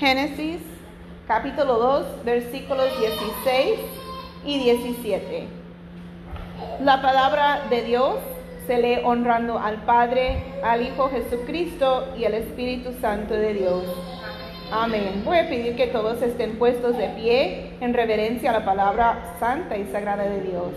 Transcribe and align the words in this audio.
Génesis 0.00 0.62
capítulo 1.28 1.74
2, 1.74 2.24
versículos 2.24 2.86
16 2.98 3.80
y 4.46 4.58
17. 4.58 5.46
La 6.82 7.02
palabra 7.02 7.66
de 7.68 7.82
Dios 7.82 8.14
se 8.66 8.78
lee 8.78 9.02
honrando 9.04 9.58
al 9.58 9.82
Padre, 9.84 10.42
al 10.64 10.80
Hijo 10.80 11.10
Jesucristo 11.10 12.06
y 12.18 12.24
al 12.24 12.32
Espíritu 12.32 12.94
Santo 12.98 13.34
de 13.34 13.52
Dios. 13.52 13.84
Amén. 14.72 15.20
Voy 15.22 15.36
a 15.36 15.50
pedir 15.50 15.76
que 15.76 15.88
todos 15.88 16.22
estén 16.22 16.58
puestos 16.58 16.96
de 16.96 17.10
pie 17.10 17.74
en 17.82 17.92
reverencia 17.92 18.48
a 18.48 18.60
la 18.60 18.64
palabra 18.64 19.36
santa 19.38 19.76
y 19.76 19.84
sagrada 19.92 20.22
de 20.22 20.40
Dios. 20.40 20.72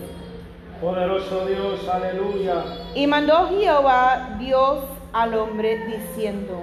Poderoso 0.82 1.46
Dios, 1.46 1.88
aleluya. 1.88 2.62
Y 2.94 3.06
mandó 3.06 3.48
Jehová 3.48 4.36
Dios 4.38 4.80
al 5.14 5.32
hombre 5.32 5.78
diciendo, 5.86 6.60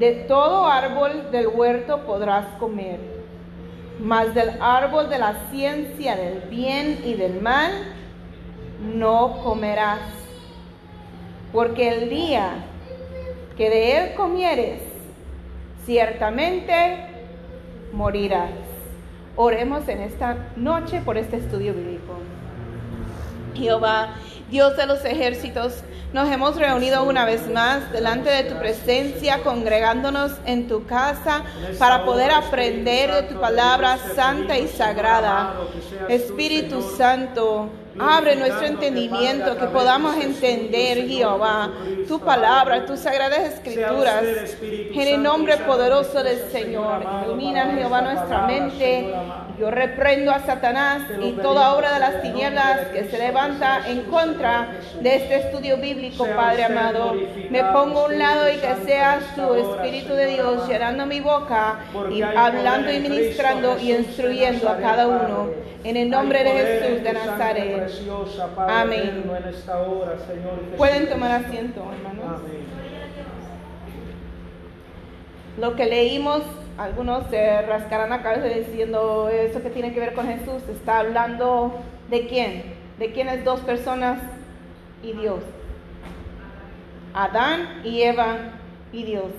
de 0.00 0.12
todo 0.26 0.66
árbol 0.66 1.30
del 1.30 1.48
huerto 1.48 2.06
podrás 2.06 2.46
comer, 2.58 2.98
mas 4.02 4.34
del 4.34 4.50
árbol 4.62 5.10
de 5.10 5.18
la 5.18 5.34
ciencia 5.50 6.16
del 6.16 6.40
bien 6.48 7.02
y 7.04 7.12
del 7.12 7.42
mal 7.42 7.70
no 8.94 9.42
comerás, 9.44 10.00
porque 11.52 11.90
el 11.90 12.08
día 12.08 12.64
que 13.58 13.68
de 13.68 13.98
él 13.98 14.14
comieres, 14.14 14.80
ciertamente 15.84 17.06
morirás. 17.92 18.52
Oremos 19.36 19.86
en 19.86 20.00
esta 20.00 20.48
noche 20.56 21.02
por 21.04 21.18
este 21.18 21.36
estudio 21.36 21.74
bíblico. 21.74 22.14
Jehová, 23.54 24.14
Dios 24.50 24.76
de 24.76 24.86
los 24.86 25.04
ejércitos, 25.04 25.74
nos 26.12 26.28
hemos 26.28 26.56
reunido 26.56 27.04
una 27.04 27.24
vez 27.24 27.48
más 27.48 27.92
delante 27.92 28.30
de 28.30 28.42
tu 28.42 28.58
presencia, 28.58 29.44
congregándonos 29.44 30.32
en 30.44 30.66
tu 30.66 30.84
casa 30.86 31.44
para 31.78 32.04
poder 32.04 32.32
aprender 32.32 33.12
de 33.12 33.22
tu 33.22 33.40
palabra 33.40 33.96
santa 34.16 34.58
y 34.58 34.66
sagrada. 34.66 35.54
Espíritu 36.08 36.82
Santo, 36.96 37.68
Abre 37.98 38.36
nuestro 38.36 38.66
entendimiento, 38.66 39.56
que 39.58 39.66
podamos 39.66 40.16
entender, 40.16 41.08
Jehová, 41.08 41.70
tu 42.06 42.20
palabra, 42.20 42.86
tus 42.86 43.00
sagradas 43.00 43.54
escrituras. 43.54 44.22
En 44.62 45.08
el 45.08 45.22
nombre 45.22 45.56
poderoso 45.58 46.22
del 46.22 46.38
Señor, 46.50 47.04
ilumina, 47.24 47.72
Jehová, 47.74 48.02
nuestra 48.02 48.46
mente. 48.46 49.12
Yo 49.58 49.70
reprendo 49.70 50.30
a 50.30 50.40
Satanás 50.40 51.02
y 51.22 51.32
toda 51.32 51.74
obra 51.74 51.92
de 51.92 52.00
las 52.00 52.22
tinieblas 52.22 52.88
que 52.92 53.04
se 53.04 53.18
levanta 53.18 53.82
en 53.86 54.02
contra 54.04 54.68
de 55.00 55.16
este 55.16 55.36
estudio 55.36 55.76
bíblico, 55.76 56.26
Padre 56.34 56.64
amado. 56.64 57.14
Me 57.50 57.62
pongo 57.64 58.00
a 58.00 58.06
un 58.06 58.18
lado 58.18 58.50
y 58.50 58.56
que 58.56 58.74
seas 58.86 59.34
tu 59.34 59.54
Espíritu 59.54 60.14
de 60.14 60.26
Dios 60.26 60.66
llenando 60.68 61.04
mi 61.04 61.20
boca 61.20 61.80
y 62.10 62.22
hablando 62.22 62.90
y 62.92 63.00
ministrando 63.00 63.78
y 63.78 63.92
instruyendo 63.92 64.68
a 64.68 64.78
cada 64.78 65.06
uno. 65.06 65.50
En 65.82 65.96
el 65.96 66.10
nombre 66.10 66.44
de 66.44 66.50
Jesús 66.50 67.02
de 67.02 67.12
Nazaret. 67.12 67.79
Amén. 68.82 69.22
Pueden 70.76 71.08
tomar 71.08 71.44
asiento, 71.44 71.82
hermanos. 71.92 72.40
Lo 75.58 75.76
que 75.76 75.86
leímos, 75.86 76.42
algunos 76.78 77.28
se 77.28 77.62
rascarán 77.62 78.10
la 78.10 78.22
cabeza 78.22 78.46
diciendo 78.46 79.28
eso 79.28 79.62
que 79.62 79.70
tiene 79.70 79.92
que 79.92 80.00
ver 80.00 80.14
con 80.14 80.26
Jesús. 80.26 80.62
Está 80.70 81.00
hablando 81.00 81.74
de 82.08 82.26
quién? 82.26 82.62
De 82.98 83.12
quiénes 83.12 83.44
dos 83.44 83.60
personas 83.60 84.20
y 85.02 85.12
Dios. 85.12 85.40
Adán 87.12 87.82
y 87.84 88.02
Eva 88.02 88.36
y 88.92 89.04
Dios. 89.04 89.32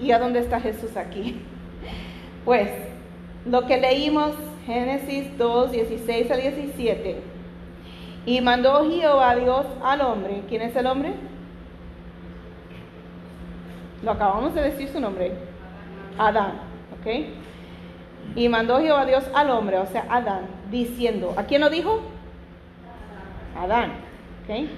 ¿Y 0.00 0.12
a 0.12 0.18
dónde 0.18 0.40
está 0.40 0.60
Jesús 0.60 0.96
aquí? 0.96 1.42
Pues 2.44 2.70
lo 3.44 3.66
que 3.66 3.76
leímos, 3.76 4.34
Génesis 4.64 5.36
2, 5.36 5.72
16 5.72 6.30
a 6.30 6.36
17 6.36 7.37
y 8.28 8.42
mandó 8.42 8.86
Jehová 8.86 9.36
Dios 9.36 9.64
al 9.82 10.02
hombre. 10.02 10.42
¿Quién 10.50 10.60
es 10.60 10.76
el 10.76 10.86
hombre? 10.86 11.14
Lo 14.02 14.10
acabamos 14.10 14.54
de 14.54 14.60
decir 14.60 14.90
su 14.90 15.00
nombre. 15.00 15.32
Adán. 16.18 16.60
¿Ok? 16.92 17.24
Y 18.36 18.50
mandó 18.50 18.80
Jehová 18.80 19.06
Dios 19.06 19.24
al 19.34 19.48
hombre, 19.48 19.78
o 19.78 19.86
sea, 19.86 20.04
Adán, 20.10 20.42
diciendo, 20.70 21.32
¿a 21.38 21.44
quién 21.44 21.62
lo 21.62 21.70
dijo? 21.70 22.02
Adán. 23.58 23.92
¿Ok? 24.42 24.68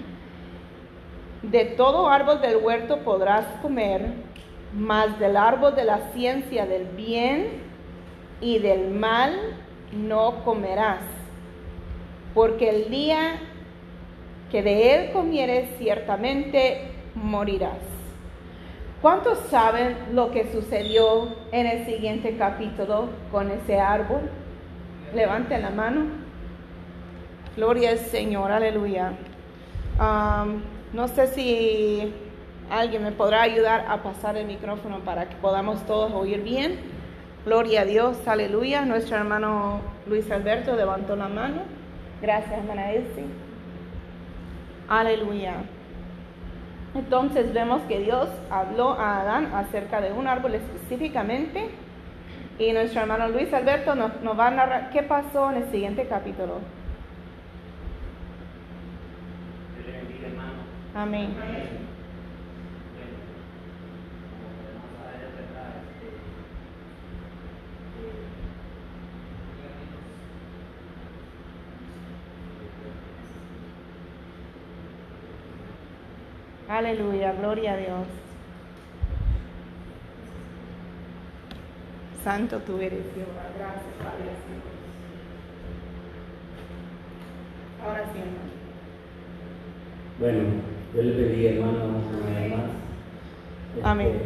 De 1.42 1.64
todo 1.64 2.08
árbol 2.08 2.40
del 2.40 2.58
huerto 2.58 2.98
podrás 2.98 3.46
comer, 3.62 4.12
mas 4.72 5.18
del 5.18 5.36
árbol 5.36 5.74
de 5.74 5.82
la 5.82 6.12
ciencia 6.12 6.66
del 6.66 6.84
bien 6.84 7.48
y 8.40 8.60
del 8.60 8.90
mal 8.90 9.36
no 9.92 10.44
comerás 10.44 11.00
porque 12.34 12.70
el 12.70 12.90
día 12.90 13.38
que 14.50 14.62
de 14.62 14.94
él 14.94 15.12
comieres 15.12 15.68
ciertamente 15.78 16.92
morirás. 17.14 17.78
¿Cuántos 19.00 19.38
saben 19.50 19.96
lo 20.12 20.30
que 20.30 20.52
sucedió 20.52 21.28
en 21.52 21.66
el 21.66 21.86
siguiente 21.86 22.36
capítulo 22.36 23.08
con 23.32 23.50
ese 23.50 23.80
árbol? 23.80 24.20
Levanten 25.14 25.62
la 25.62 25.70
mano. 25.70 26.02
Gloria 27.56 27.90
al 27.90 27.98
Señor, 27.98 28.52
aleluya. 28.52 29.12
no 30.92 31.08
sé 31.08 31.28
si 31.28 32.12
alguien 32.70 33.02
me 33.02 33.12
podrá 33.12 33.42
ayudar 33.42 33.86
a 33.88 34.02
pasar 34.02 34.36
el 34.36 34.46
micrófono 34.46 34.98
para 35.00 35.28
que 35.28 35.36
podamos 35.36 35.84
todos 35.86 36.12
oír 36.12 36.42
bien. 36.42 36.78
Gloria 37.46 37.82
a 37.82 37.84
Dios, 37.86 38.18
aleluya. 38.28 38.84
Nuestro 38.84 39.16
hermano 39.16 39.80
Luis 40.06 40.30
Alberto 40.30 40.76
levantó 40.76 41.16
la 41.16 41.28
mano. 41.28 41.79
Gracias, 42.20 42.52
hermana 42.52 42.92
Elsie. 42.92 43.24
Aleluya. 44.88 45.54
Entonces 46.94 47.54
vemos 47.54 47.82
que 47.82 48.00
Dios 48.00 48.28
habló 48.50 48.92
a 48.92 49.20
Adán 49.20 49.52
acerca 49.54 50.00
de 50.00 50.12
un 50.12 50.26
árbol 50.26 50.56
específicamente 50.56 51.70
y 52.58 52.72
nuestro 52.72 53.00
hermano 53.02 53.28
Luis 53.28 53.52
Alberto 53.54 53.94
nos, 53.94 54.10
va 54.38 54.48
a 54.48 54.50
narrar 54.50 54.90
qué 54.90 55.02
pasó 55.02 55.50
en 55.50 55.62
el 55.62 55.70
siguiente 55.70 56.06
capítulo. 56.08 56.58
Amén. 60.94 61.30
Aleluya, 76.80 77.34
gloria 77.34 77.74
a 77.74 77.76
Dios. 77.76 78.06
Santo 82.24 82.56
tú 82.60 82.78
eres. 82.78 83.04
Gracias, 83.58 83.84
Padre. 83.98 84.30
Ahora 87.84 88.04
sí, 88.10 88.18
hermano. 88.18 88.50
Bueno, 90.20 90.42
yo 90.94 91.02
le 91.02 91.12
pedí, 91.12 91.46
hermano, 91.48 91.84
una 91.84 92.40
vez 92.40 92.50
más. 92.50 92.70
Este, 93.76 93.86
Amén. 93.86 94.18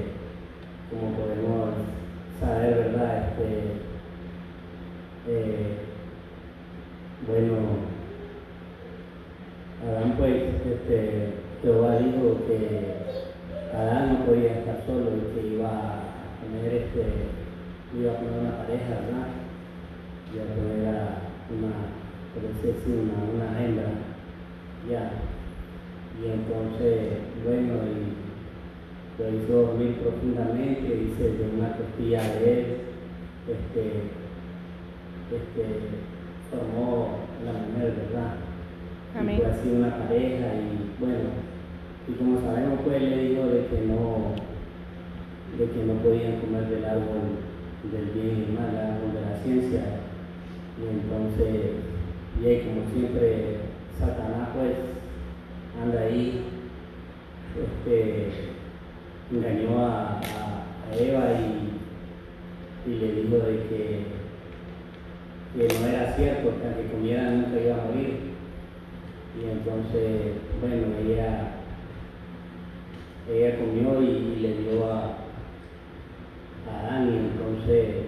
Como 0.91 1.11
podemos 1.17 1.75
saber, 2.39 2.75
¿verdad? 2.77 3.31
Este, 3.31 3.49
eh, 5.27 5.77
bueno, 7.27 7.57
Adán 9.83 10.15
pues, 10.17 10.37
este, 10.65 11.44
Jehová 11.65 11.97
dijo 11.97 12.45
que 12.47 12.93
Adán 13.75 14.13
no 14.13 14.27
podía 14.27 14.59
estar 14.59 14.85
solo 14.85 15.17
y 15.17 15.33
que 15.33 15.55
iba 15.57 15.67
a 15.67 16.05
poner 16.45 16.75
este, 16.75 17.33
iba 17.99 18.13
a 18.13 18.17
poner 18.17 18.39
una 18.39 18.59
pareja, 18.59 19.01
¿verdad? 19.01 19.33
Iba 20.29 20.45
a 20.45 20.53
poner 20.53 20.89
a 20.93 21.25
una, 21.49 21.73
por 22.35 22.43
decir 22.45 23.01
una, 23.01 23.17
una 23.33 23.65
hembra, 23.65 23.97
ya. 24.91 25.13
Y 26.21 26.33
entonces, 26.37 27.33
bueno, 27.43 27.81
y 27.89 29.23
lo 29.23 29.29
hizo 29.31 29.53
dormir 29.53 30.01
profundamente, 30.03 30.85
dice, 30.85 31.33
de 31.33 31.49
una 31.57 31.79
costilla 31.79 32.23
de 32.25 32.53
él, 32.53 32.67
este, 33.49 34.13
este, 35.33 35.65
formó 36.51 37.21
la 37.43 37.53
mujer, 37.53 37.95
¿verdad? 38.05 38.35
Amén. 39.19 39.37
Y 39.37 39.41
fue 39.41 39.51
así 39.51 39.69
una 39.71 39.97
pareja 39.97 40.47
y 40.57 41.01
bueno, 41.01 41.54
y 42.07 42.13
como 42.13 42.41
sabemos, 42.41 42.81
pues 42.85 43.01
le 43.01 43.17
dijo 43.17 43.47
de 43.47 43.67
que 43.67 43.81
no, 43.87 44.35
de 45.59 45.71
que 45.71 45.85
no 45.87 45.95
podían 46.03 46.41
comer 46.41 46.69
del 46.69 46.85
árbol 46.85 47.41
del 47.91 48.11
bien 48.11 48.27
y 48.27 48.41
del 48.41 48.53
mal, 48.53 48.71
el 48.71 48.77
árbol 48.77 49.13
de 49.15 49.21
la 49.21 49.37
ciencia. 49.43 49.81
Y 50.77 50.89
entonces, 50.89 51.73
y 52.43 52.47
ahí, 52.47 52.61
como 52.61 52.91
siempre, 52.91 53.59
Satanás 53.99 54.49
pues 54.55 54.75
anda 55.83 56.01
ahí, 56.01 56.43
este, 57.57 58.31
engañó 59.33 59.87
a, 59.87 60.21
Eva 60.97 61.25
y, 61.33 62.89
y 62.89 62.95
le 62.99 63.13
dijo 63.13 63.37
de 63.39 63.67
que, 63.67 64.05
que 65.57 65.81
no 65.81 65.87
era 65.89 66.15
cierto, 66.15 66.51
que 66.61 66.67
aunque 66.67 66.93
comiera 66.93 67.31
nunca 67.31 67.61
iba 67.61 67.75
a 67.75 67.87
morir. 67.87 68.35
Y 69.37 69.51
entonces, 69.51 70.35
bueno, 70.61 70.95
ella, 71.03 71.64
ella 73.31 73.59
comió 73.59 74.03
y, 74.03 74.37
le 74.41 74.59
dio 74.59 74.85
a, 74.85 75.17
a 76.69 76.81
Adán 76.81 77.09
y 77.09 77.17
entonces, 77.17 78.07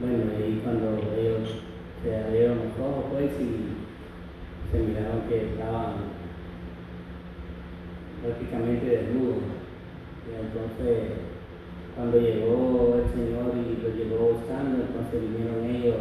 bueno, 0.00 0.24
ahí 0.36 0.60
cuando 0.62 0.98
ellos 1.18 1.62
se 2.02 2.16
abrieron 2.16 2.58
los 2.58 2.86
ojos 2.86 3.04
pues 3.12 3.32
y 3.40 4.70
se 4.70 4.78
miraron 4.78 5.22
que 5.28 5.52
estaban 5.52 5.94
prácticamente 8.22 8.86
desnudos. 8.86 9.42
Y 10.22 10.34
entonces 10.38 11.32
cuando 11.96 12.20
llegó 12.20 13.02
el 13.02 13.10
Señor 13.10 13.52
y 13.58 13.82
lo 13.82 13.94
llevó 13.94 14.32
buscando, 14.34 14.84
entonces 14.84 15.20
vinieron 15.20 15.64
ellos 15.68 15.96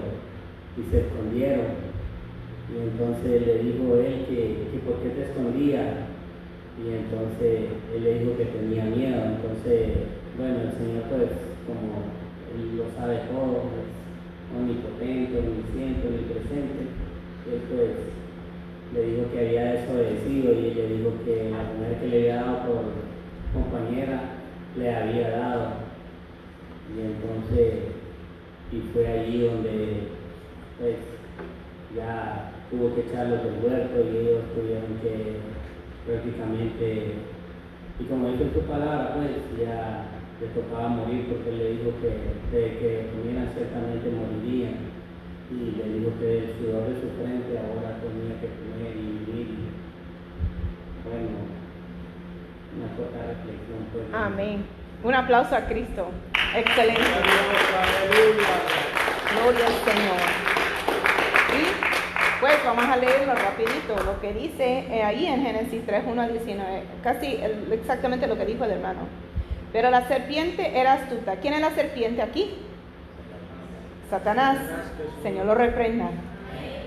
y 0.77 0.91
se 0.91 0.99
escondieron. 1.01 1.91
Y 2.71 2.81
entonces 2.83 3.45
le 3.45 3.63
dijo 3.63 3.95
él 3.97 4.25
que, 4.29 4.69
que 4.71 4.79
por 4.85 5.01
qué 5.01 5.09
te 5.09 5.23
escondía. 5.23 6.10
Y 6.79 6.93
entonces 6.93 7.69
él 7.95 8.03
le 8.03 8.19
dijo 8.19 8.37
que 8.37 8.45
tenía 8.45 8.85
miedo. 8.85 9.19
Entonces, 9.25 10.07
bueno, 10.37 10.55
el 10.63 10.71
Señor 10.71 11.03
pues 11.09 11.31
como 11.67 12.07
él 12.55 12.77
lo 12.77 12.85
sabe 12.95 13.27
todo, 13.31 13.67
pues, 13.71 13.91
omnipotente, 14.55 15.39
omnisciente, 15.39 16.07
omnipresente, 16.07 16.83
él 17.47 17.61
pues 17.69 17.91
le 18.93 19.11
dijo 19.11 19.31
que 19.31 19.39
había 19.39 19.73
desobedecido 19.73 20.51
y 20.53 20.73
le 20.73 20.87
dijo 20.87 21.11
que 21.23 21.51
la 21.51 21.63
mujer 21.71 21.99
que 22.01 22.07
le 22.07 22.17
había 22.17 22.43
dado 22.43 22.57
por 22.67 22.83
compañera 23.53 24.21
le 24.77 24.95
había 24.95 25.29
dado. 25.29 25.67
Y 26.95 26.99
entonces, 26.99 27.73
y 28.71 28.79
fue 28.91 29.07
allí 29.07 29.47
donde 29.47 30.07
pues 30.79 30.97
ya 31.95 32.51
tuvo 32.69 32.95
que 32.95 33.01
echarlos 33.01 33.43
del 33.43 33.63
huerto 33.63 33.99
y 34.01 34.17
ellos 34.17 34.43
tuvieron 34.55 34.99
que 35.01 35.39
prácticamente, 36.05 37.13
y 37.99 38.03
como 38.05 38.29
dice 38.29 38.43
en 38.43 38.53
tu 38.53 38.61
palabra, 38.61 39.13
pues 39.15 39.45
ya 39.59 40.05
le 40.41 40.47
tocaba 40.47 40.89
morir 40.89 41.27
porque 41.29 41.51
le 41.51 41.71
dijo 41.77 41.93
que 42.01 42.09
de 42.55 42.77
que 42.79 43.09
comieran 43.13 43.49
ciertamente 43.53 44.09
morirían. 44.09 45.01
Y 45.51 45.75
le 45.77 45.99
dijo 45.99 46.11
que 46.17 46.37
el 46.39 46.47
sudor 46.57 46.87
de 46.87 46.95
su 46.95 47.11
frente 47.19 47.59
ahora 47.59 47.99
tenía 47.99 48.39
que 48.39 48.47
comer 48.55 48.95
y 48.95 49.19
vivir. 49.19 49.47
Bueno, 51.03 51.43
una 52.77 52.87
corta 52.95 53.19
reflexión. 53.27 53.83
Pues, 53.91 54.05
Amén. 54.13 54.63
Un 55.03 55.13
aplauso 55.13 55.55
a 55.55 55.65
Cristo. 55.65 56.09
Excelente. 56.55 57.01
Gloria 59.35 59.67
al 59.67 59.73
Señor. 59.73 60.70
Pues 62.61 62.75
vamos 62.75 62.93
a 62.93 62.95
leerlo 62.95 63.33
rapidito, 63.33 63.95
lo 64.05 64.21
que 64.21 64.33
dice 64.33 64.85
eh, 64.91 65.01
ahí 65.01 65.25
en 65.25 65.41
Génesis 65.41 65.83
3, 65.83 66.03
1 66.05 66.21
a 66.21 66.27
19, 66.27 66.83
casi 67.01 67.39
exactamente 67.71 68.27
lo 68.27 68.37
que 68.37 68.45
dijo 68.45 68.63
el 68.65 68.71
hermano. 68.71 68.99
Pero 69.73 69.89
la 69.89 70.07
serpiente 70.07 70.79
era 70.79 70.93
astuta. 70.93 71.37
¿Quién 71.37 71.55
es 71.55 71.61
la 71.61 71.71
serpiente 71.71 72.21
aquí? 72.21 72.53
Satanás. 74.11 74.59
Señor 75.23 75.47
lo 75.47 75.55
reprenda. 75.55 76.11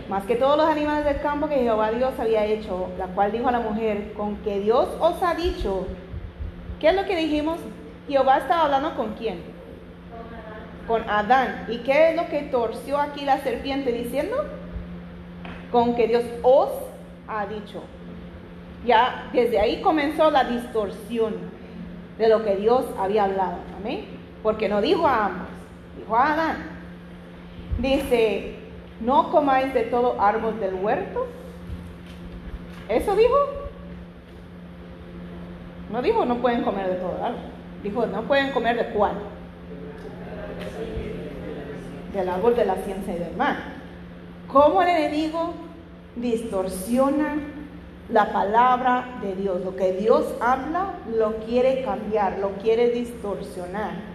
Más 0.09 0.23
que 0.27 0.37
todos 0.37 0.57
los 0.57 0.69
animales 0.69 1.05
del 1.07 1.21
campo 1.21 1.49
que 1.49 1.57
Jehová 1.57 1.91
Dios 1.91 2.13
había 2.21 2.45
hecho, 2.45 2.91
la 2.97 3.07
cual 3.07 3.33
dijo 3.33 3.49
a 3.49 3.53
la 3.53 3.61
mujer, 3.61 4.13
con 4.13 4.37
que 4.45 4.61
Dios 4.61 4.89
os 5.01 5.21
ha 5.25 5.35
dicho. 5.35 5.89
¿Qué 6.79 6.91
es 6.91 6.95
lo 6.95 7.05
que 7.05 7.17
dijimos? 7.17 7.59
Jehová 8.07 8.39
estaba 8.39 8.67
hablando 8.67 8.95
con 8.95 9.15
quién? 9.15 9.43
Con 10.87 11.03
Adán. 11.11 11.67
¿Y 11.67 11.79
qué 11.79 12.11
es 12.11 12.17
lo 12.17 12.29
que 12.29 12.43
torció 12.43 13.01
aquí 13.01 13.25
la 13.25 13.39
serpiente 13.39 13.91
diciendo? 13.91 14.37
Con 15.75 15.97
que 15.97 16.07
Dios 16.07 16.23
os 16.45 16.71
ha 17.27 17.47
dicho. 17.47 17.83
Ya 18.87 19.29
desde 19.33 19.59
ahí 19.59 19.83
comenzó 19.83 20.31
la 20.31 20.45
distorsión 20.45 21.35
de 22.17 22.29
lo 22.29 22.45
que 22.45 22.55
Dios 22.55 22.85
había 22.97 23.25
hablado. 23.25 23.57
Amén. 23.77 24.05
Porque 24.45 24.69
no 24.69 24.81
dijo 24.81 25.05
a 25.05 25.27
ambos, 25.27 25.49
dijo 25.99 26.17
a 26.17 26.33
Adán. 26.33 26.57
Dice, 27.81 28.55
no 29.01 29.33
comáis 29.33 29.75
de 29.75 29.83
todo 29.87 30.15
árbol 30.23 30.61
del 30.61 30.75
huerto. 30.75 31.27
¿Eso 32.89 33.17
dijo? 33.17 33.37
No 35.91 36.03
dijo, 36.03 36.25
no 36.25 36.37
pueden 36.37 36.63
comer 36.63 36.89
de 36.89 36.95
todo 36.99 37.17
árbol. 37.21 37.41
Dijo, 37.83 38.07
no 38.07 38.23
pueden 38.23 38.53
comer 38.53 38.77
de 38.77 38.95
cuál. 38.95 39.15
Del 42.13 42.29
árbol 42.29 42.55
de 42.55 42.65
la 42.65 42.77
ciencia 42.77 43.17
y 43.17 43.19
del 43.19 43.35
mal. 43.35 43.75
¿Cómo 44.47 44.81
el 44.83 44.89
enemigo 44.89 45.64
distorsiona 46.17 47.37
la 48.09 48.33
palabra 48.33 49.19
de 49.23 49.35
Dios? 49.35 49.65
Lo 49.65 49.77
que 49.77 49.93
Dios 49.93 50.35
habla 50.41 50.95
lo 51.17 51.37
quiere 51.47 51.83
cambiar, 51.83 52.39
lo 52.39 52.51
quiere 52.63 52.91
distorsionar. 52.91 54.15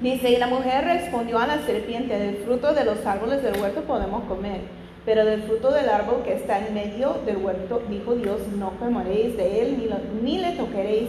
Dice, 0.00 0.30
y 0.30 0.36
la 0.36 0.46
mujer 0.46 0.84
respondió 0.84 1.38
a 1.38 1.46
la 1.46 1.58
serpiente, 1.66 2.18
del 2.18 2.36
fruto 2.38 2.72
de 2.72 2.84
los 2.84 3.04
árboles 3.04 3.42
del 3.42 3.60
huerto 3.60 3.82
podemos 3.82 4.24
comer, 4.24 4.60
pero 5.04 5.24
del 5.24 5.42
fruto 5.42 5.72
del 5.72 5.88
árbol 5.88 6.22
que 6.24 6.34
está 6.34 6.64
en 6.64 6.72
medio 6.72 7.14
del 7.26 7.38
huerto, 7.38 7.82
dijo 7.88 8.14
Dios, 8.14 8.46
no 8.56 8.70
comeréis 8.78 9.36
de 9.36 9.62
él, 9.62 9.78
ni, 9.78 9.88
ni 10.22 10.38
le 10.38 10.52
toqueréis 10.52 11.08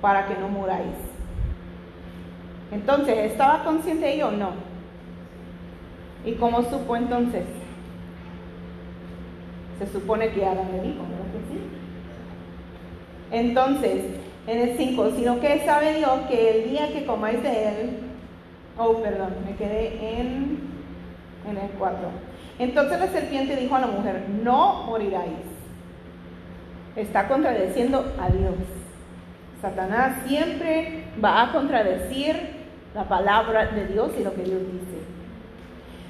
para 0.00 0.26
que 0.26 0.34
no 0.36 0.48
muráis. 0.48 0.96
Entonces, 2.72 3.30
¿estaba 3.30 3.64
consciente 3.64 4.14
ella 4.14 4.28
o 4.28 4.30
no? 4.30 4.52
¿Y 6.24 6.32
cómo 6.32 6.62
supo 6.62 6.96
entonces? 6.96 7.44
Se 9.80 9.86
supone 9.86 10.30
que 10.30 10.44
Adán 10.44 10.68
le 10.72 10.82
dijo, 10.82 10.98
¿no 10.98 11.40
sí? 11.48 11.58
Entonces, 13.32 14.04
en 14.46 14.58
el 14.58 14.76
5, 14.76 15.12
sino 15.16 15.40
que 15.40 15.60
sabe 15.64 15.94
Dios 15.94 16.20
que 16.28 16.50
el 16.50 16.70
día 16.70 16.92
que 16.92 17.06
comáis 17.06 17.42
de 17.42 17.68
él, 17.68 17.90
oh, 18.76 19.00
perdón, 19.00 19.34
me 19.44 19.56
quedé 19.56 20.18
en, 20.18 20.58
en 21.48 21.56
el 21.56 21.70
4. 21.78 21.98
Entonces 22.58 23.00
la 23.00 23.08
serpiente 23.08 23.56
dijo 23.56 23.74
a 23.74 23.80
la 23.80 23.86
mujer, 23.86 24.26
no 24.42 24.84
moriráis. 24.84 25.32
Está 26.94 27.26
contradeciendo 27.26 28.12
a 28.20 28.28
Dios. 28.28 28.54
Satanás 29.62 30.18
siempre 30.26 31.04
va 31.24 31.42
a 31.42 31.52
contradecir 31.52 32.36
la 32.94 33.04
palabra 33.04 33.66
de 33.66 33.86
Dios 33.86 34.10
y 34.18 34.24
lo 34.24 34.34
que 34.34 34.42
Dios 34.42 34.60
dice. 34.60 34.99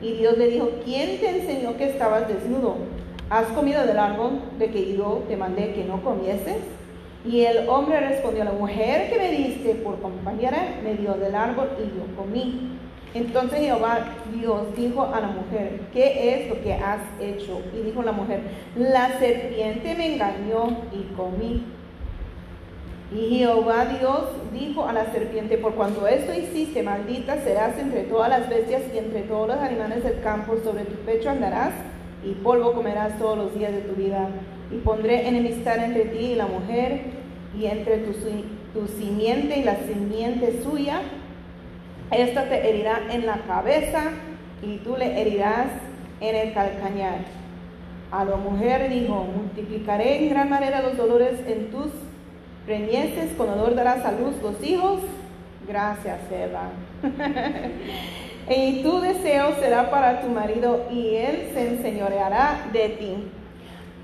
Y 0.00 0.12
Dios 0.14 0.36
le 0.36 0.48
dijo, 0.48 0.70
¿quién 0.84 1.18
te 1.18 1.30
enseñó 1.30 1.76
que 1.76 1.84
estabas 1.84 2.28
desnudo? 2.28 2.76
¿Has 3.30 3.46
comido 3.48 3.86
del 3.86 3.98
árbol 3.98 4.40
de 4.58 4.70
que 4.70 4.96
yo 4.96 5.22
te 5.28 5.36
mandé 5.36 5.72
que 5.72 5.84
no 5.84 6.02
comieses? 6.02 6.58
Y 7.24 7.40
el 7.40 7.68
hombre 7.68 8.00
respondió, 8.00 8.44
la 8.44 8.52
mujer 8.52 9.10
que 9.10 9.18
me 9.18 9.30
diste 9.30 9.74
por 9.76 10.00
compañera 10.00 10.80
me 10.82 10.94
dio 10.94 11.14
del 11.14 11.34
árbol 11.34 11.70
y 11.78 11.84
yo 11.96 12.16
comí. 12.16 12.78
Entonces 13.14 13.60
Jehová 13.60 14.00
Dios 14.34 14.76
dijo 14.76 15.04
a 15.04 15.20
la 15.20 15.28
mujer, 15.28 15.80
¿qué 15.92 16.34
es 16.34 16.48
lo 16.48 16.60
que 16.62 16.74
has 16.74 17.00
hecho? 17.20 17.62
Y 17.72 17.82
dijo 17.82 18.02
la 18.02 18.12
mujer, 18.12 18.40
la 18.76 19.18
serpiente 19.18 19.94
me 19.94 20.14
engañó 20.14 20.82
y 20.92 21.14
comí. 21.16 21.64
Y 23.14 23.38
Jehová 23.38 23.86
Dios 23.86 24.24
dijo 24.52 24.88
a 24.88 24.92
la 24.92 25.12
serpiente, 25.12 25.56
por 25.56 25.74
cuanto 25.74 26.08
esto 26.08 26.34
hiciste, 26.34 26.82
maldita 26.82 27.38
serás 27.42 27.78
entre 27.78 28.02
todas 28.02 28.28
las 28.28 28.48
bestias 28.48 28.82
y 28.92 28.98
entre 28.98 29.22
todos 29.22 29.46
los 29.46 29.58
animales 29.58 30.02
del 30.02 30.20
campo, 30.20 30.56
sobre 30.64 30.84
tu 30.84 30.96
pecho 31.04 31.30
andarás 31.30 31.70
y 32.24 32.32
polvo 32.32 32.72
comerás 32.72 33.16
todos 33.18 33.38
los 33.38 33.54
días 33.54 33.72
de 33.72 33.82
tu 33.82 33.94
vida. 33.94 34.28
Y 34.72 34.78
pondré 34.78 35.28
enemistad 35.28 35.84
entre 35.84 36.06
ti 36.06 36.32
y 36.32 36.34
la 36.34 36.46
mujer, 36.46 37.02
y 37.56 37.66
entre 37.66 37.98
tu, 37.98 38.12
tu 38.12 38.88
simiente 38.98 39.58
y 39.58 39.62
la 39.62 39.76
simiente 39.76 40.60
suya. 40.64 41.00
Esta 42.10 42.48
te 42.48 42.68
herirá 42.68 43.00
en 43.10 43.26
la 43.26 43.38
cabeza 43.46 44.10
y 44.62 44.78
tú 44.78 44.96
le 44.96 45.20
herirás 45.20 45.68
en 46.20 46.34
el 46.34 46.52
calcañar. 46.52 47.18
A 48.10 48.24
la 48.24 48.36
mujer 48.36 48.90
dijo, 48.90 49.24
multiplicaré 49.36 50.24
en 50.24 50.30
gran 50.30 50.48
manera 50.48 50.82
los 50.82 50.96
dolores 50.96 51.40
en 51.46 51.70
tus 51.70 51.90
preñeces, 52.66 53.32
con 53.36 53.48
dolor 53.48 53.74
darás 53.74 54.04
a 54.04 54.12
luz 54.12 54.34
los 54.42 54.62
hijos. 54.62 55.00
Gracias, 55.66 56.18
Eva. 56.30 56.70
y 58.54 58.82
tu 58.82 59.00
deseo 59.00 59.54
será 59.60 59.90
para 59.90 60.20
tu 60.20 60.28
marido 60.28 60.86
y 60.90 61.14
él 61.16 61.50
se 61.54 61.68
enseñoreará 61.68 62.66
de 62.72 62.88
ti. 62.90 63.14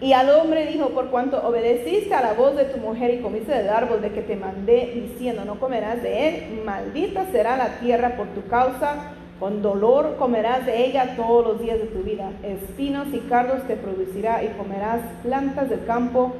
Y 0.00 0.14
al 0.14 0.30
hombre 0.30 0.66
dijo, 0.66 0.90
por 0.90 1.10
cuanto 1.10 1.46
obedeciste 1.46 2.14
a 2.14 2.22
la 2.22 2.32
voz 2.32 2.56
de 2.56 2.64
tu 2.64 2.78
mujer 2.78 3.12
y 3.12 3.20
comiste 3.20 3.52
del 3.52 3.68
árbol 3.68 4.00
de 4.00 4.12
que 4.12 4.22
te 4.22 4.34
mandé, 4.34 4.92
diciendo, 4.94 5.44
no 5.44 5.60
comerás 5.60 6.02
de 6.02 6.28
él, 6.28 6.62
maldita 6.64 7.26
será 7.32 7.58
la 7.58 7.80
tierra 7.80 8.16
por 8.16 8.28
tu 8.28 8.46
causa, 8.48 9.12
con 9.38 9.60
dolor 9.60 10.16
comerás 10.18 10.64
de 10.64 10.86
ella 10.86 11.16
todos 11.16 11.46
los 11.46 11.60
días 11.60 11.78
de 11.78 11.86
tu 11.86 12.02
vida, 12.02 12.30
espinos 12.42 13.08
y 13.12 13.18
cardos 13.20 13.66
te 13.66 13.76
producirá 13.76 14.42
y 14.42 14.48
comerás 14.48 15.00
plantas 15.22 15.68
del 15.68 15.84
campo 15.84 16.34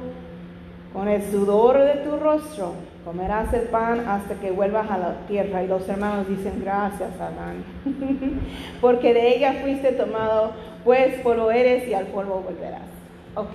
con 0.93 1.07
el 1.07 1.21
sudor 1.31 1.79
de 1.79 1.95
tu 2.03 2.17
rostro 2.17 2.73
comerás 3.05 3.53
el 3.53 3.63
pan 3.63 4.07
hasta 4.07 4.35
que 4.35 4.51
vuelvas 4.51 4.89
a 4.89 4.97
la 4.97 5.13
tierra. 5.27 5.63
Y 5.63 5.67
los 5.67 5.87
hermanos 5.87 6.27
dicen, 6.27 6.61
gracias, 6.63 7.11
Adán, 7.19 7.63
porque 8.81 9.13
de 9.13 9.35
ella 9.35 9.59
fuiste 9.61 9.91
tomado, 9.93 10.51
pues 10.83 11.15
polvo 11.21 11.51
eres 11.51 11.87
y 11.87 11.93
al 11.93 12.07
polvo 12.07 12.41
volverás. 12.41 12.89
Ok. 13.35 13.53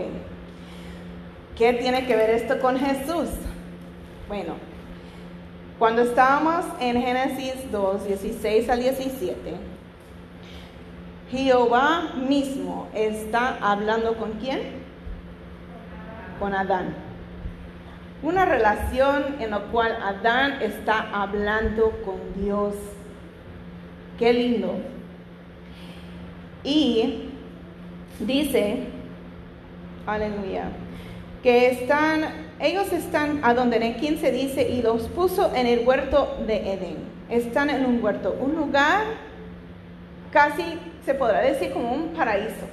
¿Qué 1.57 1.73
tiene 1.75 2.07
que 2.07 2.17
ver 2.17 2.31
esto 2.31 2.59
con 2.61 2.79
Jesús? 2.79 3.31
Bueno, 4.29 4.55
cuando 5.79 6.03
estábamos 6.03 6.65
en 6.81 7.01
Génesis 7.01 7.71
2, 7.71 8.07
16 8.07 8.69
al 8.69 8.81
17, 8.81 9.55
Jehová 11.31 12.13
mismo 12.29 12.89
está 12.95 13.57
hablando 13.61 14.17
con 14.17 14.33
quién? 14.33 14.61
Con 16.39 16.55
Adán. 16.55 17.06
Una 18.23 18.45
relación 18.45 19.37
en 19.41 19.51
la 19.51 19.59
cual 19.59 19.97
Adán 20.03 20.63
está 20.63 21.11
hablando 21.13 21.91
con 22.05 22.43
Dios. 22.43 22.75
Qué 24.19 24.33
lindo. 24.33 24.77
Y 26.65 27.31
dice, 28.19 28.85
aleluya, 30.07 30.71
que 31.43 31.69
están, 31.71 32.25
ellos 32.59 32.93
están 32.93 33.41
a 33.45 33.55
donde 33.55 33.77
en 33.77 33.83
el 33.83 33.97
15 33.97 34.33
dice, 34.33 34.69
y 34.69 34.83
los 34.83 35.03
puso 35.09 35.55
en 35.55 35.67
el 35.67 35.87
huerto 35.87 36.39
de 36.47 36.73
Edén. 36.73 36.97
Están 37.29 37.71
en 37.71 37.85
un 37.85 38.03
huerto, 38.03 38.37
un 38.41 38.57
lugar 38.57 39.05
casi 40.33 40.79
se 41.05 41.15
podrá 41.15 41.41
decir 41.41 41.73
como 41.73 41.93
un 41.93 42.09
paraíso, 42.09 42.67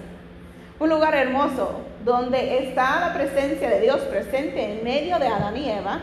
un 0.80 0.90
lugar 0.90 1.16
hermoso, 1.16 1.82
donde 2.04 2.66
está 2.66 3.00
la 3.00 3.14
presencia 3.14 3.70
de 3.70 3.80
Dios 3.80 4.02
presente 4.02 4.74
en 4.74 4.84
medio 4.84 5.20
de 5.20 5.28
Adán 5.28 5.56
y 5.56 5.70
Eva, 5.70 6.02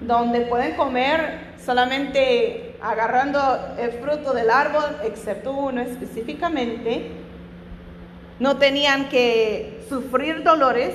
donde 0.00 0.42
pueden 0.42 0.76
comer 0.76 1.54
solamente 1.64 2.76
agarrando 2.82 3.40
el 3.78 3.92
fruto 3.92 4.34
del 4.34 4.50
árbol, 4.50 4.98
excepto 5.04 5.52
uno 5.52 5.80
específicamente, 5.80 7.12
no 8.38 8.56
tenían 8.58 9.08
que 9.08 9.86
sufrir 9.88 10.42
dolores, 10.42 10.94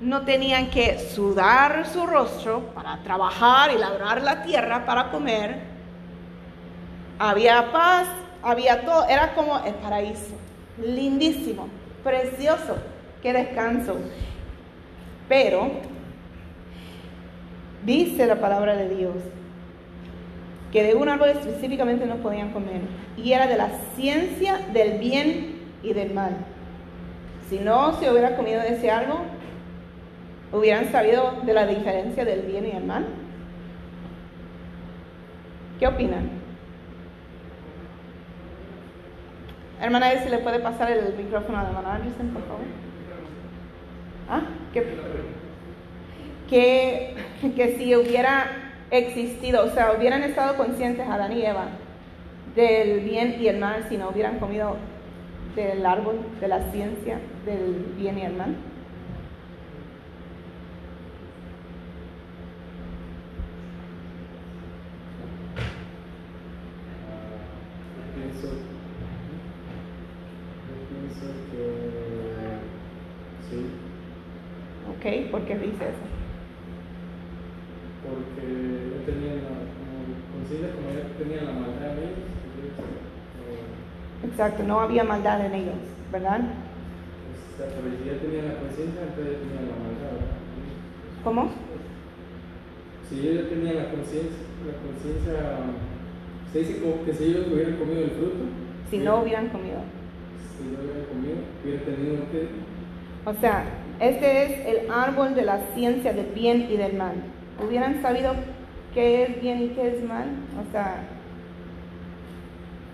no 0.00 0.22
tenían 0.22 0.70
que 0.70 0.98
sudar 0.98 1.86
su 1.92 2.06
rostro 2.06 2.60
para 2.74 3.02
trabajar 3.02 3.70
y 3.72 3.78
labrar 3.78 4.22
la 4.22 4.42
tierra 4.42 4.86
para 4.86 5.10
comer. 5.10 5.58
Había 7.18 7.70
paz, 7.70 8.06
había 8.42 8.82
todo, 8.82 9.06
era 9.08 9.34
como 9.34 9.62
el 9.64 9.74
paraíso, 9.74 10.36
lindísimo, 10.78 11.68
precioso 12.02 12.76
qué 13.24 13.32
descanso. 13.32 13.96
Pero 15.28 15.70
dice 17.84 18.26
la 18.26 18.36
palabra 18.36 18.76
de 18.76 18.94
Dios 18.94 19.14
que 20.70 20.82
de 20.82 20.94
un 20.94 21.08
árbol 21.08 21.30
específicamente 21.30 22.04
no 22.04 22.16
podían 22.16 22.52
comer 22.52 22.82
y 23.16 23.32
era 23.32 23.46
de 23.46 23.56
la 23.56 23.70
ciencia 23.96 24.58
del 24.72 24.98
bien 24.98 25.60
y 25.82 25.94
del 25.94 26.12
mal. 26.12 26.36
Si 27.48 27.58
no 27.58 27.98
se 27.98 28.10
hubiera 28.10 28.36
comido 28.36 28.60
de 28.60 28.74
ese 28.74 28.90
árbol, 28.90 29.20
hubieran 30.52 30.92
sabido 30.92 31.40
de 31.46 31.54
la 31.54 31.66
diferencia 31.66 32.24
del 32.24 32.42
bien 32.42 32.66
y 32.66 32.70
el 32.72 32.84
mal. 32.84 33.06
¿Qué 35.78 35.86
opinan? 35.86 36.28
Hermana, 39.80 40.10
si 40.22 40.28
le 40.28 40.38
puede 40.38 40.60
pasar 40.60 40.90
el 40.90 41.14
micrófono 41.14 41.58
a 41.58 41.62
la 41.62 41.68
hermana 41.68 41.94
Anderson, 41.94 42.28
por 42.28 42.42
favor. 42.42 42.83
¿Ah? 44.28 44.42
Que, 46.48 47.14
que, 47.56 47.76
si 47.78 47.94
hubiera 47.96 48.46
existido, 48.90 49.64
o 49.64 49.70
sea, 49.70 49.94
hubieran 49.96 50.22
estado 50.22 50.56
conscientes 50.56 51.06
Adán 51.08 51.32
y 51.32 51.44
Eva 51.44 51.66
del 52.54 53.00
bien 53.00 53.36
y 53.40 53.48
el 53.48 53.58
mal 53.58 53.86
si 53.88 53.96
no 53.96 54.10
hubieran 54.10 54.38
comido 54.38 54.76
del 55.56 55.84
árbol 55.84 56.20
de 56.40 56.48
la 56.48 56.70
ciencia 56.70 57.18
del 57.44 57.94
bien 57.96 58.18
y 58.18 58.22
el 58.22 58.34
mal. 58.34 58.56
¿Por 75.04 75.42
qué 75.42 75.54
dice 75.58 75.84
eso? 75.84 76.06
Porque 78.00 78.40
no 78.40 79.04
tenían 79.04 79.36
la, 79.44 79.52
como 79.84 80.48
como 80.48 80.88
ya 80.96 81.04
tenían 81.18 81.44
la 81.44 81.52
maldad 81.52 81.92
en 81.92 82.08
ellos. 82.08 82.24
Exacto, 84.24 84.62
no 84.62 84.80
había 84.80 85.04
maldad 85.04 85.44
en 85.44 85.52
ellos, 85.52 85.74
¿verdad? 86.10 86.40
Pero 87.58 87.68
si 87.68 88.08
ya 88.08 88.16
tenían 88.18 88.48
la 88.48 88.56
conciencia, 88.56 89.02
entonces 89.02 89.34
ya 89.34 89.40
tenían 89.44 89.68
la 89.68 89.76
maldad. 89.76 90.24
¿Cómo? 91.22 91.50
Si 93.06 93.28
ellos 93.28 93.50
tenían 93.50 93.76
la 93.76 93.90
conciencia, 93.90 94.40
la 94.64 94.72
conciencia, 94.88 95.36
se 96.50 96.58
dice 96.60 96.80
como 96.80 97.04
que 97.04 97.12
si 97.12 97.24
ellos 97.24 97.48
hubieran 97.52 97.76
comido 97.76 98.04
el 98.04 98.10
fruto. 98.10 98.44
Si 98.88 98.96
no 98.96 99.20
hubieran 99.20 99.48
comido. 99.50 99.84
Si 100.56 100.64
no 100.64 100.80
hubieran 100.80 101.04
comido, 101.12 101.36
hubieran 101.62 101.84
tenido 101.84 102.16
que. 102.32 102.48
O 103.28 103.34
sea, 103.34 103.83
este 104.00 104.44
es 104.44 104.66
el 104.66 104.90
árbol 104.90 105.34
de 105.34 105.42
la 105.42 105.60
ciencia 105.74 106.12
del 106.12 106.26
bien 106.26 106.68
y 106.70 106.76
del 106.76 106.94
mal. 106.94 107.14
¿Hubieran 107.64 108.02
sabido 108.02 108.34
qué 108.92 109.22
es 109.24 109.40
bien 109.40 109.62
y 109.62 109.68
qué 109.68 109.96
es 109.96 110.02
mal? 110.02 110.26
O 110.66 110.70
sea, 110.72 111.04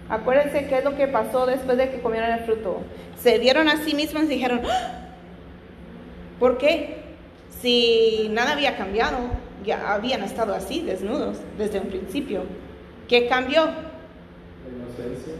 acuérdense 0.09 0.67
qué 0.69 0.79
es 0.79 0.85
lo 0.85 0.97
que 0.97 1.09
pasó 1.09 1.47
después 1.47 1.79
de 1.79 1.91
que 1.91 2.01
comieron 2.01 2.31
el 2.31 2.41
fruto. 2.41 2.83
Se 3.17 3.39
dieron 3.39 3.69
a 3.69 3.79
sí 3.79 3.95
mismos 3.95 4.25
y 4.25 4.29
dijeron, 4.29 4.61
¡Ah! 4.69 5.09
¿por 6.39 6.59
qué? 6.59 6.97
Si 7.61 8.29
nada 8.33 8.53
había 8.53 8.77
cambiado, 8.77 9.19
ya 9.65 9.93
habían 9.93 10.23
estado 10.23 10.55
así, 10.55 10.81
desnudos, 10.83 11.39
desde 11.59 11.81
un 11.81 11.89
principio. 11.89 12.43
¿Qué 13.09 13.27
cambió? 13.27 13.65
La 13.65 13.73
inocencia. 14.75 15.35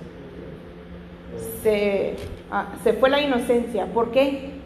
Se, 1.63 2.17
ah, 2.51 2.75
se 2.83 2.95
fue 2.95 3.11
la 3.11 3.21
inocencia. 3.21 3.87
¿Por 3.87 4.11
qué? 4.11 4.60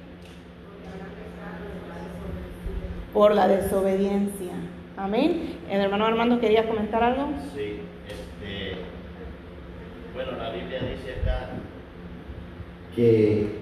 Por 3.14 3.34
la 3.34 3.46
desobediencia. 3.46 4.52
Amén. 4.96 5.58
El 5.70 5.80
hermano 5.80 6.04
Armando 6.04 6.40
quería 6.40 6.68
comentar 6.68 7.02
algo. 7.02 7.28
Sí, 7.54 7.78
este, 8.08 8.76
bueno, 10.12 10.32
la 10.36 10.50
Biblia 10.50 10.80
dice 10.80 11.20
acá 11.20 11.50
que 12.94 13.60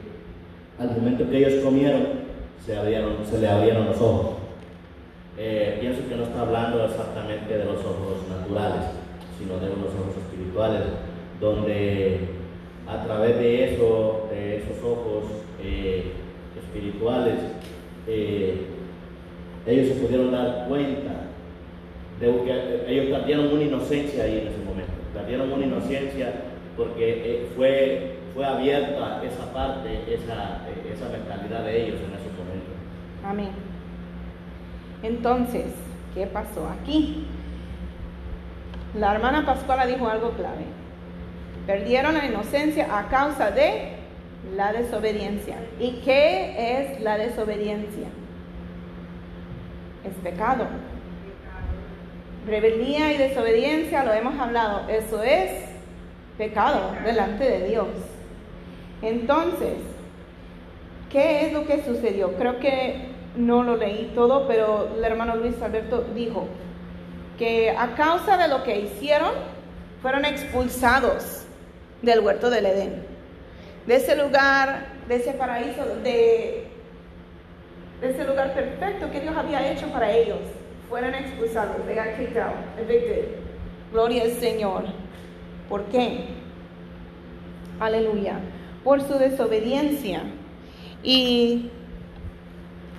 al 0.79 0.91
momento 0.91 1.29
que 1.31 1.37
ellos 1.37 1.63
comieron 1.63 2.03
se, 2.65 2.77
abrieron, 2.77 3.25
se 3.25 3.39
le 3.39 3.49
abrieron 3.49 3.87
los 3.87 4.01
ojos. 4.01 4.37
Eh, 5.39 5.79
pienso 5.81 6.09
que 6.09 6.17
no 6.17 6.25
está 6.25 6.41
hablando 6.41 6.85
exactamente 6.85 7.57
de 7.57 7.65
los 7.65 7.79
ojos 7.81 8.27
naturales, 8.29 8.85
sino 9.39 9.59
de 9.59 9.67
unos 9.67 9.89
ojos 10.01 10.17
espirituales, 10.17 10.83
donde 11.41 12.21
a 12.87 13.05
través 13.05 13.37
de 13.39 13.75
eso, 13.75 14.29
de 14.31 14.59
esos 14.59 14.79
ojos 14.83 15.25
eh, 15.63 16.13
espirituales, 16.59 17.39
eh, 18.07 18.67
ellos 19.67 19.89
se 19.89 19.95
pudieron 19.95 20.33
dar 20.33 20.67
cuenta 20.69 21.13
de 22.21 22.27
que 22.45 22.85
ellos 22.89 23.19
perdieron 23.19 23.53
una 23.53 23.63
inocencia 23.63 24.25
ahí 24.25 24.39
en 24.39 24.49
ese 24.49 24.59
momento, 24.65 24.93
perdieron 25.15 25.53
una 25.53 25.65
inocencia 25.65 26.33
porque 26.77 27.11
eh, 27.25 27.49
fue, 27.55 28.17
fue 28.35 28.45
abierta 28.45 29.23
esa 29.25 29.53
parte, 29.53 30.03
esa, 30.09 30.63
esa 30.91 31.09
mentalidad 31.11 31.65
de 31.65 31.85
ellos 31.85 32.01
en 32.01 32.15
esos 32.15 32.33
momentos. 32.39 32.75
Amén. 33.25 33.51
Entonces, 35.03 35.67
¿qué 36.15 36.27
pasó 36.27 36.69
aquí? 36.69 37.27
La 38.99 39.15
hermana 39.15 39.45
Pascuala 39.45 39.87
dijo 39.87 40.09
algo 40.09 40.31
clave. 40.31 40.65
Perdieron 41.67 42.15
la 42.15 42.27
inocencia 42.27 42.99
a 42.99 43.09
causa 43.09 43.51
de 43.51 43.93
la 44.57 44.73
desobediencia. 44.73 45.57
¿Y 45.79 46.01
qué 46.05 46.81
es 46.81 47.01
la 47.01 47.17
desobediencia? 47.17 48.09
Es 50.05 50.15
pecado. 50.23 50.67
Rebeldía 52.47 53.13
y 53.13 53.19
desobediencia, 53.19 54.05
lo 54.05 54.13
hemos 54.13 54.39
hablado, 54.41 54.89
eso 54.89 55.23
es 55.23 55.51
pecado 56.37 56.93
delante 57.05 57.45
de 57.45 57.69
Dios. 57.69 57.87
Entonces, 59.01 59.75
¿qué 61.11 61.47
es 61.47 61.53
lo 61.53 61.67
que 61.67 61.85
sucedió? 61.85 62.33
Creo 62.35 62.59
que 62.59 63.13
no 63.37 63.63
lo 63.63 63.77
leí 63.77 64.13
todo, 64.15 64.47
pero 64.49 64.89
el 64.97 65.05
hermano 65.05 65.37
Luis 65.37 65.61
Alberto 65.63 66.05
dijo 66.15 66.47
que 67.39 67.71
a 67.71 67.95
causa 67.95 68.37
de 68.37 68.49
lo 68.49 68.63
que 68.63 68.81
hicieron, 68.81 69.33
fueron 70.03 70.25
expulsados 70.25 71.45
del 72.03 72.21
huerto 72.21 72.51
del 72.51 72.67
Edén, 72.67 73.07
de 73.87 73.97
ese 73.97 74.17
lugar, 74.17 74.87
de 75.09 75.17
ese 75.17 75.33
paraíso, 75.33 75.85
de, 76.03 76.62
de 78.03 78.11
ese 78.11 78.25
lugar 78.25 78.53
perfecto 78.53 79.11
que 79.13 79.21
Dios 79.21 79.37
había 79.37 79.71
hecho 79.71 79.87
para 79.87 80.11
ellos. 80.11 80.41
Fueron 80.89 81.15
expulsados, 81.15 81.87
they 81.87 81.95
got 81.95 82.19
kicked 82.19 82.37
out, 82.37 82.57
evicted. 82.77 83.37
Gloria 83.93 84.25
al 84.25 84.33
Señor. 84.33 84.85
¿Por 85.69 85.85
qué? 85.85 86.25
Aleluya. 87.79 88.41
Por 88.83 89.01
su 89.01 89.19
desobediencia. 89.19 90.25
Y, 91.05 91.71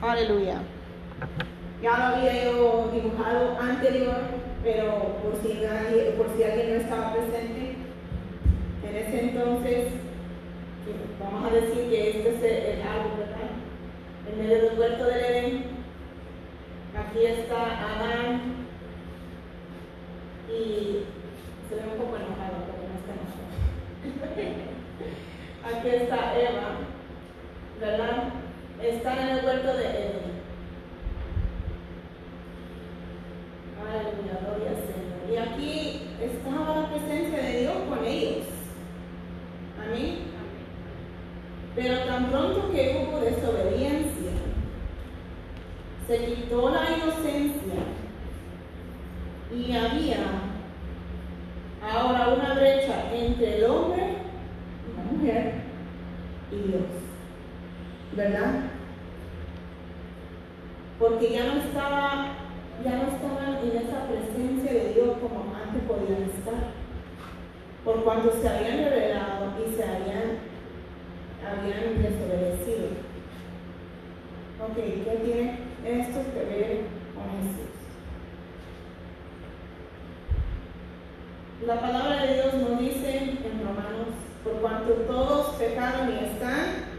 aleluya. 0.01 0.61
Ya 1.81 1.97
lo 1.97 2.03
había 2.15 2.43
yo 2.45 2.89
dibujado 2.93 3.59
anterior, 3.59 4.15
pero 4.63 5.17
por 5.21 5.35
si, 5.41 5.59
nadie, 5.59 6.13
por 6.17 6.27
si 6.35 6.43
alguien 6.43 6.75
no 6.75 6.81
estaba 6.81 7.13
presente, 7.13 7.75
en 8.87 8.95
ese 8.95 9.19
entonces, 9.19 9.87
vamos 11.19 11.51
a 11.51 11.55
decir 11.55 11.89
que 11.89 12.09
este 12.09 12.29
es 12.29 12.75
el 12.75 12.81
árbol, 12.81 13.11
¿verdad? 13.19 13.42
En 14.25 14.39
medio 14.39 14.69
del 14.69 14.79
huerto 14.79 15.05
del 15.05 15.25
Edén, 15.25 15.63
aquí 16.97 17.25
está 17.25 17.63
Adán 17.63 18.41
y 20.49 21.03
se 21.67 21.75
ve 21.75 21.81
un 21.91 21.97
poco 21.97 22.15
enojado 22.15 22.63
porque 22.65 22.87
no 22.87 22.95
está 22.99 23.11
enojado. 23.19 23.53
aquí 25.77 25.87
está 25.89 26.39
Eva, 26.39 26.67
¿verdad? 27.79 28.33
Están 28.81 29.19
en 29.19 29.37
el 29.37 29.45
huerto 29.45 29.77
de 29.77 29.85
Edén. 29.85 30.33
Aleluya, 33.81 34.39
gloria 34.41 34.69
al 34.69 34.75
Señor. 34.77 35.19
Y 35.29 35.37
aquí 35.37 36.01
estaba 36.21 36.81
la 36.81 36.89
presencia 36.89 37.43
de 37.43 37.59
Dios 37.59 37.75
con 37.89 38.05
ellos. 38.05 38.45
Amén. 39.83 40.22
Pero 41.75 41.99
tan 42.05 42.29
pronto 42.29 42.71
que 42.71 43.07
hubo 43.09 43.19
desobediencia, 43.19 44.31
se 46.07 46.25
quitó 46.25 46.69
la 46.69 46.97
inocencia 46.97 47.73
y 49.55 49.75
había 49.75 50.17
ahora 51.81 52.29
una 52.29 52.53
brecha 52.53 53.13
entre 53.13 53.57
el 53.57 53.65
hombre 53.65 54.17
y 54.87 54.97
la 54.97 55.03
mujer 55.11 55.53
y 56.51 56.67
Dios. 56.67 56.83
¿Verdad? 58.15 58.53
Porque 60.99 61.31
ya 61.33 61.45
no 61.45 61.61
estaba, 61.61 62.27
ya 62.83 62.91
no 62.91 63.03
estaban 63.03 63.57
en 63.63 63.77
esa 63.77 64.07
presencia 64.07 64.71
de 64.71 64.93
Dios 64.93 65.17
como 65.21 65.53
antes 65.55 65.81
podían 65.87 66.23
estar. 66.23 66.71
Por 67.83 68.03
cuanto 68.03 68.31
se 68.39 68.47
habían 68.47 68.89
revelado 68.89 69.53
y 69.59 69.75
se 69.75 69.83
habían, 69.83 70.52
habían 71.45 72.01
desobedecido. 72.01 72.87
Ok, 74.61 74.75
¿qué 74.75 75.19
tiene 75.23 75.59
esto 75.85 76.19
que 76.33 76.45
ver 76.45 76.81
con 77.13 77.25
Jesús? 77.37 77.73
La 81.65 81.79
palabra 81.79 82.25
de 82.25 82.33
Dios 82.33 82.53
nos 82.55 82.79
dice 82.79 83.17
en 83.17 83.59
Romanos, 83.59 84.15
por 84.43 84.53
cuanto 84.61 84.93
todos 85.07 85.55
pecaron 85.55 86.09
y 86.09 86.25
están 86.25 86.93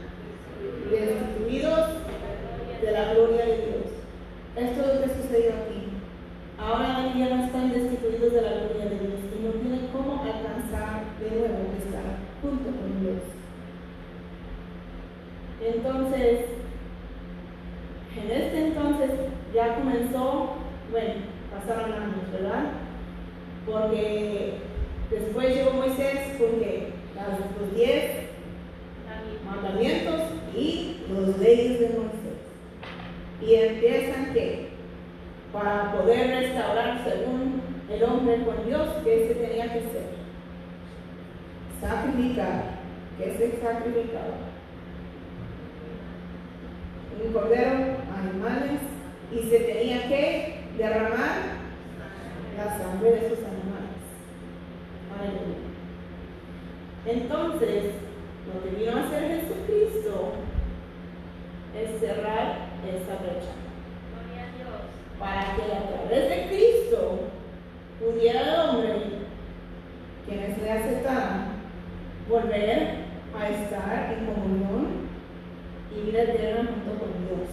destituidos 0.90 1.88
de 2.80 2.92
la 2.92 3.14
gloria 3.14 3.44
de 3.46 3.56
Dios. 3.56 3.84
Esto 4.56 4.80
es 4.80 4.86
lo 4.86 5.02
que 5.02 5.22
sucedió 5.22 5.50
aquí. 5.52 5.88
Ahora 6.58 7.12
ya 7.14 7.34
no 7.34 7.44
están 7.44 7.72
destituidos 7.72 8.32
de 8.32 8.42
la 8.42 8.52
gloria 8.52 8.84
de 8.86 8.98
Dios 8.98 9.20
y 9.36 9.44
no 9.44 9.52
tienen 9.52 9.88
cómo 9.92 10.22
alcanzar 10.22 11.02
de 11.20 11.30
nuevo 11.30 11.72
estar 11.78 12.18
junto 12.40 12.64
con 12.64 13.00
Dios. 13.00 13.43
Entonces, 15.64 16.40
en 18.16 18.30
este 18.30 18.66
entonces 18.66 19.10
ya 19.54 19.76
comenzó, 19.76 20.56
bueno, 20.90 21.14
pasaron 21.50 21.92
años, 21.92 22.32
¿verdad? 22.32 22.64
Porque 23.64 24.54
después 25.10 25.54
llegó 25.54 25.70
Moisés, 25.72 26.36
porque 26.38 26.92
los 27.60 27.74
diez 27.74 28.10
mandamientos 29.46 30.20
y 30.54 30.98
los 31.08 31.38
leyes 31.38 31.80
de 31.80 31.88
Moisés. 31.88 32.24
Y 33.40 33.54
empiezan 33.54 34.34
que 34.34 34.68
para 35.52 35.92
poder 35.92 36.40
restaurar 36.40 37.04
según 37.04 37.62
el 37.90 38.02
hombre 38.04 38.44
con 38.44 38.66
Dios, 38.66 38.88
que 39.04 39.28
se 39.28 39.34
tenía 39.34 39.72
que 39.72 39.78
hacer? 39.78 40.14
Sacrificar. 41.80 42.84
que 43.16 43.24
se 43.36 43.60
sacrificaba? 43.60 44.53
Un 47.22 47.32
cordero, 47.32 47.70
animales, 48.16 48.80
y 49.32 49.50
se 49.50 49.58
tenía 49.60 50.08
que 50.08 50.60
derramar 50.78 51.64
la 52.56 52.78
sangre 52.78 53.10
de 53.10 53.26
esos 53.26 53.38
animales. 53.38 54.04
Aleluya. 55.18 55.64
Entonces, 57.06 57.84
lo 58.46 58.62
que 58.62 58.76
vino 58.76 58.96
a 58.96 59.04
hacer 59.04 59.28
Jesucristo 59.28 60.32
es 61.74 62.00
cerrar 62.00 62.68
esta 62.86 63.22
brecha. 63.22 63.52
Para 65.18 65.56
que 65.56 65.62
a 65.62 65.88
través 65.88 66.28
de 66.28 66.48
Cristo 66.48 67.20
pudiera 67.98 68.40
el 68.40 68.60
hombre, 68.60 68.94
quienes 70.26 70.58
le 70.58 70.70
aceptaran, 70.70 71.54
volver 72.28 73.04
a 73.38 73.48
estar 73.48 74.12
en 74.12 74.26
comunión 74.26 75.03
y 75.96 76.10
vida 76.10 76.22
eterna 76.22 76.70
junto 76.70 77.00
con 77.00 77.10
Dios. 77.26 77.48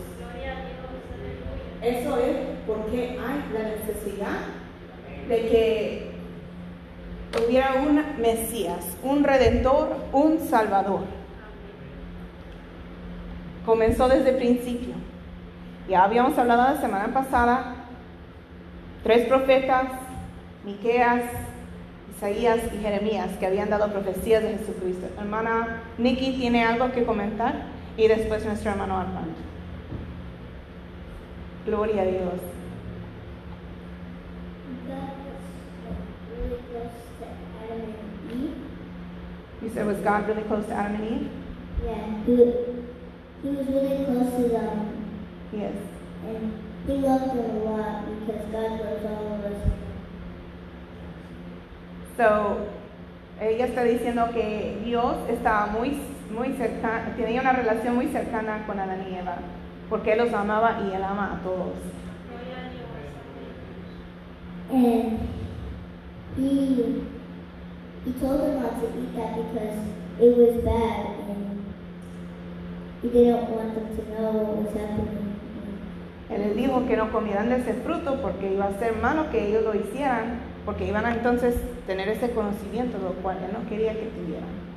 Eso 1.82 2.18
es 2.18 2.38
porque 2.68 3.20
hay 3.20 3.54
la 3.54 3.70
necesidad 3.70 4.40
de 5.28 5.48
que 5.48 6.12
hubiera 7.44 7.76
un 7.76 8.22
Mesías, 8.22 8.86
un 9.04 9.24
Redentor, 9.24 9.96
un 10.12 10.40
Salvador. 10.40 11.02
Comenzó 13.66 14.08
desde 14.08 14.32
el 14.32 14.36
principio. 14.38 14.94
Ya 15.90 16.04
habíamos 16.04 16.38
hablado 16.38 16.74
la 16.74 16.82
semana 16.82 17.14
pasada, 17.14 17.76
tres 19.04 19.28
profetas, 19.28 19.86
Miqueas, 20.64 21.24
Isaías 22.16 22.60
y 22.74 22.78
Jeremías, 22.78 23.30
que 23.40 23.48
habían 23.48 23.70
dado 23.70 23.92
profecías 23.92 24.44
de 24.44 24.58
Jesucristo. 24.58 25.08
Hermana 25.20 25.82
Nikki 25.98 26.34
tiene 26.34 26.64
algo 26.64 26.92
que 26.92 27.04
comentar 27.04 27.81
y 28.02 28.08
después 28.08 28.44
nuestro 28.44 28.72
hermano 28.72 28.98
Armando. 28.98 29.36
Gloria 31.68 32.02
a 32.02 32.06
Dios. 32.06 32.40
You 39.62 39.70
said 39.74 39.86
was 39.86 39.98
God 39.98 40.28
really 40.28 40.42
close 40.44 40.66
to 40.66 40.74
Adam 40.74 40.96
and 40.96 41.22
Eve? 41.22 41.32
Yeah, 41.86 42.24
he, 42.26 42.36
he 43.44 43.56
was 43.56 43.68
really 43.68 44.06
close 44.06 44.34
to 44.36 44.50
them, 44.50 45.08
Yes. 45.54 45.76
and 46.26 46.54
he 46.88 46.94
loved 46.94 47.30
them 47.36 47.50
a 47.50 47.60
lot 47.70 48.06
because 48.26 48.46
God 48.52 48.72
loves 48.82 49.06
all 49.06 49.34
of 49.36 49.46
us. 49.46 49.72
So, 52.18 52.68
ella 53.40 53.68
está 53.68 53.84
diciendo 53.84 54.32
que 54.34 54.80
Dios 54.84 55.16
estaba 55.30 55.72
muy, 55.72 56.02
muy 56.32 56.54
cercana, 56.54 57.14
tenía 57.16 57.42
una 57.42 57.54
relación 57.54 57.96
muy 57.96 58.08
cercana 58.08 58.66
con 58.66 58.80
Adán 58.80 59.06
y 59.10 59.16
Eva, 59.16 59.36
porque 59.90 60.14
Él 60.14 60.20
los 60.20 60.34
amaba 60.34 60.80
y 60.82 60.94
Él 60.94 61.04
ama 61.04 61.38
a 61.38 61.44
todos. 61.44 61.74
And 64.74 65.20
he 66.38 67.04
he 68.06 68.12
told 68.14 68.40
them 68.40 68.62
not 68.62 68.80
to 68.80 68.88
eat 68.88 69.16
that 69.16 69.36
because 69.36 69.78
it 70.20 70.38
was 70.38 70.64
bad 70.64 71.08
and 71.28 71.62
he 73.02 73.10
didn't 73.10 73.50
want 73.50 73.76
them 73.76 73.96
to 73.98 74.02
know 74.12 74.32
what 74.32 74.58
was 74.64 74.74
happening. 74.74 75.22
Él 76.30 76.42
les 76.42 76.56
dijo 76.56 76.88
que 76.88 76.96
no 76.96 77.12
comieran 77.12 77.50
de 77.50 77.58
ese 77.58 77.74
fruto 77.74 78.22
porque 78.22 78.54
iba 78.54 78.66
a 78.66 78.80
ser 78.80 78.96
malo 78.96 79.30
que 79.30 79.46
ellos 79.46 79.66
lo 79.66 79.76
hicieran, 79.76 80.40
porque 80.66 80.88
iban 80.88 81.06
a 81.06 81.12
entonces 81.16 81.56
tener 81.86 82.08
ese 82.08 82.32
conocimiento, 82.32 82.98
lo 83.00 83.12
cual 83.22 83.38
él 83.44 83.52
no 83.52 83.68
quería 83.70 83.92
que 83.92 84.06
tuvieran. 84.06 84.71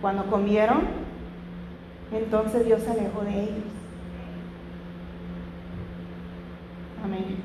Cuando 0.00 0.26
comieron, 0.26 0.82
entonces 2.12 2.64
Dios 2.64 2.82
se 2.82 2.90
alejó 2.90 3.22
de 3.22 3.42
ellos. 3.42 3.64
Amén. 7.04 7.36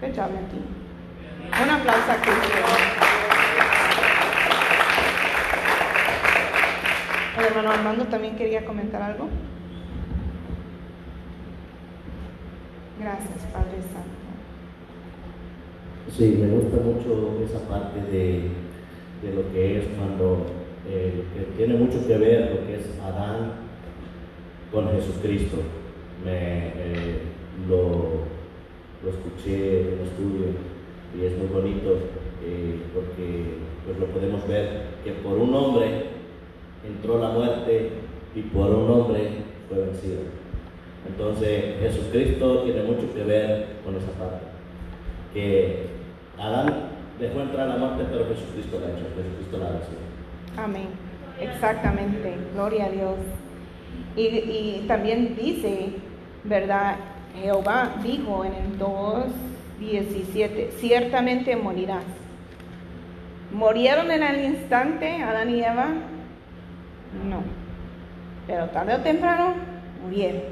Good 0.00 0.16
job, 0.16 0.30
Martín. 0.32 0.64
Un 1.62 1.70
aplauso 1.70 2.10
a 2.10 2.16
Cristo. 2.16 2.58
El 7.38 7.44
hermano 7.44 7.70
Armando 7.70 8.04
también 8.06 8.36
quería 8.36 8.64
comentar 8.64 9.02
algo. 9.02 9.28
Gracias, 12.98 13.44
Padre 13.52 13.82
Santo. 13.92 14.21
Sí, 16.10 16.36
me 16.40 16.48
gusta 16.48 16.76
mucho 16.82 17.38
esa 17.42 17.60
parte 17.68 18.00
de, 18.10 18.50
de 19.22 19.34
lo 19.34 19.50
que 19.52 19.78
es 19.78 19.84
cuando 19.96 20.46
eh, 20.88 21.22
tiene 21.56 21.74
mucho 21.74 22.06
que 22.06 22.18
ver 22.18 22.50
lo 22.50 22.66
que 22.66 22.74
es 22.74 22.98
Adán 23.00 23.52
con 24.72 24.90
Jesucristo. 24.90 25.58
Me, 26.24 26.72
lo, 27.68 28.22
escuché 29.08 29.80
en 29.80 29.86
un 29.94 30.06
estudio 30.06 30.46
y 31.18 31.24
es 31.24 31.36
muy 31.36 31.48
bonito 31.48 31.98
eh, 32.44 32.78
porque 32.94 33.44
pues 33.84 33.98
lo 33.98 34.06
podemos 34.06 34.46
ver 34.46 34.82
que 35.04 35.12
por 35.12 35.38
un 35.38 35.54
hombre 35.54 36.06
entró 36.86 37.18
la 37.18 37.30
muerte 37.30 37.90
y 38.34 38.42
por 38.42 38.70
un 38.70 38.90
hombre 38.90 39.28
fue 39.68 39.78
vencido. 39.78 40.20
Entonces 41.08 41.80
Jesucristo 41.80 42.62
tiene 42.62 42.82
mucho 42.84 43.12
que 43.14 43.24
ver 43.24 43.66
con 43.84 43.96
esa 43.96 44.12
parte. 44.12 44.51
Que 45.34 45.86
Adán 46.38 46.72
dejó 47.18 47.40
entrar 47.40 47.68
la 47.68 47.76
muerte, 47.76 48.04
pero 48.10 48.26
Jesucristo 48.26 48.80
la 48.80 48.86
ha 48.86 48.90
hecho, 48.90 49.06
Jesucristo 49.16 49.58
la 49.58 49.66
ha. 49.66 50.64
Amén. 50.64 50.88
Exactamente. 51.40 52.34
Gloria 52.54 52.86
a 52.86 52.90
Dios. 52.90 53.16
Y, 54.16 54.22
y 54.22 54.84
también 54.86 55.36
dice, 55.36 55.90
¿verdad? 56.44 56.96
Jehová 57.40 57.96
dijo 58.02 58.44
en 58.44 58.52
el 58.54 58.78
2.17, 58.78 60.70
ciertamente 60.78 61.56
morirás. 61.56 62.04
¿Morieron 63.52 64.10
en 64.10 64.22
el 64.22 64.44
instante 64.44 65.22
Adán 65.22 65.50
y 65.50 65.60
Eva? 65.60 65.88
No. 67.28 67.42
Pero 68.46 68.66
tarde 68.70 68.94
o 68.94 68.98
temprano 69.00 69.54
murieron. 70.02 70.42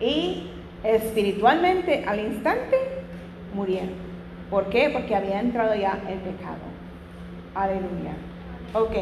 Y 0.00 0.50
espiritualmente 0.84 2.04
al 2.06 2.20
instante 2.20 2.97
murieron. 3.54 3.90
¿Por 4.50 4.66
qué? 4.66 4.90
Porque 4.90 5.14
había 5.14 5.40
entrado 5.40 5.74
ya 5.74 5.98
el 6.08 6.18
pecado. 6.20 6.56
Aleluya. 7.54 8.12
Ok. 8.74 8.92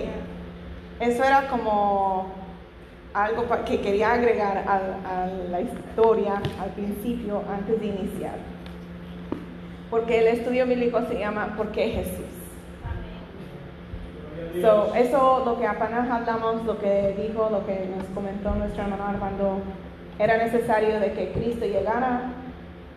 Eso 1.00 1.24
era 1.24 1.48
como 1.48 2.26
algo 3.14 3.44
que 3.64 3.80
quería 3.80 4.12
agregar 4.12 4.58
al- 4.66 4.96
a, 5.06 5.26
la 5.50 5.60
historia 5.60 6.34
al 6.62 6.70
principio, 6.70 7.42
antes 7.52 7.80
de 7.80 7.86
iniciar. 7.86 8.34
Porque 9.90 10.18
el 10.18 10.26
estudio 10.26 10.66
bíblico 10.66 11.00
se 11.08 11.18
llama 11.18 11.54
¿Por 11.56 11.68
qué 11.70 11.88
Jesús? 11.90 12.24
So, 14.60 14.94
eso 14.94 15.42
lo 15.44 15.58
que 15.58 15.66
apenas 15.66 16.08
hablamos, 16.10 16.64
lo 16.64 16.78
que 16.78 17.14
dijo, 17.28 17.48
lo 17.50 17.64
que 17.66 17.88
nos 17.96 18.06
comentó 18.14 18.50
nuestro 18.54 18.82
hermano 18.84 19.06
Armando, 19.06 19.58
era 20.18 20.38
necesario 20.38 20.98
de 20.98 21.12
que 21.12 21.32
Cristo 21.32 21.66
llegara 21.66 22.22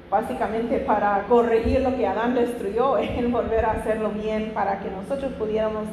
básicamente 0.09 0.79
para 0.79 1.23
corregir 1.27 1.81
lo 1.81 1.95
que 1.95 2.07
Adán 2.07 2.35
destruyó, 2.35 2.97
en 2.99 3.31
volver 3.31 3.65
a 3.65 3.71
hacerlo 3.71 4.09
bien 4.11 4.51
para 4.53 4.79
que 4.79 4.89
nosotros 4.89 5.31
pudiéramos 5.33 5.85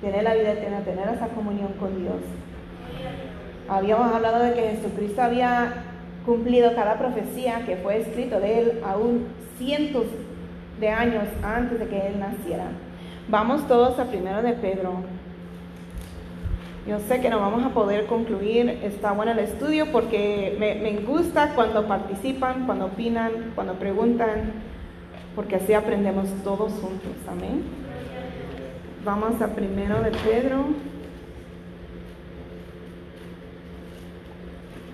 tener 0.00 0.24
la 0.24 0.34
vida 0.34 0.52
eterna, 0.52 0.80
tener 0.80 1.08
esa 1.08 1.28
comunión 1.28 1.72
con 1.78 2.00
Dios. 2.00 2.20
Habíamos 3.68 4.12
hablado 4.12 4.42
de 4.42 4.54
que 4.54 4.70
Jesucristo 4.70 5.22
había 5.22 5.84
cumplido 6.24 6.74
cada 6.74 6.98
profecía 6.98 7.64
que 7.66 7.76
fue 7.76 7.98
escrito 7.98 8.40
de 8.40 8.60
él 8.60 8.80
aún 8.84 9.26
cientos 9.58 10.06
de 10.80 10.88
años 10.88 11.24
antes 11.42 11.78
de 11.78 11.86
que 11.86 12.06
él 12.06 12.18
naciera. 12.18 12.64
Vamos 13.28 13.68
todos 13.68 13.98
a 13.98 14.06
primero 14.06 14.42
de 14.42 14.54
Pedro. 14.54 15.04
Yo 16.86 16.98
sé 16.98 17.20
que 17.20 17.28
no 17.28 17.38
vamos 17.40 17.62
a 17.62 17.68
poder 17.70 18.06
concluir, 18.06 18.70
está 18.82 19.12
bueno 19.12 19.32
el 19.32 19.40
estudio 19.40 19.92
porque 19.92 20.56
me, 20.58 20.96
gusta 21.00 21.54
cuando 21.54 21.86
participan, 21.86 22.64
cuando 22.64 22.86
opinan, 22.86 23.52
cuando 23.54 23.74
preguntan, 23.74 24.52
porque 25.36 25.56
así 25.56 25.74
aprendemos 25.74 26.28
todos 26.42 26.72
juntos. 26.72 27.12
Amén. 27.28 27.62
Vamos 29.04 29.42
a 29.42 29.48
primero 29.48 30.02
de 30.02 30.10
Pedro. 30.10 30.64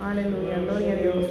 Aleluya, 0.03 0.59
gloria 0.59 0.93
a 0.93 0.97
Dios. 0.97 1.27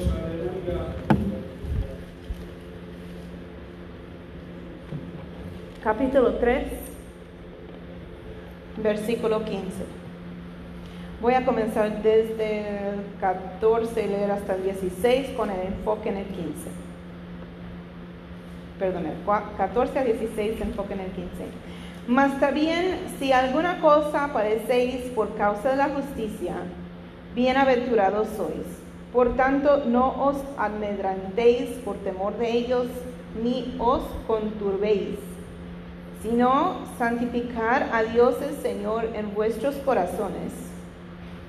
Capítulo 5.83 6.35
3, 6.35 6.63
versículo 8.81 9.43
15. 9.43 10.04
Voy 11.21 11.33
a 11.33 11.45
comenzar 11.45 12.01
desde 12.03 12.59
el 12.89 12.99
14 13.19 14.03
y 14.03 14.07
leer 14.09 14.31
hasta 14.31 14.55
el 14.55 14.63
16 14.63 15.29
con 15.37 15.49
el 15.49 15.59
enfoque 15.67 16.09
en 16.09 16.17
el 16.17 16.25
15. 16.25 16.69
Perdón, 18.79 19.05
el 19.05 19.25
cua- 19.25 19.55
14 19.57 19.99
a 19.99 20.03
16 20.03 20.59
enfoque 20.61 20.93
en 20.93 20.99
el 20.99 21.11
15. 21.11 21.29
Mas 22.07 22.39
también 22.39 22.97
si 23.17 23.31
alguna 23.31 23.79
cosa 23.79 24.29
padecéis 24.33 25.09
por 25.15 25.35
causa 25.35 25.69
de 25.69 25.77
la 25.77 25.89
justicia, 25.89 26.53
bienaventurados 27.33 28.27
sois. 28.35 28.65
Por 29.13 29.35
tanto, 29.37 29.85
no 29.87 30.25
os 30.25 30.35
amedrantéis 30.57 31.69
por 31.85 31.95
temor 31.97 32.37
de 32.37 32.51
ellos, 32.51 32.87
ni 33.41 33.73
os 33.79 34.01
conturbéis, 34.27 35.17
sino 36.21 36.75
santificar 36.99 37.89
a 37.93 38.03
Dios 38.03 38.35
el 38.41 38.55
Señor 38.57 39.05
en 39.13 39.33
vuestros 39.33 39.75
corazones. 39.77 40.51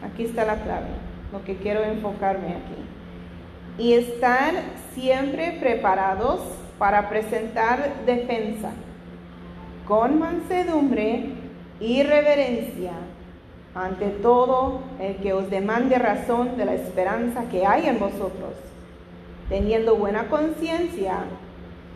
Aquí 0.07 0.25
está 0.25 0.45
la 0.45 0.63
clave, 0.63 0.89
lo 1.33 1.43
que 1.45 1.57
quiero 1.57 1.83
enfocarme 1.83 2.49
aquí. 2.49 3.83
Y 3.83 3.95
estar 3.95 4.55
siempre 4.95 5.57
preparados 5.61 6.41
para 6.79 7.09
presentar 7.09 8.05
defensa 8.07 8.71
con 9.87 10.19
mansedumbre 10.19 11.27
y 11.81 12.03
reverencia 12.03 12.93
ante 13.75 14.07
todo 14.07 14.81
el 15.01 15.17
que 15.17 15.33
os 15.35 15.51
demande 15.51 15.99
razón 15.99 16.57
de 16.57 16.65
la 16.65 16.75
esperanza 16.75 17.45
que 17.51 17.67
hay 17.67 17.87
en 17.87 17.99
vosotros, 17.99 18.55
teniendo 19.49 19.97
buena 19.97 20.29
conciencia 20.29 21.19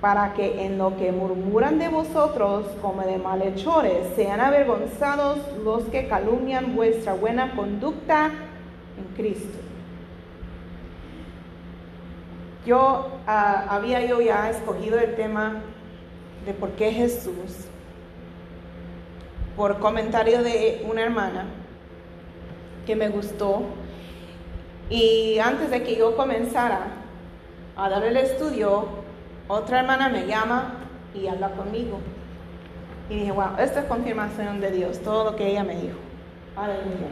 para 0.00 0.32
que 0.32 0.64
en 0.64 0.78
lo 0.78 0.96
que 0.96 1.12
murmuran 1.12 1.78
de 1.78 1.88
vosotros 1.88 2.66
como 2.80 3.02
de 3.02 3.18
malhechores 3.18 4.14
sean 4.16 4.40
avergonzados 4.40 5.38
los 5.62 5.84
que 5.84 6.08
calumnian 6.08 6.74
vuestra 6.74 7.12
buena 7.12 7.54
conducta 7.54 8.30
en 8.96 9.14
Cristo. 9.14 9.58
Yo 12.64 13.08
ah, 13.26 13.66
había 13.68 14.04
yo 14.06 14.20
ya 14.20 14.50
escogido 14.50 14.98
el 14.98 15.14
tema 15.16 15.62
de 16.46 16.54
por 16.54 16.70
qué 16.70 16.92
Jesús 16.92 17.66
por 19.56 19.78
comentario 19.78 20.42
de 20.42 20.86
una 20.88 21.02
hermana 21.02 21.44
que 22.86 22.96
me 22.96 23.08
gustó 23.08 23.62
y 24.88 25.38
antes 25.38 25.70
de 25.70 25.82
que 25.82 25.96
yo 25.96 26.16
comenzara 26.16 26.86
a 27.76 27.88
dar 27.88 28.04
el 28.04 28.16
estudio, 28.16 28.99
otra 29.50 29.80
hermana 29.80 30.08
me 30.08 30.26
llama 30.26 30.74
y 31.12 31.26
habla 31.26 31.50
conmigo. 31.50 31.98
Y 33.08 33.16
dije, 33.16 33.32
wow, 33.32 33.56
esta 33.58 33.80
es 33.80 33.86
confirmación 33.86 34.60
de 34.60 34.70
Dios, 34.70 35.00
todo 35.00 35.24
lo 35.24 35.36
que 35.36 35.48
ella 35.48 35.64
me 35.64 35.74
dijo. 35.74 35.98
Aleluya. 36.56 37.08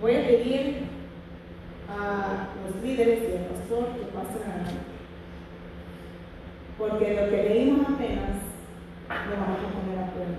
Voy 0.00 0.14
a 0.14 0.26
pedir 0.26 0.84
a 1.90 2.46
los 2.62 2.82
líderes 2.82 3.18
y 3.20 3.36
al 3.36 3.44
pastor 3.46 3.86
que 3.98 4.04
pasen 4.12 4.48
adelante. 4.48 4.80
Porque 6.78 7.20
lo 7.20 7.30
que 7.30 7.42
leímos 7.48 7.86
apenas 7.88 8.38
lo 9.08 9.36
vamos 9.40 9.58
a 9.58 9.80
poner 9.80 9.98
a 9.98 10.10
prueba. 10.12 10.38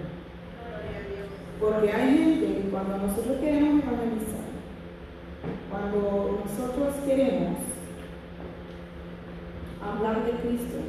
Porque 1.60 1.91
hay 1.91 2.17
gente 2.17 2.45
que 2.45 2.69
cuando 2.69 2.97
nosotros 2.97 3.38
queremos 3.39 3.84
evangelizar, 3.84 4.43
cuando 5.69 6.43
nosotros 6.45 6.95
queremos 7.06 7.72
Cristo, 10.43 10.79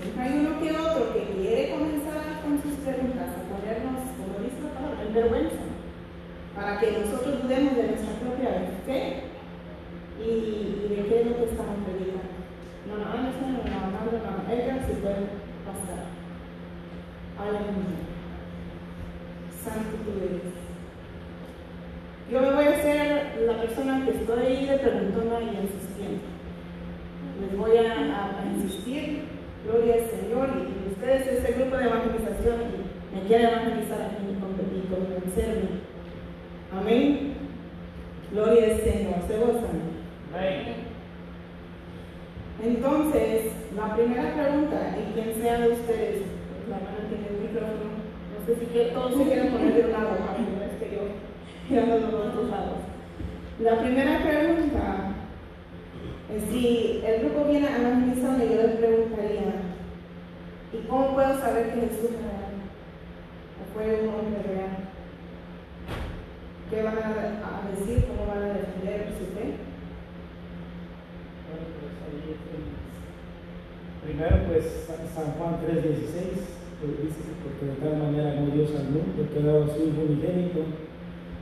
siempre 0.00 0.22
hay 0.22 0.38
uno 0.46 0.60
que 0.62 0.70
otro 0.70 1.12
que 1.12 1.22
quiere 1.34 1.70
comenzar 1.74 2.40
con 2.46 2.62
sus 2.62 2.78
preguntas 2.86 3.28
a 3.34 3.42
ponernos, 3.50 4.06
como 4.16 4.38
dice 4.38 4.62
la 4.62 4.70
palabra, 4.78 5.02
en 5.02 5.14
vergüenza, 5.14 5.62
para 6.54 6.78
que 6.80 6.92
nosotros 7.02 7.42
dudemos 7.42 7.74
de 7.76 7.86
nuestra 7.90 8.14
propia 8.22 8.50
fe 8.86 9.26
y, 10.22 10.30
y 10.30 10.86
de 10.94 11.00
qué 11.10 11.14
es 11.20 11.26
lo 11.26 11.36
que 11.36 11.44
estamos 11.50 11.76
predicando. 11.84 12.30
No, 12.86 12.94
no, 12.98 13.04
no, 13.04 13.18
no, 13.18 13.50
no, 13.50 13.78
no, 13.90 14.00
no, 14.06 14.20
no, 14.22 14.52
ella 14.52 14.78
sí 14.86 14.92
puede 15.02 15.26
pasar. 15.66 16.06
Aleluya. 17.38 17.98
Santo 19.62 19.96
tú 20.04 20.10
eres. 20.18 20.52
Yo 22.30 22.40
me 22.40 22.52
voy 22.54 22.64
a 22.64 22.70
hacer 22.78 23.42
la 23.46 23.60
persona 23.60 24.04
que 24.04 24.10
estoy 24.12 24.66
de 24.66 24.78
preguntona 24.78 25.40
y 25.40 25.48
insistiendo. 25.64 26.22
Les 27.40 27.56
voy 27.58 27.76
a, 27.76 27.92
a- 27.92 28.40
a 28.40 28.46
insistir, 28.54 29.22
gloria 29.64 29.94
al 29.94 30.06
Señor, 30.10 30.48
y 30.68 30.92
ustedes, 30.92 31.26
este 31.26 31.52
grupo 31.54 31.76
de 31.76 31.84
evangelización, 31.84 32.56
y 32.62 33.16
me 33.16 33.26
quieren 33.26 33.48
evangelizar 33.48 34.00
a 34.02 34.08
mí 34.18 34.32
y 34.32 34.40
con- 34.40 34.76
y 34.76 34.86
convencerme. 34.88 35.68
Amén. 36.72 37.34
Gloria 38.32 38.64
al 38.74 38.80
Señor, 38.80 39.14
se 39.26 39.36
gozan. 39.38 39.80
Amén. 40.34 40.74
Entonces, 42.62 43.52
la 43.76 43.94
primera 43.96 44.32
pregunta, 44.34 44.96
y 44.96 45.12
quien 45.14 45.34
sea 45.42 45.58
de 45.60 45.68
ustedes, 45.72 46.22
pues, 46.22 46.68
la 46.70 46.76
hermana 46.76 47.08
tiene 47.08 47.26
el 47.28 47.48
micrófono, 47.50 47.90
no 48.32 48.46
sé 48.46 48.60
si 48.60 48.66
que 48.66 48.84
todos 48.94 49.16
se 49.18 49.24
quieren 49.24 49.50
poner 49.52 49.74
de 49.74 49.84
un 49.86 49.92
lado, 49.92 50.10
para 50.16 50.36
que 50.36 50.42
no 50.42 50.62
es 50.62 50.78
que 50.78 50.94
yo 50.94 51.02
mirando 51.68 51.98
los 51.98 52.26
otros 52.26 52.50
lados. 52.50 52.78
La 53.60 53.78
primera 53.80 54.22
pregunta 54.22 55.08
es 56.34 56.42
si 56.50 57.02
el 57.04 57.20
grupo 57.24 57.44
viene 57.50 57.66
a 57.66 57.78
evangelizarme, 57.80 58.44
yo 58.48 58.62
les 58.62 58.76
preguntaría, 58.76 59.52
¿y 60.72 60.86
cómo 60.88 61.14
puedo 61.14 61.38
saber 61.40 61.70
que 61.74 61.80
Jesús 61.80 62.04
es 62.04 62.22
real? 62.22 62.52
¿O 63.58 63.74
fue 63.74 64.02
un 64.02 64.14
hombre 64.14 64.42
real? 64.42 64.76
¿Qué 66.70 66.82
van 66.82 66.98
a, 66.98 67.08
a 67.10 67.70
decir? 67.74 68.04
¿Cómo 68.06 68.26
van 68.32 68.42
a 68.50 68.54
defender 68.54 69.12
su 69.18 69.26
fe? 69.34 69.58
Bueno, 71.48 71.66
pues 71.76 71.92
ahí 72.06 72.32
es- 72.32 72.62
Primero, 74.02 74.36
pues 74.48 74.64
Sa- 74.88 75.06
San 75.14 75.32
Juan 75.34 75.60
3:16, 75.62 76.42
que 76.80 76.86
dice 77.04 77.20
que 77.22 77.34
porque 77.44 77.66
de 77.66 77.76
tal 77.78 77.96
manera 78.02 78.32
amó 78.32 78.46
Dios 78.52 78.70
al 78.74 78.88
mundo, 78.90 79.28
que 79.32 79.38
ha 79.38 79.46
dado 79.46 79.64
a 79.64 79.68
su 79.68 79.78
Hijo 79.84 80.00
unigénito, 80.08 80.60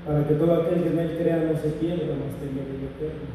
para 0.07 0.26
que 0.26 0.35
todo 0.60 0.68
aquel 0.68 0.82
que 0.82 0.90
en 0.90 0.98
él 0.98 1.18
crea 1.18 1.36
no 1.36 1.56
se 1.58 1.68
pierda, 1.80 2.14
mas 2.20 2.36
tenga 2.36 2.68
vida 2.68 2.92
eterna. 2.92 3.28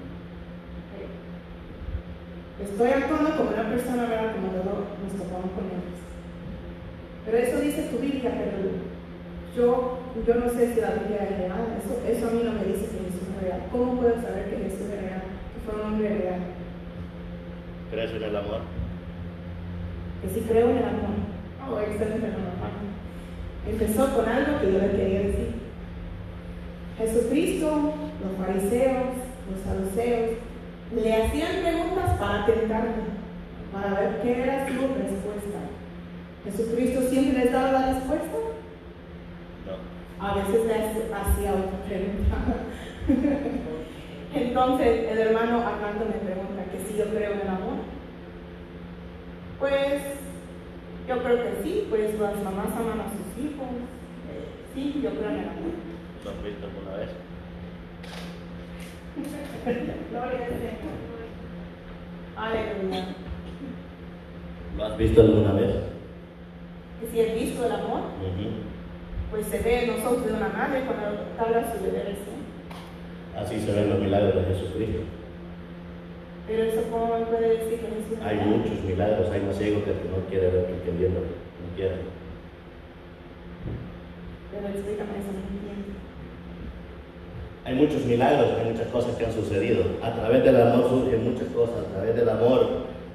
Estoy 2.62 2.90
actuando 2.90 3.38
como 3.38 3.50
una 3.50 3.70
persona, 3.70 4.06
¿verdad? 4.06 4.36
Como 4.36 4.54
luego 4.54 4.74
nos 5.02 5.14
topamos 5.18 5.52
con 5.52 5.66
ellos. 5.66 6.00
Pero 7.26 7.38
eso 7.38 7.60
dice 7.60 7.90
tu 7.90 7.98
Biblia, 7.98 8.32
pero 8.32 8.78
yo, 9.56 10.00
yo 10.26 10.36
no 10.36 10.50
sé 10.50 10.74
si 10.74 10.82
la 10.82 10.92
Biblia 10.92 11.28
es 11.30 11.38
real. 11.38 11.66
Eso, 11.82 11.94
eso 12.06 12.28
a 12.28 12.32
mí 12.32 12.42
no 12.46 12.54
me 12.54 12.64
dice 12.64 12.86
que 12.94 13.10
Jesús 13.10 13.28
es 13.36 13.42
real. 13.42 13.62
¿Cómo 13.72 14.00
puedo 14.00 14.16
saber 14.22 14.50
que 14.50 14.70
Jesús 14.70 14.88
es 14.88 15.02
real? 15.02 15.24
Que 15.26 15.60
fue 15.66 15.76
un 15.76 15.88
hombre 15.88 16.10
real. 16.10 16.42
¿Crees 17.92 18.12
en 18.12 18.24
el 18.24 18.36
amor? 18.36 18.62
Que 20.22 20.30
si 20.30 20.40
creo 20.46 20.70
en 20.70 20.78
el 20.78 20.84
amor. 20.84 21.16
Oh, 21.68 21.80
excelente, 21.80 22.28
hermano. 22.28 22.86
Empezó 23.68 24.16
con 24.16 24.30
algo 24.30 24.60
que 24.62 24.72
yo 24.72 24.80
le 24.80 24.92
quería 24.92 25.20
decir. 25.22 25.55
Jesucristo, 26.98 27.94
los 28.24 28.46
fariseos, 28.48 29.06
los 29.52 29.60
saduceos, 29.64 30.32
le 30.96 31.14
hacían 31.14 31.62
preguntas 31.62 32.18
para 32.20 32.46
tentarme, 32.46 33.04
para 33.74 34.00
ver 34.00 34.22
qué 34.22 34.44
era 34.44 34.68
su 34.68 34.74
respuesta. 34.74 35.60
¿Jesucristo 36.46 37.02
siempre 37.10 37.44
les 37.44 37.52
daba 37.52 37.72
la 37.72 37.94
respuesta? 37.94 38.38
No. 39.66 40.26
A 40.26 40.36
veces 40.36 40.66
le 40.66 40.74
hace- 40.74 41.14
hacía 41.14 41.52
otra 41.54 41.80
pregunta. 41.88 42.36
Entonces 44.34 45.12
el 45.12 45.18
hermano 45.18 45.58
Armando 45.66 46.06
me 46.06 46.20
pregunta 46.26 46.64
que 46.72 46.80
si 46.92 46.98
yo 46.98 47.06
creo 47.10 47.34
en 47.34 47.42
el 47.42 47.48
amor. 47.48 47.78
Pues 49.60 50.02
yo 51.08 51.24
creo 51.24 51.38
que 51.38 51.64
sí, 51.64 51.88
pues 51.90 52.20
las 52.20 52.36
mamás 52.44 52.68
aman 52.78 53.00
a 53.00 53.10
sus 53.10 53.44
hijos. 53.44 53.68
Eh, 54.30 54.46
sí, 54.74 55.00
yo 55.04 55.10
creo 55.12 55.30
en 55.30 55.40
el 55.40 55.50
amor. 55.50 55.95
¿Lo 56.26 56.32
has 56.32 56.44
visto 56.44 56.66
alguna 56.66 56.98
vez? 56.98 57.10
Gloria 60.10 60.46
al 60.46 60.54
Señor. 60.58 60.96
Aleluya. 62.36 63.06
¿Lo 64.76 64.86
has 64.86 64.98
visto 64.98 65.22
alguna 65.22 65.54
vez? 65.54 65.76
Que 67.00 67.08
si 67.12 67.20
he 67.20 67.36
visto 67.36 67.64
el 67.66 67.72
amor, 67.72 68.00
Ujú. 68.26 68.50
pues 69.30 69.46
se 69.48 69.60
ve 69.60 69.84
en 69.84 69.92
los 69.92 70.00
ojos 70.04 70.26
de 70.26 70.34
una 70.34 70.50
madre 70.50 70.82
cuando 70.86 71.06
habla 71.38 71.60
a 71.60 71.72
su 71.72 71.84
bebé 71.84 72.00
recién. 72.00 72.42
Así 73.38 73.60
se 73.60 73.72
ven 73.72 73.90
los 73.92 74.00
milagros 74.00 74.34
de 74.36 74.56
Jesucristo. 74.56 75.02
Pero 76.48 76.64
eso, 76.64 76.82
¿cómo 76.90 77.20
me 77.20 77.26
puede 77.26 77.50
decir 77.50 77.80
que 77.82 77.88
Jesús 77.88 78.18
es 78.20 78.26
Hay 78.26 78.38
muchos 78.38 78.84
milagros, 78.84 79.30
hay 79.30 79.42
más 79.42 79.58
ciego 79.58 79.84
que 79.84 79.92
no 79.92 80.26
quiere 80.28 80.50
ver 80.50 80.66
que 80.66 80.92
no 80.92 80.98
quiere. 81.76 81.96
Pero 84.52 84.68
explícame 84.68 85.12
eso, 85.22 85.32
no 85.32 85.40
entiendo. 85.54 86.05
Hay 87.66 87.74
muchos 87.74 88.06
milagros, 88.06 88.46
hay 88.60 88.72
muchas 88.72 88.88
cosas 88.90 89.16
que 89.16 89.26
han 89.26 89.34
sucedido. 89.34 89.82
A 90.04 90.14
través 90.14 90.44
del 90.44 90.62
amor 90.62 90.88
surgen 90.88 91.24
muchas 91.24 91.48
cosas. 91.48 91.78
A 91.90 91.96
través 91.96 92.16
del 92.16 92.30
amor 92.30 92.68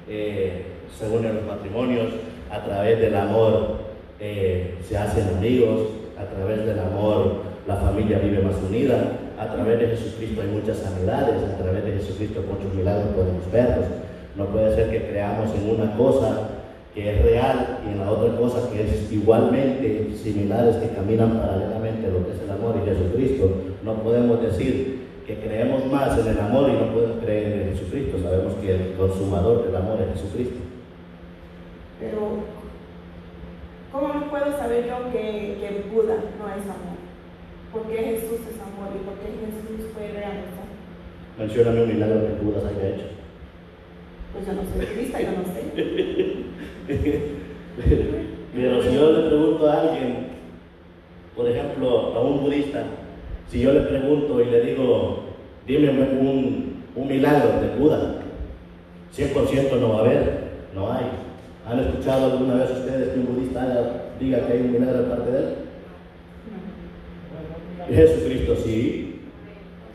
eh, 0.09 0.65
se 0.99 1.07
unen 1.07 1.35
los 1.35 1.45
matrimonios. 1.45 2.07
A 2.51 2.61
través 2.61 2.99
del 2.99 3.15
amor 3.15 3.77
eh, 4.19 4.75
se 4.85 4.97
hacen 4.97 5.37
amigos. 5.37 5.87
A 6.19 6.25
través 6.25 6.65
del 6.65 6.79
amor 6.79 7.43
la 7.65 7.77
familia 7.77 8.19
vive 8.19 8.41
más 8.41 8.55
unida. 8.67 9.19
A 9.39 9.53
través 9.53 9.79
de 9.79 9.87
Jesucristo 9.87 10.41
hay 10.41 10.47
muchas 10.49 10.79
sanidades. 10.79 11.41
A 11.43 11.57
través 11.57 11.85
de 11.85 11.93
Jesucristo 11.93 12.43
muchos 12.45 12.75
milagros 12.75 13.15
podemos 13.15 13.49
verlos. 13.53 13.85
No 14.35 14.47
puede 14.47 14.75
ser 14.75 14.91
que 14.91 15.11
creamos 15.11 15.49
en 15.55 15.79
una 15.79 15.95
cosa 15.95 16.49
que 16.93 17.09
es 17.09 17.23
real 17.23 17.79
y 17.87 17.93
en 17.93 17.99
la 17.99 18.11
otra 18.11 18.35
cosa 18.35 18.69
que 18.69 18.81
es 18.83 19.09
igualmente 19.13 20.09
similares, 20.21 20.75
que 20.75 20.89
caminan 20.89 21.39
paralelamente 21.39 21.80
a 22.05 22.09
lo 22.09 22.25
que 22.25 22.33
es 22.33 22.41
el 22.41 22.51
amor 22.51 22.75
y 22.81 22.89
Jesucristo. 22.89 23.51
No 23.83 23.95
podemos 24.03 24.41
decir 24.41 25.01
que 25.25 25.35
creemos 25.35 25.85
más 25.91 26.17
en 26.17 26.27
el 26.27 26.39
amor 26.39 26.69
y 26.69 26.73
no 26.73 26.93
podemos 26.93 27.17
creer 27.23 27.61
en 27.61 27.73
Jesucristo. 27.75 28.17
Sabemos 28.21 28.55
que 28.55 28.75
el 28.75 28.93
consumador 28.93 29.65
del 29.65 29.75
amor 29.75 29.99
es 30.01 30.21
Jesucristo. 30.21 30.59
Pero, 31.99 32.19
¿cómo 33.91 34.13
no 34.13 34.29
puedo 34.29 34.57
saber 34.57 34.87
yo 34.87 35.11
que, 35.11 35.57
que 35.59 35.85
Buda 35.93 36.15
no 36.15 36.47
es 36.49 36.63
amor? 36.63 36.97
¿Por 37.71 37.83
qué 37.83 37.97
Jesús 37.97 38.39
es 38.49 38.59
amor 38.59 38.89
y 38.95 39.05
por 39.05 39.15
qué 39.19 39.27
Jesús 39.39 39.91
fue 39.93 40.11
real? 40.11 40.37
¿no? 40.49 41.43
Mencióname 41.43 41.83
un 41.83 41.89
milagro 41.93 42.27
que 42.27 42.43
Buda 42.43 42.67
haya 42.67 42.89
hecho. 42.95 43.05
Pues 44.33 44.45
yo 44.47 44.53
no 44.53 44.61
soy 44.63 44.85
budista, 44.95 45.21
yo 45.21 45.31
no 45.31 45.43
sé. 45.53 45.61
Pero 48.53 48.83
si 48.83 48.95
yo 48.95 49.11
le 49.11 49.27
pregunto 49.29 49.69
a 49.69 49.81
alguien, 49.81 50.30
por 51.35 51.47
ejemplo, 51.47 52.13
a 52.15 52.21
un 52.21 52.41
budista, 52.41 52.83
si 53.49 53.61
yo 53.61 53.73
le 53.73 53.81
pregunto 53.81 54.41
y 54.41 54.45
le 54.45 54.61
digo, 54.61 55.23
dime 55.65 55.89
un, 55.89 56.71
milagro 57.07 57.61
de 57.61 57.75
Buda, 57.77 58.15
100% 59.15 59.79
no 59.79 59.89
va 59.89 59.97
a 59.97 59.99
haber, 60.01 60.41
no 60.73 60.91
hay. 60.91 61.05
¿Han 61.67 61.79
escuchado 61.79 62.31
alguna 62.31 62.55
vez 62.55 62.71
ustedes 62.71 63.09
que 63.09 63.19
un 63.19 63.35
budista 63.35 64.09
diga 64.19 64.45
que 64.45 64.53
hay 64.53 64.61
un 64.61 64.71
milagro 64.73 65.03
de 65.03 65.09
parte 65.09 65.31
de 65.31 65.37
él? 65.37 65.45
Jesucristo, 67.89 68.55
sí. 68.63 69.21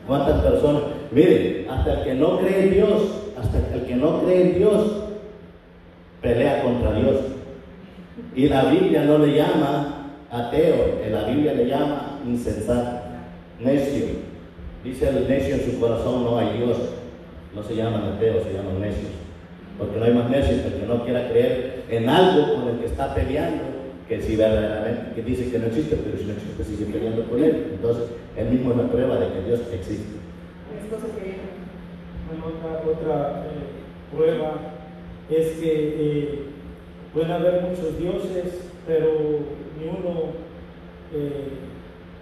¿Cuántas 0.07 0.43
personas? 0.43 0.83
Miren, 1.11 1.67
hasta 1.71 1.95
el 1.95 2.05
que 2.05 2.15
no 2.15 2.39
cree 2.39 2.65
en 2.65 2.75
Dios, 2.75 3.03
hasta 3.39 3.75
el 3.75 3.83
que 3.83 3.97
no 3.97 4.23
cree 4.23 4.43
en 4.43 4.59
Dios, 4.59 5.03
pelea 6.21 6.63
contra 6.63 6.93
Dios. 6.93 7.17
Y 8.35 8.49
la 8.49 8.65
Biblia 8.65 9.05
no 9.05 9.19
le 9.19 9.35
llama 9.35 9.96
ateo, 10.31 11.01
en 11.05 11.13
la 11.13 11.25
Biblia 11.25 11.55
le 11.55 11.67
llama 11.67 12.21
insensato, 12.27 13.07
necio. 13.61 14.07
Dice 14.85 15.09
el 15.09 15.29
necio 15.29 15.57
en 15.57 15.65
su 15.65 15.81
corazón, 15.81 16.25
no 16.25 16.39
hay 16.39 16.59
Dios. 16.59 16.77
No 17.55 17.63
se 17.63 17.75
llaman 17.75 18.03
ateos, 18.03 18.45
se 18.45 18.53
llaman 18.53 18.81
necios. 18.81 19.11
Porque 19.79 19.99
no 19.99 20.05
hay 20.05 20.13
más 20.13 20.31
necios 20.31 20.61
que 20.61 20.69
el 20.69 20.81
que 20.81 20.87
no 20.87 21.05
quiera 21.05 21.29
creer 21.29 21.85
en 21.91 22.09
algo 22.09 22.55
con 22.55 22.69
el 22.69 22.79
que 22.79 22.87
está 22.87 23.15
peleando, 23.15 23.63
que 24.09 24.23
si 24.23 24.37
verdaderamente, 24.37 25.15
que 25.15 25.23
dice 25.23 25.51
que 25.51 25.59
no 25.59 25.67
existe, 25.67 25.97
pero 25.97 26.17
si 26.17 26.25
no 26.25 26.33
existe 26.33 26.65
sigue 26.65 26.93
peleando 26.93 27.25
con 27.25 27.43
él. 27.43 27.73
Entonces, 27.73 28.05
él 28.37 28.49
mismo 28.51 28.73
es 28.73 28.77
la 28.77 28.89
prueba 28.89 29.17
de 29.17 29.33
que 29.33 29.47
Dios 29.47 29.61
existe. 29.73 30.17
Es 30.77 30.93
cosa 30.93 31.07
que 31.15 31.37
Bueno, 32.29 32.57
otra, 32.57 32.91
otra 32.91 33.45
eh, 33.47 34.15
prueba 34.15 34.53
es 35.31 35.59
que 35.59 35.95
eh, 35.99 36.39
pueden 37.13 37.33
haber 37.33 37.63
muchos 37.63 37.99
dioses, 37.99 38.69
pero 38.87 39.56
ni 39.79 39.87
uno 39.89 40.33
eh, 41.15 41.49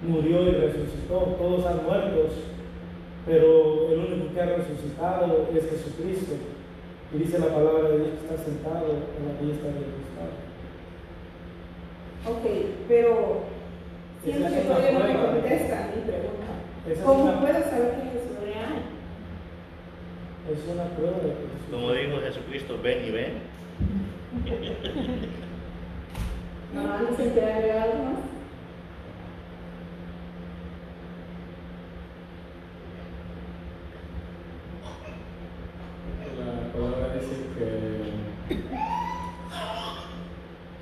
murió 0.07 0.43
y 0.49 0.53
resucitó, 0.53 1.37
todos 1.39 1.65
han 1.67 1.85
muerto, 1.85 2.29
pero 3.27 3.89
el 3.93 3.99
único 4.01 4.35
que 4.35 4.41
ha 4.41 4.47
resucitado 4.57 5.49
es 5.55 5.65
Jesucristo. 5.71 6.35
Y 7.15 7.19
dice 7.19 7.39
la 7.39 7.47
palabra 7.47 7.91
de 7.91 7.97
Dios 7.99 8.09
que 8.11 8.35
está 8.35 8.45
sentado 8.45 8.87
en 8.87 9.23
la 9.29 9.41
diestra 9.41 9.69
de 9.71 9.79
Dios. 9.79 9.95
Ok, 12.27 12.45
pero 12.89 13.41
siento 14.25 14.49
que 14.49 14.61
todavía 14.63 14.93
no 14.93 14.99
me 15.01 15.15
contesta 15.15 15.91
mi 15.95 16.01
pregunta. 16.03 16.51
Esa 16.89 17.05
¿Cómo 17.05 17.25
una- 17.25 17.41
puedo 17.41 17.61
saber 17.65 17.91
que 17.93 18.03
Jesús 18.11 18.33
es 18.33 18.45
real? 18.45 18.75
Es 20.51 20.61
una 20.75 20.85
prueba 20.97 21.17
de 21.19 21.29
que 21.29 21.45
Jesús- 21.53 21.71
Como 21.71 21.93
dijo 21.93 22.21
Jesucristo, 22.25 22.79
ven 22.83 23.05
y 23.07 23.11
ven. 23.11 23.33
No, 26.75 26.83
de 26.83 27.33
que 27.33 27.41
agregar 27.41 27.83
algo. 27.83 28.19
La 36.35 36.73
palabra 36.73 37.15
dice 37.15 37.37
que, 37.55 37.67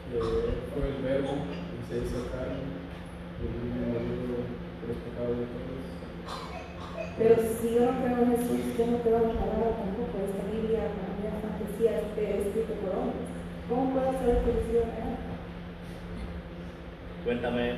que 0.09 0.17
Él 0.17 0.57
fue 0.73 0.85
el 0.89 1.03
verbo 1.03 1.33
y 1.77 1.85
se 1.87 1.95
hizo 1.99 2.25
carne 2.33 2.73
y 3.37 3.45
vino 3.53 3.93
por 3.93 4.89
los 4.89 4.97
pecados 5.05 5.37
de 5.37 5.45
todos. 5.53 5.85
Pero 7.19 7.35
si 7.61 7.67
yo 7.75 7.93
no 7.93 8.01
creo 8.01 8.17
en 8.17 8.31
Jesús, 8.33 8.65
yo 8.79 8.87
no 8.87 8.97
creo 9.05 9.19
en 9.19 9.29
la 9.29 9.41
palabra 9.45 9.77
tampoco. 9.77 10.25
Esta 10.25 10.43
Biblia, 10.49 10.89
la 10.89 11.37
fantasía 11.37 12.01
es 12.01 12.47
escrito 12.47 12.73
por 12.81 12.97
hombres. 12.97 13.29
¿Cómo 13.69 13.93
puedo 13.93 14.11
que 14.13 14.41
Jesús 14.41 14.73
es 14.73 14.89
real? 14.89 15.22
Cuéntame. 17.25 17.73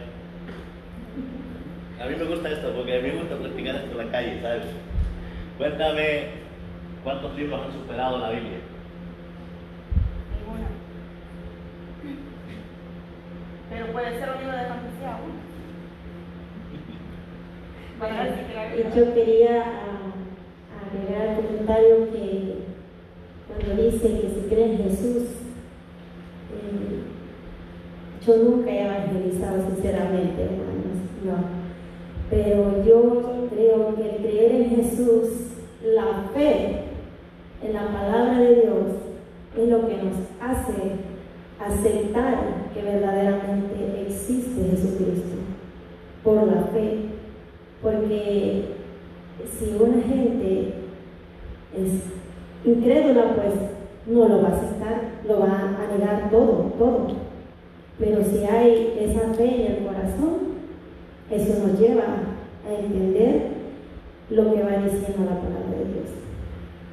A 2.01 2.07
mí 2.07 2.17
me 2.17 2.25
gusta 2.25 2.51
esto 2.51 2.73
porque 2.75 2.97
a 2.99 3.01
mí 3.03 3.09
me 3.09 3.19
gusta 3.21 3.37
practicar 3.37 3.77
esto 3.77 4.01
en 4.01 4.07
la 4.07 4.13
calle, 4.13 4.41
¿sabes? 4.43 4.65
Cuéntame 5.59 6.25
cuántos 7.05 7.35
libros 7.37 7.61
han 7.65 7.73
superado 7.73 8.19
la 8.19 8.31
Biblia. 8.31 8.59
Ninguna. 10.41 10.67
Pero 13.71 13.87
puede 13.93 14.19
ser 14.19 14.29
un 14.31 14.39
libro 14.41 14.57
de 14.57 14.67
fantasía 14.67 15.15
aún. 15.15 15.33
Vaya 18.01 18.21
a 18.21 18.25
decir 18.25 18.47
que 18.47 18.55
la 18.55 18.67
Y 18.67 18.77
Biblia- 18.83 18.95
yo 18.95 19.15
quería 19.15 19.63
ah, 19.63 20.13
agregar 20.91 21.29
al 21.29 21.37
comentario 21.37 22.11
que 22.13 22.55
cuando 23.47 23.83
dice 23.83 24.21
que 24.21 24.29
se 24.41 24.49
cree 24.49 24.73
en 24.73 24.79
Jesús, 24.79 25.23
eh, 26.51 27.03
yo 28.27 28.37
nunca 28.39 28.71
he 28.71 28.85
evangelizado 28.85 29.63
sinceramente, 29.69 30.43
hermanos, 30.43 31.05
no. 31.25 31.65
Pero 32.31 32.85
yo 32.85 33.49
creo 33.51 33.95
que 33.97 34.11
el 34.11 34.17
creer 34.23 34.53
en 34.53 34.71
Jesús, 34.71 35.29
la 35.83 36.31
fe 36.35 36.85
en 37.63 37.73
la 37.75 37.87
palabra 37.89 38.39
de 38.41 38.55
Dios, 38.63 38.87
es 39.57 39.69
lo 39.69 39.87
que 39.87 39.97
nos 39.97 40.17
hace 40.41 40.93
aceptar 41.61 42.39
que 42.73 42.83
verdaderamente 42.83 44.07
existe 44.07 44.71
Jesucristo 44.71 45.37
por 46.23 46.47
la 46.47 46.63
fe. 46.73 47.11
Porque 47.83 48.65
si 49.59 49.77
una 49.79 50.03
gente 50.03 50.75
es 51.77 52.65
incrédula, 52.65 53.35
pues 53.35 53.55
no 54.07 54.29
lo 54.29 54.43
va 54.43 54.49
a 54.49 54.57
aceptar, 54.57 55.01
lo 55.29 55.41
va 55.41 55.77
a 55.79 55.97
negar 55.97 56.31
todo, 56.31 56.73
todo. 56.79 57.24
Pero 57.99 58.25
si 58.25 58.45
hay 58.45 58.97
esa 59.01 59.33
fe 59.35 59.67
en 59.67 59.73
el 59.73 59.85
corazón, 59.85 60.55
eso 61.31 61.67
nos 61.67 61.79
lleva 61.79 62.05
a 62.67 62.75
entender 62.75 63.55
lo 64.31 64.53
que 64.53 64.63
va 64.63 64.83
diciendo 64.83 65.25
la 65.25 65.41
palabra 65.41 65.79
de 65.79 65.85
Dios. 65.93 66.11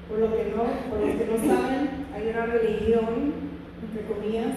Por 0.07 0.19
lo 0.19 0.35
que 0.35 0.53
no, 0.55 0.63
por 0.89 0.99
los 0.99 1.15
que 1.15 1.25
no 1.25 1.37
saben, 1.37 1.89
hay 2.13 2.29
una 2.29 2.45
religión, 2.45 3.33
entre 3.81 4.13
comillas, 4.13 4.53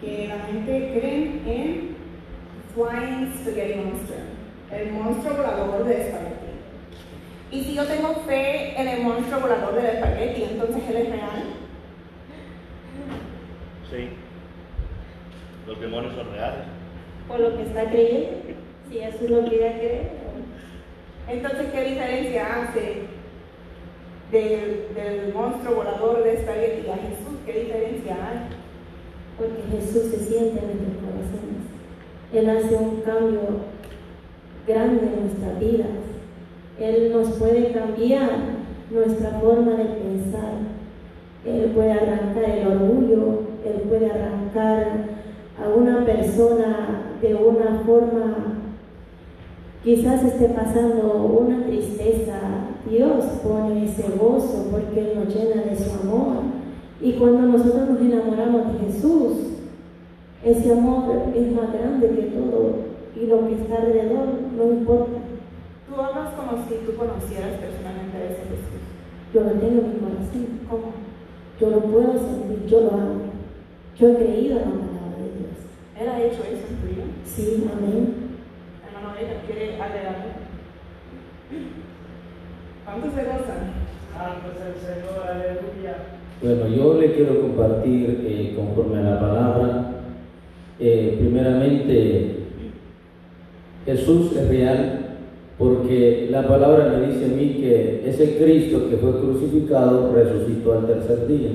que 0.00 0.28
la 0.28 0.38
gente 0.46 0.92
cree 0.92 1.40
en 1.46 1.96
Flying 2.74 3.32
Spaghetti 3.40 3.80
Monster, 3.80 4.18
el 4.72 4.92
monstruo 4.92 5.36
volador 5.36 5.84
de 5.84 6.02
espagueti. 6.02 6.34
Y 7.50 7.64
si 7.64 7.74
yo 7.74 7.84
tengo 7.84 8.14
fe 8.26 8.80
en 8.80 8.88
el 8.88 9.02
monstruo 9.02 9.40
volador 9.40 9.74
del 9.74 9.86
espagueti, 9.86 10.42
entonces 10.42 10.82
él 10.88 10.96
es 10.96 11.10
real. 11.10 11.44
Sí. 13.90 14.23
Los 15.66 15.80
demonios 15.80 16.14
son 16.14 16.30
reales. 16.32 16.64
Por 17.28 17.40
lo 17.40 17.56
que 17.56 17.62
está 17.62 17.88
creyendo, 17.88 18.30
si 18.88 18.98
eso 18.98 19.24
es 19.24 19.30
lo 19.30 19.44
que 19.48 19.56
ella 19.56 19.78
cree. 19.78 20.10
Entonces, 21.28 21.66
¿qué 21.72 21.84
diferencia 21.84 22.62
hace 22.62 23.02
del, 24.30 24.94
del 24.94 25.32
monstruo 25.32 25.76
volador 25.76 26.22
de 26.22 26.34
espagueti 26.34 26.88
a 26.90 26.96
Jesús? 26.96 27.38
¿Qué 27.46 27.60
diferencia 27.60 28.14
hay? 28.14 28.38
Porque 29.38 29.62
Jesús 29.70 30.10
se 30.10 30.18
siente 30.18 30.60
en 30.60 30.66
nuestros 30.66 30.96
corazones. 31.00 31.64
Él 32.34 32.50
hace 32.50 32.74
un 32.74 33.00
cambio 33.00 33.40
grande 34.66 35.06
en 35.06 35.20
nuestras 35.26 35.60
vidas. 35.60 35.88
Él 36.78 37.12
nos 37.12 37.32
puede 37.38 37.72
cambiar 37.72 38.30
nuestra 38.90 39.30
forma 39.40 39.72
de 39.72 39.84
pensar. 39.84 40.52
Él 41.46 41.70
puede 41.74 41.92
arrancar 41.92 42.44
el 42.44 42.66
orgullo, 42.66 43.42
Él 43.64 43.82
puede 43.88 44.10
arrancar 44.10 45.13
a 45.62 45.68
una 45.68 46.04
persona 46.04 47.16
de 47.20 47.34
una 47.34 47.82
forma, 47.86 48.34
quizás 49.82 50.24
esté 50.24 50.48
pasando 50.48 51.14
una 51.40 51.64
tristeza. 51.66 52.38
Dios 52.88 53.24
pone 53.42 53.84
ese 53.84 54.04
gozo 54.18 54.68
porque 54.70 55.00
Él 55.00 55.12
nos 55.16 55.34
llena 55.34 55.62
de 55.62 55.76
su 55.76 55.90
amor. 56.02 56.36
Y 57.00 57.12
cuando 57.14 57.42
nosotros 57.42 57.90
nos 57.90 58.00
enamoramos 58.00 58.72
de 58.72 58.86
Jesús, 58.86 59.32
ese 60.44 60.72
amor 60.72 61.04
es 61.34 61.52
más 61.52 61.72
grande 61.72 62.08
que 62.10 62.22
todo 62.22 62.94
y 63.16 63.26
lo 63.26 63.46
que 63.46 63.54
está 63.54 63.76
alrededor 63.76 64.26
no 64.56 64.64
importa. 64.64 65.20
Tú 65.88 66.00
hablas 66.00 66.34
como 66.34 66.62
si 66.66 66.74
tú 66.84 66.96
conocieras 66.96 67.58
personalmente 67.60 68.16
a 68.16 68.24
ese 68.24 68.42
Jesús. 68.50 68.82
Yo 69.32 69.40
lo 69.40 69.50
tengo 69.52 69.80
en 69.80 69.94
mi 69.94 70.00
corazón, 70.00 70.60
¿Cómo? 70.68 70.92
yo 71.60 71.70
lo 71.70 71.80
puedo 71.80 72.12
sentir, 72.12 72.66
yo 72.66 72.80
lo 72.80 72.90
amo. 72.90 73.20
Yo 73.98 74.08
he 74.08 74.16
creído 74.16 74.58
en 74.58 74.72
Dios. 74.72 74.93
¿Él 76.00 76.08
ha 76.08 76.20
hecho 76.20 76.42
eso 76.42 76.66
en 76.68 76.76
tu 76.76 76.86
vida? 76.88 77.04
Sí, 77.24 77.68
amén. 77.72 78.14
Hermano, 78.86 79.14
ella 79.18 79.42
quiere 79.46 79.80
agregar 79.80 80.16
algo. 80.16 80.44
¿Cuántos 82.84 83.12
se 83.14 83.22
gozan? 83.22 83.84
Santo 84.12 84.50
es 84.50 84.60
el 84.66 84.80
Señor, 84.82 85.26
aleluya. 85.28 85.96
Bueno, 86.42 86.68
yo 86.68 87.00
le 87.00 87.12
quiero 87.12 87.40
compartir 87.40 88.22
eh, 88.26 88.54
conforme 88.56 88.98
a 88.98 89.02
la 89.02 89.20
palabra. 89.20 89.90
Eh, 90.80 91.16
primeramente, 91.20 92.36
Jesús 93.86 94.36
es 94.36 94.48
real 94.48 95.00
porque 95.58 96.28
la 96.30 96.46
palabra 96.48 96.88
me 96.88 97.06
dice 97.06 97.26
a 97.26 97.28
mí 97.28 97.58
que 97.60 98.02
ese 98.04 98.36
Cristo 98.36 98.90
que 98.90 98.96
fue 98.96 99.20
crucificado 99.20 100.12
resucitó 100.12 100.72
al 100.72 100.86
tercer 100.86 101.28
día. 101.28 101.50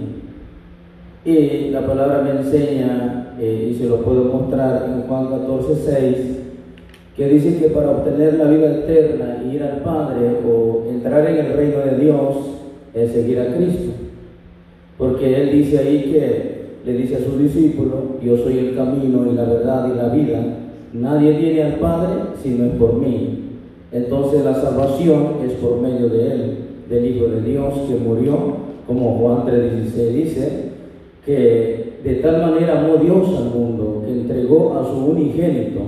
Y 1.25 1.69
la 1.71 1.86
palabra 1.86 2.21
me 2.21 2.41
enseña, 2.41 3.34
eh, 3.39 3.71
y 3.71 3.75
se 3.75 3.88
lo 3.88 3.97
puedo 3.97 4.23
mostrar 4.25 4.86
en 4.86 5.01
Juan 5.01 5.27
14, 5.27 5.75
6, 5.86 6.15
que 7.17 7.27
dice 7.27 7.60
que 7.60 7.67
para 7.69 7.91
obtener 7.91 8.36
la 8.36 8.45
vida 8.45 8.71
eterna 8.71 9.43
y 9.43 9.55
ir 9.55 9.63
al 9.63 9.79
Padre 9.79 10.38
o 10.47 10.86
entrar 10.89 11.29
en 11.29 11.45
el 11.45 11.53
reino 11.53 11.79
de 11.79 11.97
Dios 11.99 12.36
es 12.93 13.12
seguir 13.12 13.39
a 13.41 13.53
Cristo. 13.53 13.91
Porque 14.97 15.41
Él 15.41 15.51
dice 15.51 15.79
ahí 15.79 16.12
que 16.12 16.60
le 16.86 16.93
dice 16.93 17.17
a 17.17 17.19
sus 17.19 17.38
discípulos, 17.38 17.99
yo 18.23 18.38
soy 18.38 18.58
el 18.60 18.75
camino 18.75 19.29
y 19.29 19.36
la 19.36 19.43
verdad 19.43 19.91
y 19.93 19.97
la 19.97 20.10
vida. 20.10 20.39
Nadie 20.93 21.34
viene 21.34 21.63
al 21.63 21.75
Padre 21.75 22.13
si 22.41 22.52
no 22.52 22.65
es 22.65 22.71
por 22.75 22.93
mí. 22.96 23.39
Entonces 23.91 24.46
la 24.46 24.56
salvación 24.56 25.37
es 25.46 25.54
por 25.54 25.81
medio 25.81 26.08
de 26.08 26.31
Él, 26.31 26.58
del 26.89 27.06
Hijo 27.06 27.27
de 27.27 27.41
Dios 27.41 27.73
que 27.87 27.96
murió, 27.96 28.69
como 28.87 29.17
Juan 29.19 29.46
3:16 29.46 30.13
dice, 30.13 30.68
que 31.30 32.00
de 32.04 32.15
tal 32.15 32.42
manera 32.42 32.80
amó 32.80 32.98
Dios 32.98 33.38
al 33.38 33.52
mundo 33.52 34.02
que 34.04 34.13
entregó 34.13 34.80
a 34.80 34.84
su 34.84 35.12
unigénito 35.12 35.82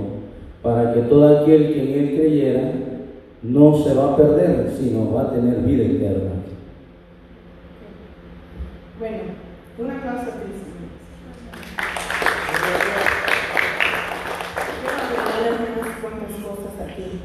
para 0.62 0.94
que 0.94 1.00
todo 1.00 1.40
aquel 1.40 1.74
que 1.74 1.82
en 1.82 1.98
Él 1.98 2.16
creyera 2.16 2.72
no 3.42 3.76
se 3.76 3.92
va 3.92 4.12
a 4.12 4.16
perder, 4.16 4.70
sino 4.78 5.12
va 5.12 5.22
a 5.22 5.32
tener 5.32 5.56
vida 5.62 5.82
eterna. 5.82 6.30
Bueno, 9.00 9.18
un 9.78 9.90
aplauso 9.90 10.30
a 10.30 10.42
Cristo. 10.42 10.70
Quiero 15.40 15.56
unas 15.80 15.98
cuantas 15.98 16.30
cosas 16.36 16.88
aquí. 16.88 17.18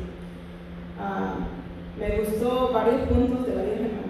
Ah, 0.99 1.36
me 1.99 2.18
gustó 2.18 2.72
varios 2.74 3.01
puntos 3.01 3.45
de 3.45 3.53
varios 3.53 3.76
hermanos. 3.76 4.07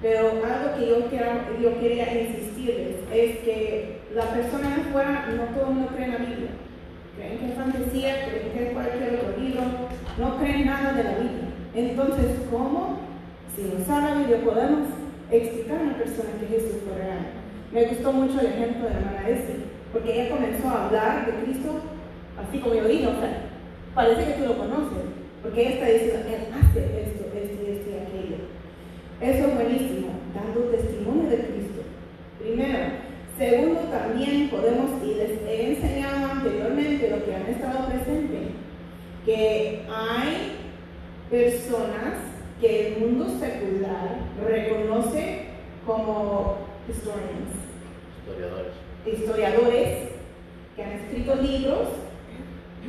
Pero 0.00 0.28
algo 0.28 0.67
que 0.78 1.62
yo, 1.62 1.80
quería 1.80 2.22
insistirles 2.22 2.96
es 3.12 3.38
que 3.38 3.98
la 4.14 4.24
persona 4.30 4.76
de 4.76 4.82
afuera, 4.82 5.26
no 5.36 5.54
todo 5.54 5.68
el 5.68 5.74
mundo 5.74 5.92
cree 5.94 6.06
en 6.06 6.12
la 6.12 6.18
Biblia. 6.18 6.50
creen 7.16 7.38
que 7.38 7.46
es 7.46 7.54
fantasía, 7.54 8.26
creen 8.26 8.52
que 8.52 8.66
es 8.66 8.72
cualquier 8.72 9.14
otro 9.14 9.42
libro, 9.42 9.62
no 10.18 10.38
creen 10.38 10.66
nada 10.66 10.92
de 10.92 11.04
la 11.04 11.14
Biblia. 11.18 11.48
Entonces, 11.74 12.26
¿cómo? 12.50 12.98
Si 13.56 13.62
no 13.62 13.84
sabe 13.84 14.10
la 14.10 14.18
Biblia, 14.18 14.44
podemos 14.44 14.88
explicar 15.30 15.78
a 15.78 15.82
una 15.82 15.98
persona 15.98 16.30
que 16.40 16.46
Jesús 16.46 16.78
fue 16.84 16.96
real. 16.96 17.26
Me 17.72 17.84
gustó 17.84 18.12
mucho 18.12 18.40
el 18.40 18.46
ejemplo 18.46 18.84
de 18.84 18.94
la 18.94 18.98
hermana 19.00 19.28
Essie, 19.28 19.56
porque 19.92 20.12
ella 20.12 20.30
comenzó 20.30 20.68
a 20.68 20.86
hablar 20.86 21.26
de 21.26 21.44
Cristo 21.44 21.80
así 22.38 22.58
como 22.58 22.74
yo 22.74 22.86
digo, 22.86 23.10
o 23.10 23.20
sea, 23.20 23.50
parece 23.94 24.24
que 24.24 24.38
tú 24.38 24.44
lo 24.46 24.58
conoces, 24.58 25.10
porque 25.42 25.60
ella 25.60 25.70
está 25.70 25.86
diciendo, 25.86 26.28
él 26.28 26.54
hace 26.54 26.80
esto, 27.02 27.24
esto 27.34 27.56
y 27.62 27.70
esto 27.72 27.90
y 27.90 27.98
aquello. 27.98 28.38
Eso 29.20 29.48
es 29.48 29.54
buenísimo, 29.54 29.97
dando 30.34 30.70
testimonio 30.70 31.30
de 31.30 31.36
Cristo. 31.36 31.82
Primero. 32.38 33.08
Segundo, 33.38 33.80
también 33.82 34.50
podemos, 34.50 34.90
y 35.04 35.14
les 35.14 35.40
he 35.46 35.70
enseñado 35.70 36.32
anteriormente 36.32 37.08
lo 37.08 37.24
que 37.24 37.36
han 37.36 37.46
estado 37.46 37.86
presentes, 37.86 38.48
que 39.24 39.82
hay 39.88 40.56
personas 41.30 42.14
que 42.60 42.88
el 42.88 42.98
mundo 42.98 43.28
secular 43.38 44.18
reconoce 44.44 45.44
como 45.86 46.56
historians, 46.88 47.54
Historiadores. 48.26 48.72
historiadores 49.06 50.08
que 50.74 50.82
han 50.82 50.92
escrito 50.92 51.36
libros 51.36 51.88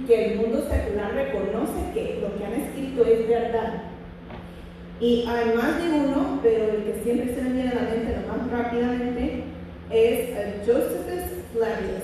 que 0.08 0.26
el 0.26 0.38
mundo 0.40 0.62
secular 0.68 1.14
reconoce 1.14 1.94
que 1.94 2.20
lo 2.22 2.38
que 2.38 2.46
han 2.46 2.54
escrito 2.54 3.06
es 3.06 3.28
verdad. 3.28 3.84
Y 5.00 5.26
hay 5.28 5.56
más 5.56 5.82
de 5.82 5.90
uno, 5.92 6.40
pero 6.44 6.66
el 6.74 6.84
que 6.84 7.02
siempre 7.04 7.34
se 7.34 7.42
me 7.42 7.54
viene 7.54 7.72
a 7.72 7.76
la 7.76 7.90
mente 7.90 8.18
lo 8.20 8.28
más 8.28 8.52
rápidamente 8.52 9.44
es 9.90 10.30
el 10.30 10.60
Josephus 10.66 11.40
Flavius, 11.54 12.04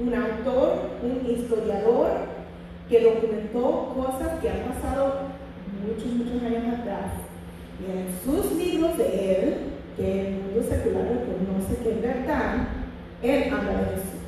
un 0.00 0.14
autor, 0.14 0.90
un 1.02 1.30
historiador 1.30 2.10
que 2.88 3.02
documentó 3.02 3.94
cosas 3.94 4.40
que 4.40 4.50
han 4.50 4.62
pasado 4.72 5.28
muchos, 5.86 6.06
muchos 6.06 6.42
años 6.42 6.80
atrás. 6.80 7.12
Y 7.80 7.98
en 7.98 8.08
sus 8.24 8.52
libros 8.56 8.98
de 8.98 9.34
él, 9.34 9.54
que 9.96 10.28
el 10.28 10.34
mundo 10.34 10.62
secular 10.68 11.04
reconoce 11.04 11.82
que 11.82 11.90
es 11.90 12.02
verdad, 12.02 12.68
él 13.22 13.44
habla 13.52 13.72
de 13.72 13.84
Jesús. 13.94 14.18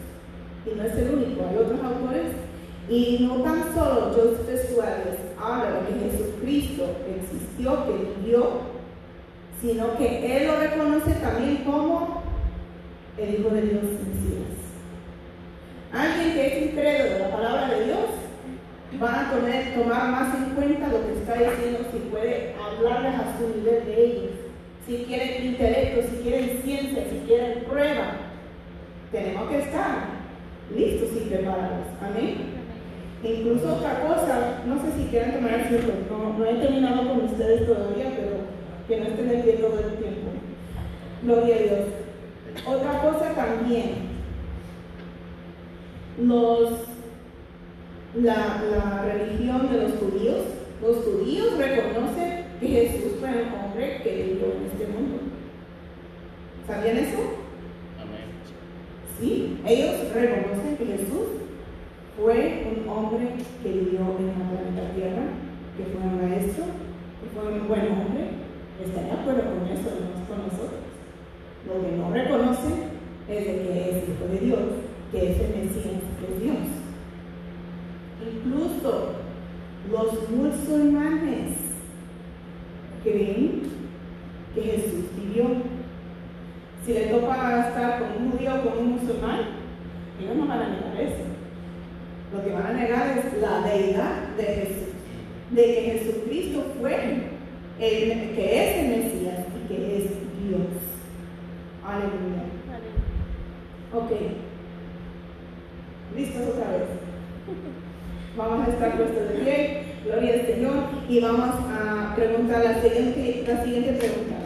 Y 0.67 0.77
no 0.77 0.85
es 0.85 0.97
el 0.97 1.15
único, 1.15 1.45
hay 1.49 1.57
otros 1.57 1.81
autores. 1.83 2.33
Y 2.89 3.19
no 3.21 3.43
tan 3.43 3.75
solo 3.75 4.13
Joseph 4.15 4.75
Suárez 4.75 5.19
habla 5.41 5.81
de 5.81 5.87
que 5.87 6.11
Jesucristo 6.11 6.85
existió, 7.09 7.40
que 7.57 8.21
vivió, 8.23 8.51
sino 9.61 9.97
que 9.99 10.37
él 10.37 10.47
lo 10.47 10.57
reconoce 10.61 11.13
también 11.21 11.65
como 11.65 12.23
el 13.19 13.35
Hijo 13.35 13.51
de 13.51 13.61
Dios 13.63 13.83
Mesías. 13.83 14.57
Alguien 15.93 16.35
que 16.35 16.47
es 16.47 16.71
incrédulo 16.73 17.11
de 17.15 17.19
la 17.19 17.31
palabra 17.31 17.69
de 17.69 17.85
Dios 17.85 17.99
va 19.03 19.29
a 19.29 19.31
poner- 19.33 19.75
tomar 19.75 20.11
más 20.11 20.35
en 20.37 20.55
cuenta 20.55 20.89
lo 20.89 21.05
que 21.07 21.13
está 21.15 21.35
diciendo 21.35 21.81
si 21.93 21.99
puede 22.11 22.55
hablarles 22.55 23.15
a 23.15 23.39
su 23.39 23.49
nivel 23.59 23.85
de 23.87 24.05
ellos. 24.05 24.31
Si 24.87 25.05
quieren 25.05 25.45
intelecto, 25.47 26.03
si 26.09 26.23
quieren 26.23 26.61
ciencia, 26.65 27.05
si 27.11 27.19
quieren 27.27 27.65
prueba, 27.65 28.13
tenemos 29.13 29.49
que 29.51 29.59
estar 29.59 30.07
listos 30.75 31.09
y 31.17 31.29
preparados. 31.29 31.87
Amén. 32.01 32.50
Incluso 33.23 33.77
otra 33.77 34.01
cosa, 34.01 34.63
no 34.67 34.81
sé 34.81 34.93
si 34.97 35.09
quieran 35.09 35.35
tomar 35.35 35.55
asiento, 35.55 35.93
no, 36.09 36.39
no 36.39 36.45
he 36.47 36.55
terminado 36.55 37.07
con 37.07 37.25
ustedes 37.27 37.67
todavía, 37.67 38.13
pero 38.17 38.31
que 38.89 38.99
no 38.99 39.07
estén 39.09 39.43
pie 39.43 39.53
todo 39.55 39.79
el 39.79 39.97
tiempo. 39.99 40.31
Gloria 41.23 41.55
a 41.55 41.59
Dios. 41.59 41.81
Otra 42.67 43.03
cosa 43.03 43.35
también, 43.35 44.09
los, 46.19 46.71
la, 48.15 48.63
la 48.71 49.03
religión 49.03 49.71
de 49.71 49.83
los 49.83 49.93
judíos, 49.93 50.45
los 50.81 50.97
judíos 51.05 51.59
reconocen 51.59 52.47
que 52.59 52.67
Jesús 52.67 53.13
fue 53.21 53.29
un 53.29 53.53
hombre 53.53 54.01
que 54.03 54.15
vivió 54.17 54.47
en 54.47 54.67
este 54.73 54.87
mundo. 54.87 55.19
¿Sabían 56.67 56.97
eso? 56.97 57.19
Amén. 58.01 58.31
Sí, 59.21 59.61
ellos 59.67 60.13
reconocen 60.15 60.77
que 60.79 60.87
Jesús 60.87 61.41
fue 62.17 62.67
un 62.71 62.89
hombre 62.89 63.29
que 63.63 63.69
vivió 63.69 64.01
en 64.19 64.27
la 64.29 64.51
planeta 64.51 64.95
Tierra, 64.95 65.23
que 65.77 65.85
fue 65.85 66.01
un 66.03 66.17
maestro, 66.21 66.65
que 66.65 67.29
fue 67.35 67.53
un 67.53 67.69
buen 67.69 67.81
hombre. 67.93 68.41
Están 68.85 69.05
de 69.07 69.13
acuerdo 69.13 69.43
con 69.43 69.69
eso, 69.69 69.91
no 70.01 70.27
con 70.27 70.47
nosotros. 70.47 70.81
Lo 71.67 71.83
que 71.83 71.97
no 71.97 72.11
reconocen 72.11 72.91
es 73.29 73.47
de 73.47 73.53
que 73.53 73.91
es 73.91 74.09
hijo 74.09 74.27
de 74.33 74.39
Dios, 74.47 74.61
que 75.13 75.31
es 75.31 75.41
el 75.41 75.49
Mesías, 75.49 76.03
que 76.19 76.35
es 76.35 76.43
Dios. 76.43 76.57
Incluso 78.21 79.13
los 79.91 80.31
musulmanes 80.31 81.57
creen 83.03 83.63
que 84.55 84.63
Jesús 84.63 85.05
vivió. 85.17 85.47
Si 86.85 86.93
le 86.93 87.07
toca 87.07 87.69
estar 87.69 88.01
con 88.01 88.25
un 88.25 88.33
judío 88.33 88.55
o 88.55 88.69
con 88.69 88.79
un 88.79 88.93
musulmán, 88.93 89.41
ellos 90.21 90.37
no 90.37 90.47
van 90.47 90.63
a 90.63 90.69
negar 90.69 91.01
eso. 91.01 91.30
Lo 92.33 92.45
que 92.45 92.53
van 92.53 92.67
a 92.67 92.73
negar 92.73 93.19
es 93.19 93.41
la 93.41 93.61
deidad 93.63 94.29
de 94.37 94.45
Jesús, 94.45 94.95
de 95.51 95.63
que 95.63 95.99
Jesucristo 95.99 96.65
fue 96.81 96.95
el 97.81 98.35
que 98.37 98.45
es 98.57 98.77
el 98.77 98.89
Mesías 98.89 99.39
y 99.57 99.69
que 99.69 99.97
es 99.97 100.05
Dios. 100.45 100.69
Aleluya. 101.85 102.45
Ok. 103.93 104.11
¿Listos 106.17 106.49
otra 106.49 106.71
vez? 106.71 106.83
Vamos 108.37 108.69
a 108.69 108.71
estar 108.71 108.97
puestos 108.97 109.29
de 109.29 109.35
pie, 109.41 109.83
gloria 110.05 110.35
al 110.35 110.47
Señor, 110.47 110.75
y 111.09 111.21
vamos 111.21 111.51
a 111.69 112.15
preguntar 112.15 112.65
la 112.65 112.81
siguiente, 112.81 113.45
la 113.47 113.65
siguiente 113.65 113.93
pregunta. 113.95 114.37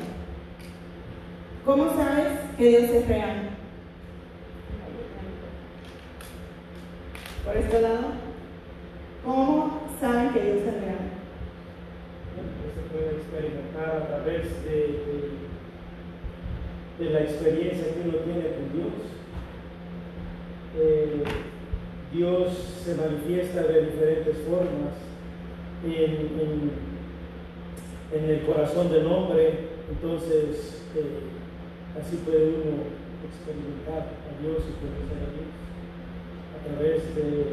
¿Cómo 1.66 1.90
sabes 1.94 2.28
que 2.56 2.68
Dios 2.68 2.84
es 2.84 3.08
real? 3.08 3.50
Por 7.54 7.62
este 7.62 7.82
lado, 7.82 8.06
¿cómo 9.24 9.80
saben 10.00 10.32
que 10.32 10.40
Dios 10.40 10.56
es 10.58 10.74
real? 10.74 11.06
Bueno, 12.34 12.50
se 12.74 12.82
puede 12.90 13.10
experimentar 13.14 13.90
a 13.94 14.06
través 14.08 14.42
de, 14.64 15.04
la 17.12 17.20
experiencia 17.20 17.94
que 17.94 18.08
uno 18.08 18.18
tiene 18.24 18.48
con 18.58 18.72
Dios. 18.74 18.94
Eh, 20.80 21.22
Dios 22.12 22.82
se 22.84 22.96
manifiesta 22.96 23.62
de 23.62 23.82
diferentes 23.86 24.36
formas 24.48 24.94
en, 25.84 26.10
en- 26.40 26.72
en 28.14 28.30
el 28.30 28.42
corazón 28.46 28.90
del 28.90 29.06
hombre, 29.06 29.60
entonces 29.92 30.82
eh, 30.96 32.00
así 32.02 32.16
puede 32.16 32.46
uno 32.46 32.82
experimentar 33.30 34.10
a 34.10 34.42
Dios 34.42 34.58
y 34.58 34.74
conocer 34.82 35.22
a 35.22 35.30
Dios 35.30 35.54
a 36.64 36.76
través 36.76 37.14
de, 37.14 37.44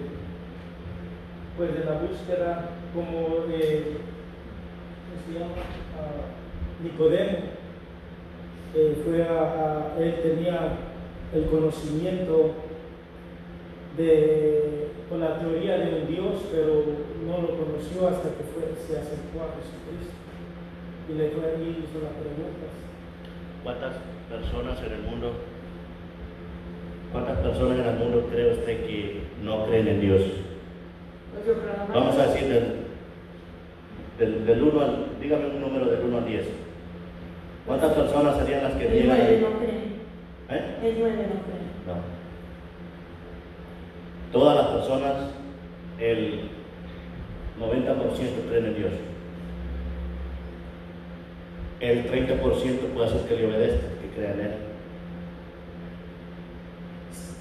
pues, 1.57 1.73
de 1.73 1.85
la 1.85 1.99
búsqueda 1.99 2.69
como 2.93 3.45
eh, 3.51 3.97
¿cómo 5.07 5.21
se 5.27 5.39
llama? 5.39 5.55
Nicodemo. 6.83 7.37
fue 9.03 9.23
a, 9.23 9.95
él 9.99 10.15
tenía 10.23 10.77
el 11.33 11.45
conocimiento 11.45 12.51
de, 13.97 14.87
con 15.09 15.19
la 15.19 15.39
teoría 15.39 15.77
de 15.77 16.01
un 16.01 16.07
Dios, 16.07 16.43
pero 16.51 16.83
no 17.27 17.41
lo 17.41 17.57
conoció 17.57 18.07
hasta 18.07 18.29
que 18.29 18.43
fue, 18.43 18.63
se 18.87 18.97
acercó 18.97 19.43
a 19.43 19.55
Jesucristo. 19.59 20.15
Y 21.09 21.13
le 21.13 21.29
fue 21.31 21.59
y 21.59 21.83
hizo 21.83 21.99
las 22.01 22.13
preguntas. 22.15 22.71
¿Cuántas 23.63 23.95
personas 24.29 24.81
en 24.83 24.93
el 24.93 25.01
mundo, 25.03 25.33
cuántas 27.11 27.37
personas 27.39 27.79
en 27.79 27.85
el 27.85 27.95
mundo 27.99 28.27
cree 28.31 28.51
usted 28.53 28.85
que 28.85 29.21
no 29.43 29.65
creen 29.65 29.87
en 29.87 30.01
Dios? 30.01 30.21
Vamos 31.93 32.17
a 32.17 32.27
decir 32.27 32.47
del, 32.47 32.75
del, 34.19 34.45
del 34.45 34.61
1 34.63 34.81
al, 34.81 35.05
dígame 35.21 35.47
un 35.47 35.61
número 35.61 35.85
del 35.85 36.01
1 36.05 36.17
al 36.17 36.25
10. 36.25 36.45
¿Cuántas 37.65 37.93
personas 37.93 38.37
serían 38.37 38.63
las 38.63 38.73
que 38.73 38.85
El 38.87 38.93
niegan? 38.93 39.17
nueve 39.17 39.39
no 39.41 39.59
cree. 39.59 40.59
¿Eh? 40.59 40.75
El 40.83 40.99
nueve 40.99 41.17
no 41.17 41.41
cree. 41.43 41.61
No. 41.87 42.01
Todas 44.31 44.55
las 44.57 44.67
personas, 44.67 45.13
el 45.99 46.41
90% 47.59 48.49
creen 48.49 48.65
en 48.65 48.75
Dios. 48.75 48.91
El 51.79 52.05
30% 52.11 52.79
puede 52.93 53.09
ser 53.09 53.21
que 53.27 53.35
le 53.35 53.45
obedezca, 53.47 53.87
que 54.01 54.07
crea 54.15 54.33
en 54.33 54.39
Él. 54.39 54.51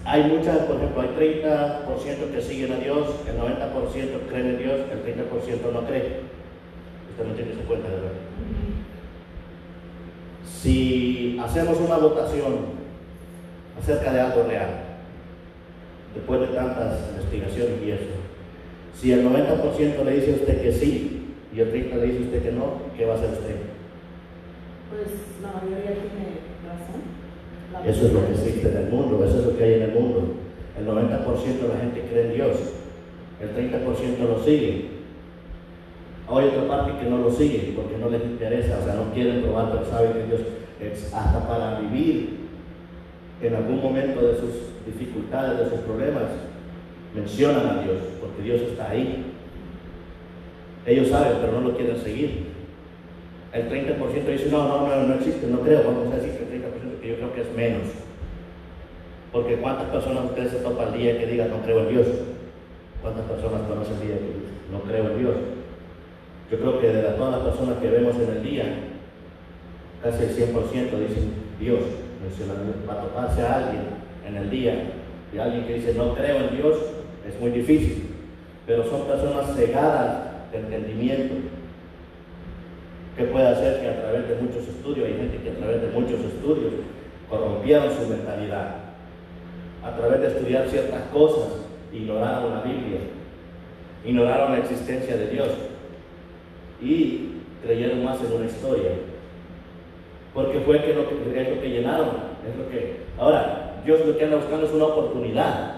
Hay 0.04 0.24
muchas, 0.24 0.58
por 0.60 0.76
ejemplo, 0.76 1.02
hay 1.02 1.08
30% 1.08 2.32
que 2.32 2.40
siguen 2.40 2.72
a 2.72 2.76
Dios, 2.76 3.08
el 3.28 3.36
90% 3.38 4.28
creen 4.28 4.46
en 4.46 4.58
Dios, 4.58 4.80
el 4.90 5.04
30% 5.04 5.72
no 5.72 5.86
cree. 5.86 6.20
Usted 7.10 7.26
no 7.26 7.34
tiene 7.34 7.54
su 7.54 7.60
cuenta 7.60 7.88
de 7.88 7.94
verdad. 7.96 8.12
Si 10.62 11.38
hacemos 11.42 11.78
una 11.80 11.96
votación 11.98 12.80
acerca 13.78 14.12
de 14.12 14.20
algo 14.20 14.44
real, 14.44 14.68
después 16.14 16.40
de 16.40 16.46
tantas 16.48 16.98
investigaciones 17.10 17.82
y 17.84 17.90
eso. 17.92 18.20
Si 18.98 19.12
el 19.12 19.24
90% 19.24 20.04
le 20.04 20.12
dice 20.12 20.32
a 20.32 20.34
usted 20.34 20.62
que 20.62 20.72
sí 20.72 21.34
y 21.54 21.60
el 21.60 21.72
30% 21.72 21.94
le 21.94 22.06
dice 22.06 22.18
a 22.18 22.22
usted 22.22 22.42
que 22.42 22.52
no, 22.52 22.82
¿qué 22.96 23.06
va 23.06 23.14
a 23.14 23.16
hacer 23.16 23.30
usted? 23.30 23.56
Pues 24.90 25.08
la 25.40 25.52
mayoría 25.52 25.92
tiene 25.94 26.40
razón. 26.66 27.19
Eso 27.86 28.06
es 28.06 28.12
lo 28.12 28.26
que 28.26 28.32
existe 28.32 28.68
en 28.68 28.76
el 28.76 28.90
mundo, 28.90 29.24
eso 29.24 29.38
es 29.38 29.46
lo 29.46 29.56
que 29.56 29.64
hay 29.64 29.74
en 29.74 29.82
el 29.82 29.92
mundo. 29.92 30.34
El 30.78 30.86
90% 30.86 31.60
de 31.62 31.68
la 31.68 31.80
gente 31.80 32.04
cree 32.10 32.26
en 32.26 32.34
Dios, 32.34 32.56
el 33.40 33.50
30% 33.54 34.18
lo 34.28 34.44
sigue. 34.44 34.90
Hay 36.28 36.46
otra 36.46 36.68
parte 36.68 36.92
que 36.98 37.10
no 37.10 37.18
lo 37.18 37.30
sigue 37.30 37.72
porque 37.74 37.96
no 37.98 38.10
les 38.10 38.22
interesa, 38.22 38.78
o 38.80 38.84
sea, 38.84 38.94
no 38.94 39.12
quieren 39.12 39.42
probar, 39.42 39.72
pero 39.72 39.84
saben 39.84 40.12
que 40.12 40.26
Dios 40.26 40.40
es 40.80 41.12
hasta 41.12 41.46
para 41.46 41.80
vivir 41.80 42.40
en 43.42 43.54
algún 43.54 43.82
momento 43.82 44.20
de 44.20 44.34
sus 44.34 44.50
dificultades, 44.86 45.58
de 45.58 45.70
sus 45.70 45.80
problemas, 45.80 46.24
mencionan 47.14 47.66
a 47.66 47.82
Dios, 47.82 47.98
porque 48.20 48.42
Dios 48.42 48.60
está 48.60 48.90
ahí. 48.90 49.24
Ellos 50.86 51.08
saben, 51.08 51.38
pero 51.40 51.60
no 51.60 51.68
lo 51.68 51.76
quieren 51.76 51.96
seguir. 51.98 52.50
El 53.52 53.68
30% 53.68 54.26
dice, 54.26 54.48
no, 54.50 54.68
no, 54.68 54.86
no, 54.86 55.06
no 55.06 55.14
existe, 55.14 55.46
no 55.46 55.60
creo, 55.60 55.82
vamos 55.84 56.12
a 56.12 56.16
decir 56.16 56.38
que 57.44 57.48
el 57.48 57.48
30%, 57.48 57.48
que 57.48 57.48
yo 57.48 57.48
creo 57.48 57.48
que 57.48 57.50
es 57.50 57.56
menos. 57.56 57.88
Porque 59.32 59.56
¿cuántas 59.56 59.88
personas 59.90 60.24
ustedes 60.24 60.50
se 60.50 60.58
topan 60.58 60.88
al 60.88 60.98
día 60.98 61.18
que 61.18 61.26
digan, 61.26 61.50
no 61.50 61.62
creo 61.62 61.80
en 61.80 61.88
Dios? 61.88 62.06
¿Cuántas 63.02 63.24
personas 63.26 63.62
conocen 63.62 63.94
el 63.94 64.06
día 64.06 64.16
que 64.16 64.72
no 64.72 64.80
creo 64.80 65.10
en 65.10 65.18
Dios? 65.18 65.34
Yo 66.50 66.58
creo 66.58 66.80
que 66.80 66.88
de 66.88 67.02
las- 67.02 67.16
todas 67.16 67.32
las 67.38 67.54
personas 67.54 67.78
que 67.78 67.88
vemos 67.88 68.16
en 68.16 68.36
el 68.36 68.42
día, 68.42 68.64
casi 70.02 70.24
el 70.24 70.30
100% 70.30 70.98
dicen 70.98 71.32
Dios. 71.60 71.80
Mencionan, 72.22 72.74
para 72.86 73.02
toparse 73.02 73.42
a 73.42 73.56
alguien 73.56 73.82
en 74.26 74.36
el 74.36 74.50
día 74.50 74.92
y 75.34 75.38
alguien 75.38 75.64
que 75.64 75.74
dice 75.74 75.94
no 75.94 76.14
creo 76.14 76.36
en 76.36 76.56
Dios, 76.56 76.76
es 77.26 77.40
muy 77.40 77.50
difícil. 77.50 78.08
Pero 78.66 78.84
son 78.84 79.06
personas 79.06 79.54
cegadas 79.56 80.50
de 80.52 80.58
entendimiento. 80.58 81.34
¿Qué 83.16 83.24
puede 83.24 83.48
hacer 83.48 83.80
que 83.80 83.88
a 83.88 84.00
través 84.02 84.28
de 84.28 84.36
muchos 84.36 84.68
estudios, 84.68 85.06
hay 85.06 85.14
gente 85.14 85.38
que 85.42 85.50
a 85.50 85.54
través 85.54 85.82
de 85.82 85.88
muchos 85.88 86.20
estudios 86.20 86.72
corrompieron 87.30 87.94
su 87.94 88.08
mentalidad? 88.08 88.76
A 89.82 89.96
través 89.96 90.20
de 90.20 90.26
estudiar 90.26 90.68
ciertas 90.68 91.02
cosas, 91.12 91.48
ignoraron 91.92 92.54
la 92.54 92.60
Biblia, 92.60 93.00
ignoraron 94.04 94.52
la 94.52 94.58
existencia 94.58 95.16
de 95.16 95.28
Dios 95.28 95.48
y 96.82 97.30
creyeron 97.62 98.04
más 98.04 98.18
en 98.20 98.32
una 98.32 98.46
historia. 98.46 98.90
Porque 100.34 100.60
fue 100.60 100.82
que 100.82 100.94
lo 100.94 101.08
que, 101.08 101.40
es 101.40 101.48
lo 101.48 101.60
que 101.60 101.68
llenaron, 101.68 102.08
es 102.48 102.56
lo 102.56 102.70
que. 102.70 103.00
Ahora, 103.18 103.80
Dios 103.84 104.06
lo 104.06 104.16
que 104.16 104.24
anda 104.24 104.36
buscando 104.36 104.66
es 104.66 104.72
una 104.72 104.84
oportunidad 104.86 105.76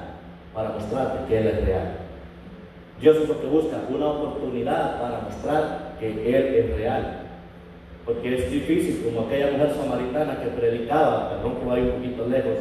para 0.53 0.71
mostrarte 0.71 1.29
que 1.29 1.39
Él 1.39 1.47
es 1.47 1.65
real. 1.65 1.97
Dios 3.01 3.17
es 3.17 3.29
lo 3.29 3.41
que 3.41 3.47
busca, 3.47 3.79
una 3.89 4.07
oportunidad 4.09 5.01
para 5.01 5.21
mostrar 5.21 5.97
que 5.99 6.09
Él 6.09 6.55
es 6.55 6.77
real. 6.77 7.22
Porque 8.05 8.35
es 8.35 8.51
difícil, 8.51 9.03
como 9.05 9.27
aquella 9.27 9.53
mujer 9.53 9.73
samaritana 9.75 10.41
que 10.43 10.49
predicaba, 10.49 11.31
perdón 11.31 11.57
que 11.57 11.67
vaya 11.67 11.83
un 11.85 11.91
poquito 11.93 12.27
lejos, 12.27 12.59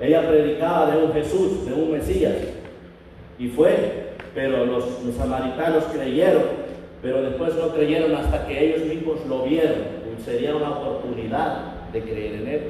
ella 0.00 0.28
predicaba 0.28 0.90
de 0.90 1.04
un 1.04 1.12
Jesús, 1.12 1.64
de 1.64 1.72
un 1.72 1.92
Mesías, 1.92 2.34
y 3.38 3.48
fue, 3.48 4.14
pero 4.34 4.66
los, 4.66 5.02
los 5.04 5.14
samaritanos 5.14 5.84
creyeron, 5.84 6.42
pero 7.02 7.22
después 7.22 7.54
no 7.54 7.72
creyeron 7.72 8.14
hasta 8.14 8.46
que 8.46 8.64
ellos 8.64 8.86
mismos 8.86 9.18
lo 9.28 9.44
vieron. 9.44 10.02
Sería 10.24 10.54
una 10.54 10.70
oportunidad 10.70 11.90
de 11.92 12.00
creer 12.00 12.34
en 12.34 12.48
Él. 12.48 12.60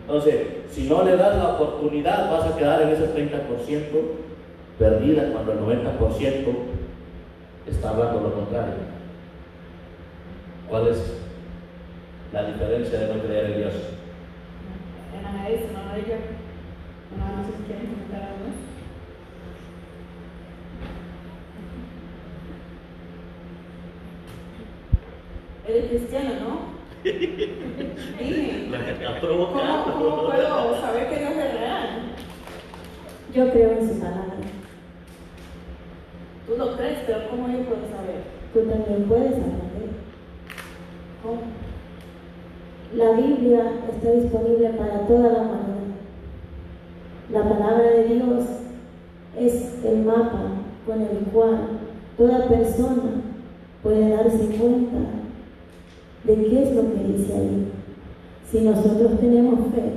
Entonces, 0.00 0.34
si 0.70 0.88
no 0.88 1.02
le 1.02 1.16
das 1.16 1.36
la 1.36 1.54
oportunidad, 1.54 2.30
vas 2.30 2.50
a 2.50 2.56
quedar 2.56 2.82
en 2.82 2.88
ese 2.90 3.14
30% 3.14 3.38
perdida 4.78 5.32
cuando 5.32 5.52
el 5.52 5.58
90% 5.60 5.98
está 7.66 7.90
hablando 7.90 8.20
lo 8.20 8.34
contrario. 8.34 8.97
¿Cuál 10.68 10.88
es 10.88 10.98
la 12.30 12.44
diferencia 12.44 12.98
de 12.98 13.14
no 13.14 13.22
creer 13.22 13.46
en 13.46 13.56
Dios? 13.56 13.74
Ana 15.18 15.48
es, 15.48 15.60
no 15.72 15.94
ella. 15.96 16.18
No, 17.16 17.36
no 17.36 17.44
sé 17.44 17.56
si 17.56 17.62
quieren 17.64 17.86
comentar 17.86 18.22
algo 18.22 18.36
más. 18.44 18.58
Eres 25.66 25.88
cristiano, 25.88 26.30
¿no? 26.40 26.78
Dime. 27.04 28.68
¿Cómo, 29.22 29.52
¿Cómo 29.52 30.26
puedo 30.26 30.80
saber 30.82 31.08
que 31.08 31.18
Dios 31.18 31.30
es 31.30 31.54
real? 31.54 31.88
Yo 33.34 33.50
creo 33.52 33.72
en 33.72 33.88
su 33.88 34.00
palabra. 34.00 34.34
Tú 36.46 36.56
lo 36.56 36.76
crees, 36.76 36.98
pero 37.06 37.28
¿cómo 37.30 37.48
yo 37.48 37.64
puedo 37.64 37.88
saber? 37.88 38.22
Tú 38.52 38.60
también 38.60 39.04
puedes 39.08 39.32
aprender. 39.32 39.67
La 42.96 43.10
Biblia 43.12 43.72
está 43.92 44.12
disponible 44.12 44.70
para 44.70 45.06
toda 45.06 45.32
la 45.32 45.40
humanidad. 45.40 45.78
La 47.32 47.42
palabra 47.42 47.90
de 47.90 48.04
Dios 48.04 48.44
es 49.36 49.84
el 49.84 50.04
mapa 50.04 50.42
con 50.86 51.02
el 51.02 51.18
cual 51.32 51.58
toda 52.16 52.48
persona 52.48 53.02
puede 53.82 54.10
darse 54.10 54.46
cuenta 54.58 54.98
de 56.24 56.34
qué 56.34 56.62
es 56.62 56.76
lo 56.76 56.82
que 56.82 57.04
dice 57.04 57.34
ahí. 57.34 57.72
Si 58.50 58.60
nosotros 58.60 59.18
tenemos 59.20 59.58
fe, 59.74 59.92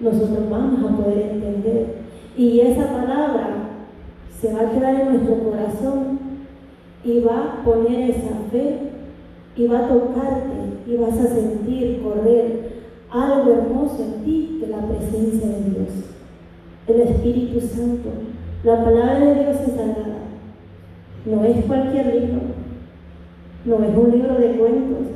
nosotros 0.00 0.50
vamos 0.50 0.92
a 0.92 0.96
poder 0.96 1.30
entender. 1.30 1.94
Y 2.36 2.60
esa 2.60 2.92
palabra 2.92 3.68
se 4.40 4.52
va 4.52 4.60
a 4.62 4.70
quedar 4.70 5.00
en 5.00 5.08
nuestro 5.10 5.38
corazón 5.38 6.18
y 7.04 7.20
va 7.20 7.44
a 7.44 7.64
poner 7.64 8.10
esa 8.10 8.34
fe 8.50 8.91
y 9.56 9.66
va 9.66 9.78
a 9.80 9.88
tocarte 9.88 10.52
y 10.86 10.96
vas 10.96 11.18
a 11.18 11.34
sentir 11.34 12.02
correr 12.02 12.72
algo 13.10 13.52
hermoso 13.52 14.02
en 14.02 14.24
ti 14.24 14.58
de 14.60 14.68
la 14.68 14.78
presencia 14.78 15.48
de 15.48 15.70
Dios. 15.70 15.88
El 16.86 17.00
Espíritu 17.00 17.60
Santo. 17.60 18.08
La 18.64 18.84
palabra 18.84 19.18
de 19.18 19.44
Dios 19.44 19.56
es 19.60 19.74
sagrada. 19.74 20.22
No 21.26 21.44
es 21.44 21.64
cualquier 21.66 22.06
libro. 22.06 22.40
No 23.64 23.84
es 23.84 23.96
un 23.96 24.10
libro 24.10 24.34
de 24.34 24.56
cuentos. 24.56 25.06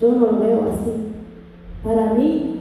Yo 0.00 0.12
no 0.12 0.26
lo 0.26 0.38
veo 0.38 0.62
así. 0.62 1.10
Para 1.82 2.14
mí 2.14 2.60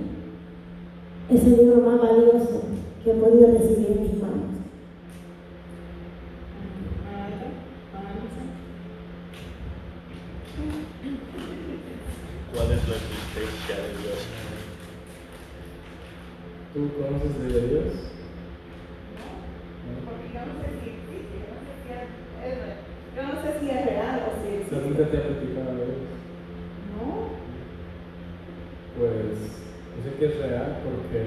es 1.30 1.44
el 1.46 1.58
libro 1.58 1.82
más 1.82 2.02
valioso 2.02 2.62
que 3.04 3.12
he 3.12 3.14
podido 3.14 3.52
recibir 3.52 3.88
en 3.92 4.02
mis 4.02 4.22
manos. 4.22 4.50
¿Cuál 12.54 12.72
es 12.72 12.90
la 12.90 12.96
existencia 12.96 13.76
de 13.76 13.90
Dios? 14.02 14.40
¿Tú 16.80 16.88
conoces 16.96 17.36
de 17.44 17.60
Dios? 17.68 17.92
Porque 20.08 20.28
yo 20.32 20.40
no 20.48 20.54
sé 20.64 20.68
si 20.80 20.88
existe, 20.96 21.36
yo 21.44 21.52
no 21.52 21.60
sé 21.68 21.76
si 21.84 21.92
es, 21.92 22.08
es- 22.56 22.80
yo 23.16 23.22
no 23.28 23.36
sé 23.44 23.50
si 23.60 23.66
es 23.70 23.82
real 23.86 24.16
o 24.24 24.32
si 24.40 24.48
existe. 24.56 24.76
¿Nunca 24.80 25.04
te 25.12 25.18
ha 25.18 25.24
platicado 25.28 25.72
de 25.76 25.84
Dios? 25.92 26.08
No, 26.96 27.36
Pues 28.96 29.60
yo 29.92 30.00
sé 30.08 30.10
que 30.20 30.26
es 30.26 30.36
real 30.40 30.80
porque, 30.88 31.20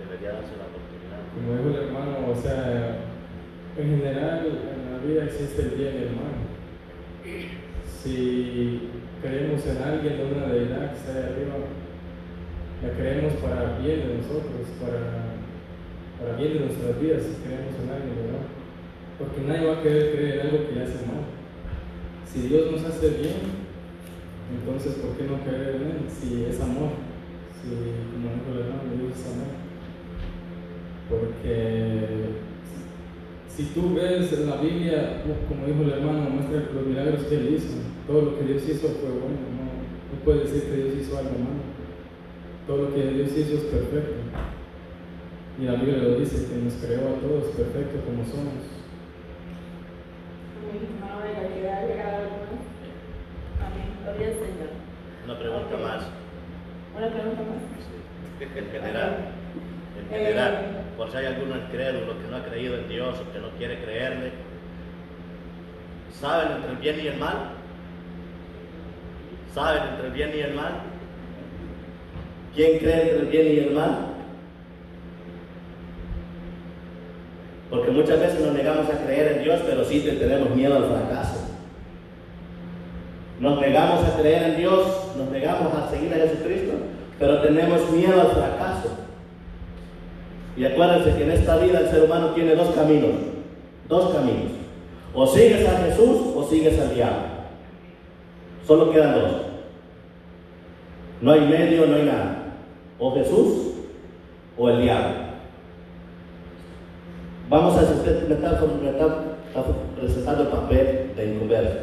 Debería 0.00 0.40
darse 0.40 0.56
la 0.56 0.64
oportunidad. 0.72 1.20
como 1.36 1.52
dijo 1.52 1.68
el 1.68 1.84
hermano, 1.92 2.32
o 2.32 2.36
sea, 2.40 2.96
en 3.76 3.88
general 4.00 4.40
en 4.72 4.80
la 4.88 4.98
vida 5.04 5.24
existe 5.24 5.60
el 5.68 5.70
bien 5.76 5.94
y 6.00 6.02
el 6.08 6.16
mal. 6.16 6.32
Si 8.02 8.88
creemos 9.20 9.66
en 9.66 9.82
alguien, 9.82 10.16
de 10.16 10.24
una 10.32 10.46
deidad 10.48 10.92
que 10.92 10.96
está 10.96 11.12
ahí 11.12 11.24
arriba, 11.28 11.60
la 12.82 12.90
creemos 12.98 13.34
para 13.34 13.78
bien 13.78 14.00
de 14.02 14.18
nosotros, 14.18 14.66
para, 14.82 15.38
para 16.18 16.36
bien 16.36 16.54
de 16.54 16.60
nuestras 16.66 17.00
vidas, 17.00 17.22
si 17.22 17.38
creemos 17.46 17.78
en 17.78 17.90
alguien, 17.94 18.26
¿verdad? 18.26 18.46
Porque 19.18 19.40
nadie 19.46 19.66
va 19.66 19.78
a 19.78 19.82
querer 19.82 20.16
creer 20.16 20.40
algo 20.42 20.66
que 20.66 20.74
le 20.74 20.82
hace 20.82 21.06
mal. 21.06 21.22
Si 22.26 22.48
Dios 22.48 22.72
nos 22.72 22.84
hace 22.84 23.08
bien, 23.22 23.62
entonces 24.50 24.98
¿por 24.98 25.14
qué 25.14 25.30
no 25.30 25.38
creer 25.46 25.78
en 25.78 25.82
Él? 25.82 25.98
Si 26.10 26.44
es 26.44 26.60
amor, 26.60 26.98
si, 27.54 27.70
como 27.70 28.34
dijo 28.34 28.50
el 28.50 28.66
hermano, 28.66 28.98
Dios 28.98 29.14
es 29.14 29.30
amor. 29.30 29.54
Porque 31.06 32.42
si 33.46 33.62
tú 33.74 33.94
ves 33.94 34.32
en 34.32 34.50
la 34.50 34.56
Biblia, 34.56 35.22
como 35.46 35.66
dijo 35.66 35.82
el 35.82 36.02
hermano, 36.02 36.30
muestra 36.30 36.66
los 36.74 36.86
milagros 36.86 37.22
que 37.30 37.36
Él 37.36 37.54
hizo. 37.54 37.78
Todo 38.08 38.22
lo 38.22 38.38
que 38.38 38.44
Dios 38.44 38.62
hizo 38.66 38.88
fue 38.98 39.10
bueno, 39.10 39.38
no, 39.54 39.70
no 39.70 40.24
puedes 40.24 40.50
decir 40.50 40.68
que 40.68 40.82
Dios 40.82 40.94
hizo 40.98 41.18
algo 41.18 41.38
malo. 41.38 41.71
Todo 42.66 42.76
lo 42.76 42.94
que 42.94 43.02
Dios 43.02 43.32
hizo 43.36 43.54
es 43.54 43.64
perfecto. 43.64 44.14
Y 45.60 45.64
la 45.64 45.74
Biblia 45.74 45.98
lo 45.98 46.16
dice, 46.16 46.46
que 46.46 46.56
nos 46.62 46.74
creó 46.74 47.08
a 47.08 47.20
todos 47.20 47.54
perfectos 47.56 48.00
como 48.04 48.24
somos. 48.24 48.82
Una 55.24 55.38
pregunta 55.38 55.76
más. 55.76 56.06
Una 56.96 57.08
pregunta 57.08 57.42
más. 57.42 57.62
En 58.42 58.70
general, 58.72 59.16
en 60.00 60.08
general, 60.08 60.84
por 60.96 61.10
si 61.10 61.16
hay 61.16 61.26
alguno 61.26 61.56
incrédulo 61.56 62.18
que 62.20 62.28
no 62.28 62.36
ha 62.36 62.44
creído 62.44 62.76
en 62.76 62.88
Dios 62.88 63.20
o 63.20 63.32
que 63.32 63.38
no 63.38 63.50
quiere 63.50 63.80
creerle, 63.84 64.32
¿saben 66.12 66.56
entre 66.56 66.72
el 66.72 66.76
bien 66.78 67.00
y 67.00 67.06
el 67.06 67.18
mal? 67.18 67.52
¿Saben 69.54 69.82
entre 69.90 70.06
el 70.08 70.12
bien 70.12 70.32
y 70.34 70.40
el 70.40 70.54
mal? 70.54 70.91
¿Quién 72.54 72.78
cree 72.78 73.02
entre 73.02 73.18
el 73.18 73.26
bien 73.26 73.46
y 73.46 73.58
el 73.68 73.74
mal? 73.74 74.12
Porque 77.70 77.90
muchas 77.90 78.20
veces 78.20 78.40
nos 78.40 78.52
negamos 78.52 78.86
a 78.90 79.02
creer 79.04 79.38
en 79.38 79.44
Dios, 79.44 79.60
pero 79.66 79.82
sí 79.84 80.00
tenemos 80.00 80.54
miedo 80.54 80.76
al 80.76 80.84
fracaso. 80.84 81.40
Nos 83.40 83.58
negamos 83.60 84.04
a 84.04 84.20
creer 84.20 84.42
en 84.50 84.56
Dios, 84.58 84.86
nos 85.16 85.30
negamos 85.30 85.72
a 85.74 85.90
seguir 85.90 86.12
a 86.12 86.16
Jesucristo, 86.16 86.74
pero 87.18 87.40
tenemos 87.40 87.90
miedo 87.90 88.20
al 88.20 88.28
fracaso. 88.28 88.90
Y 90.54 90.66
acuérdense 90.66 91.16
que 91.16 91.24
en 91.24 91.30
esta 91.30 91.56
vida 91.56 91.80
el 91.80 91.88
ser 91.88 92.02
humano 92.02 92.32
tiene 92.34 92.54
dos 92.54 92.74
caminos, 92.74 93.12
dos 93.88 94.12
caminos. 94.12 94.52
O 95.14 95.26
sigues 95.26 95.66
a 95.66 95.78
Jesús 95.78 96.18
o 96.36 96.46
sigues 96.50 96.78
al 96.78 96.94
diablo. 96.94 97.22
Solo 98.66 98.92
quedan 98.92 99.14
dos. 99.14 99.32
No 101.22 101.32
hay 101.32 101.40
medio, 101.40 101.86
no 101.86 101.96
hay 101.96 102.02
nada. 102.02 102.41
O 103.04 103.12
Jesús 103.14 103.72
o 104.56 104.70
el 104.70 104.82
diablo. 104.82 105.16
Vamos 107.48 107.76
a 107.76 107.82
estar 107.82 107.96
presentando 109.98 110.42
el 110.44 110.48
papel 110.48 111.10
de 111.16 111.34
inconverso, 111.34 111.80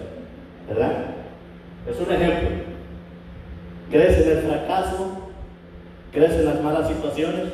¿verdad? 0.70 1.08
Es 1.90 2.00
un 2.00 2.14
ejemplo. 2.14 2.50
¿Crees 3.92 4.18
en 4.18 4.30
el 4.30 4.44
fracaso? 4.44 5.32
¿Crees 6.14 6.32
en 6.36 6.46
las 6.46 6.62
malas 6.62 6.88
situaciones? 6.88 7.52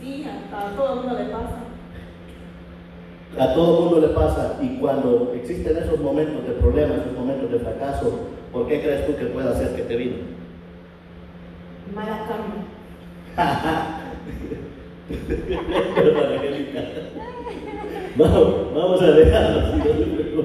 Sí, 0.00 0.24
a, 0.24 0.74
todo 0.74 0.94
el 0.94 1.00
mundo 1.00 1.18
le 1.22 1.28
pasa. 1.28 1.58
A 3.38 3.54
todo 3.54 3.76
el 3.76 3.84
mundo 3.84 4.08
le 4.08 4.14
pasa. 4.14 4.56
Y 4.62 4.78
cuando 4.78 5.34
existen 5.34 5.76
esos 5.76 6.00
momentos 6.00 6.42
de 6.42 6.54
problemas, 6.54 7.00
esos 7.00 7.12
momentos 7.12 7.50
de 7.50 7.58
fracaso, 7.58 8.18
¿por 8.50 8.66
qué 8.66 8.80
crees 8.80 9.06
tú 9.06 9.14
que 9.14 9.26
puede 9.26 9.50
hacer 9.50 9.76
que 9.76 9.82
te 9.82 9.94
vino? 9.94 10.16
Mala 11.94 12.24
karma. 12.26 12.77
Vamos, 18.16 18.74
vamos 18.74 19.00
a 19.00 19.12
dejarlo 19.12 19.60
así, 19.60 19.78
no 19.78 20.42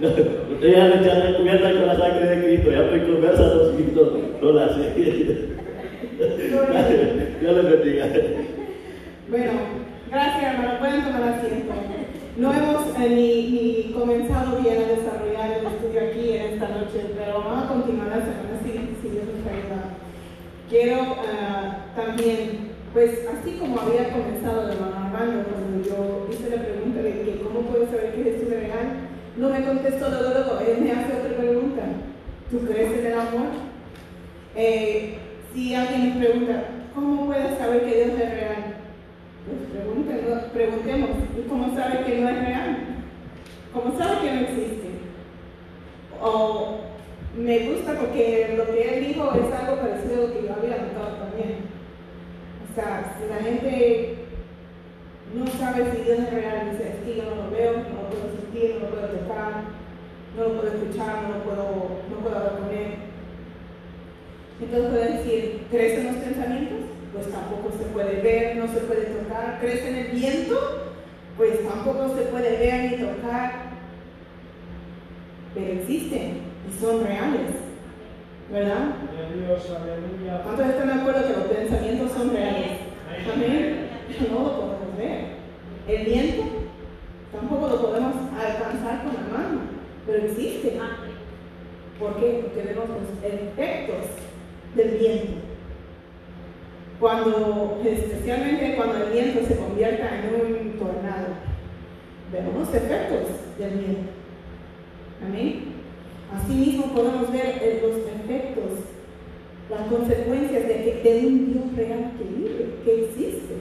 No, 0.00 0.08
usted 0.54 0.72
ya 0.72 0.84
me 0.84 1.34
cubierta 1.36 1.72
con 1.72 1.86
la 1.88 1.96
sangre 1.98 2.26
de 2.26 2.44
Cristo, 2.44 2.70
ya 2.70 2.84
estoy 2.84 3.00
conversa 3.00 3.42
los 3.42 3.74
Cristo, 3.74 4.02
no 4.40 4.52
la 4.52 4.68
sé. 4.68 4.82
Dios 7.40 7.56
les 7.56 7.70
bendiga. 7.70 8.06
Bueno, 9.28 9.52
gracias 10.10 10.54
hermano, 10.54 10.78
pueden 10.78 11.02
tomar 11.02 11.22
asiento. 11.24 11.72
No 12.36 12.52
hemos 12.54 12.86
eh, 13.00 13.08
ni, 13.10 13.50
ni, 13.50 13.92
comenzado 13.92 14.60
bien 14.60 14.76
a 14.76 14.88
desarrollar 14.88 15.58
el 15.58 15.66
estudio 15.66 16.00
aquí 16.08 16.30
en 16.36 16.52
esta 16.52 16.68
noche, 16.68 16.98
pero 17.18 17.42
vamos 17.44 17.64
a 17.64 17.68
continuar 17.68 18.08
la 18.08 18.20
semana 18.20 18.49
Quiero 20.70 21.02
uh, 21.02 21.96
también, 21.96 22.70
pues 22.92 23.26
así 23.26 23.56
como 23.58 23.80
había 23.80 24.12
comenzado 24.12 24.66
de 24.66 24.74
hermano 24.74 25.42
cuando 25.50 25.84
yo 25.84 26.28
hice 26.30 26.56
la 26.56 26.62
pregunta 26.62 27.02
de 27.02 27.10
que 27.10 27.40
cómo 27.42 27.62
puedo 27.62 27.86
saber 27.86 28.14
que 28.14 28.22
Jesús 28.22 28.52
es 28.52 28.68
real, 28.68 29.08
no 29.36 29.48
me 29.48 29.64
contestó 29.64 30.08
luego, 30.08 30.30
luego, 30.30 30.60
él 30.60 30.82
me 30.82 30.92
hace 30.92 31.12
otra 31.12 31.36
pregunta. 31.36 31.82
¿Tú 32.50 32.60
crees 32.60 32.92
en 32.92 33.06
el 33.06 33.14
amor? 33.14 33.48
Eh, 34.54 35.18
si 35.52 35.74
alguien 35.74 36.20
me 36.20 36.24
pregunta, 36.26 36.62
¿cómo 36.94 37.26
puedes 37.26 37.58
saber 37.58 37.84
que 37.84 38.04
Dios 38.04 38.20
es 38.20 38.30
real? 38.30 38.74
Pues 39.46 40.42
preguntemos, 40.52 41.10
¿y 41.36 41.48
cómo 41.48 41.74
sabe 41.74 42.04
que 42.04 42.20
no 42.20 42.28
es 42.28 42.44
real? 42.44 42.78
¿Cómo 43.72 43.98
sabe 43.98 44.20
que 44.20 44.32
no 44.32 44.40
existe? 44.40 44.90
O 46.22 46.89
me 47.36 47.58
gusta 47.70 47.94
porque 47.94 48.54
lo 48.56 48.66
que 48.66 48.82
él 48.82 49.06
dijo 49.06 49.32
es 49.34 49.54
algo 49.54 49.80
parecido 49.80 50.14
a 50.14 50.26
lo 50.26 50.32
que 50.34 50.46
yo 50.46 50.52
había 50.52 50.82
notado 50.82 51.16
también. 51.16 51.70
O 52.70 52.74
sea, 52.74 53.16
si 53.18 53.28
la 53.28 53.36
gente 53.36 54.16
no 55.34 55.46
sabe 55.46 55.92
si 55.92 56.02
Dios 56.02 56.18
es 56.18 56.30
real, 56.32 56.70
dice, 56.72 56.98
es 57.06 57.16
yo 57.16 57.22
no 57.30 57.44
lo 57.44 57.50
veo, 57.50 57.72
no 57.72 58.02
lo 58.02 58.10
puedo 58.10 58.34
sentir, 58.34 58.74
no 58.74 58.86
lo 58.86 58.90
puedo 58.90 59.08
tocar, 59.08 59.62
no 60.36 60.42
lo 60.42 60.60
puedo 60.60 60.72
escuchar, 60.72 61.22
no 61.22 61.38
lo 61.38 61.44
puedo, 61.44 61.64
no 62.10 62.16
puedo 62.20 62.36
hablar 62.36 62.58
con 62.58 62.70
él. 62.70 62.94
Entonces 64.60 64.90
puede 64.90 65.12
decir, 65.18 65.66
¿crees 65.70 65.98
en 65.98 66.06
los 66.06 66.16
pensamientos? 66.16 66.78
Pues 67.14 67.30
tampoco 67.30 67.70
se 67.78 67.84
puede 67.84 68.20
ver, 68.20 68.56
no 68.56 68.68
se 68.68 68.80
puede 68.80 69.06
tocar. 69.06 69.58
¿Crees 69.60 69.84
en 69.84 69.96
el 69.96 70.08
viento? 70.08 70.92
Pues 71.36 71.66
tampoco 71.66 72.14
se 72.16 72.22
puede 72.22 72.58
ver 72.58 72.90
ni 72.90 72.98
tocar. 72.98 73.70
Pero 75.54 75.72
existen 75.80 76.49
y 76.68 76.80
son 76.80 77.04
reales. 77.04 77.70
¿Verdad? 78.50 78.96
¿Cuántos 80.42 80.66
están 80.66 80.88
de 80.88 80.94
acuerdo 80.94 81.26
que 81.26 81.34
los 81.34 81.46
pensamientos 81.46 82.12
son 82.12 82.32
reales? 82.32 82.78
Amén. 83.32 83.90
No 84.28 84.38
lo 84.40 84.56
podemos 84.56 84.96
ver. 84.98 85.24
El 85.86 86.04
viento 86.04 86.42
tampoco 87.32 87.68
lo 87.68 87.80
podemos 87.80 88.14
alcanzar 88.36 89.04
con 89.04 89.14
la 89.14 89.38
mano, 89.38 89.60
pero 90.04 90.24
existe. 90.24 90.80
¿Por 91.98 92.16
qué? 92.16 92.40
Porque 92.42 92.68
vemos 92.68 92.88
los 92.88 93.32
efectos 93.32 94.06
del 94.74 94.98
viento. 94.98 95.32
Cuando, 96.98 97.80
especialmente 97.84 98.76
cuando 98.76 98.96
el 99.04 99.12
viento 99.12 99.46
se 99.46 99.56
convierta 99.56 100.08
en 100.18 100.34
un 100.34 100.78
tornado, 100.78 101.28
vemos 102.32 102.54
los 102.54 102.74
efectos 102.74 103.58
del 103.58 103.70
viento. 103.70 104.10
Amén. 105.24 105.79
Asimismo 106.34 106.94
podemos 106.94 107.32
ver 107.32 107.80
los 107.82 107.96
efectos, 107.96 108.78
las 109.68 109.88
consecuencias 109.88 110.66
de, 110.68 111.26
un 111.26 111.52
Dios 111.52 111.76
real 111.76 112.12
que 112.16 112.24
vive, 112.24 112.74
que 112.84 113.04
existe. 113.04 113.54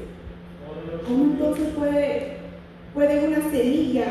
¿Cómo 1.08 1.24
entonces 1.24 1.68
puede, 1.76 2.38
puede 2.94 3.28
una 3.28 3.50
semilla 3.50 4.06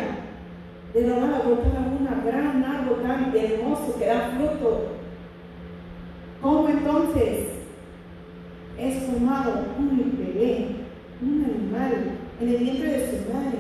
de 0.95 1.01
la 1.03 1.17
nada 1.17 1.43
brotar 1.45 1.89
una 2.01 2.23
gran 2.25 2.65
árbol 2.65 3.03
tan 3.03 3.37
hermoso 3.37 3.99
que 3.99 4.07
da 4.07 4.33
fruto 4.37 4.99
¿Cómo 6.41 6.69
entonces 6.69 7.49
es 8.79 9.03
formado 9.03 9.65
un 9.77 10.17
bebé, 10.17 10.69
un 11.21 11.45
animal, 11.45 12.13
en 12.41 12.49
el 12.49 12.57
vientre 12.59 12.93
de 12.93 13.07
su 13.07 13.33
madre 13.33 13.59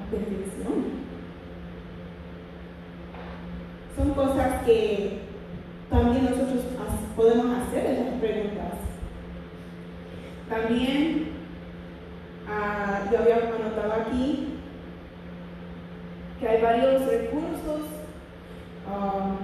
a 0.00 0.10
perfección? 0.10 0.96
Son 3.94 4.14
cosas 4.14 4.55
que 4.66 5.20
también 5.88 6.24
nosotros 6.24 6.64
podemos 7.16 7.46
hacer 7.58 7.86
en 7.86 8.04
las 8.04 8.14
preguntas. 8.20 8.72
También 10.50 11.28
ah, 12.48 13.04
yo 13.10 13.18
había 13.18 13.36
anotado 13.36 13.92
aquí 14.02 14.48
que 16.40 16.48
hay 16.48 16.60
varios 16.60 17.06
recursos. 17.06 17.86
Ah, 18.88 19.36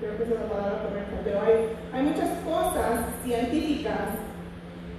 creo 0.00 0.16
que 0.16 0.22
es 0.22 0.30
la 0.30 0.48
palabra 0.48 0.82
correcta, 0.82 1.20
pero 1.24 1.40
hay, 1.42 1.54
hay 1.92 2.02
muchas 2.04 2.30
cosas 2.44 3.04
científicas 3.24 4.14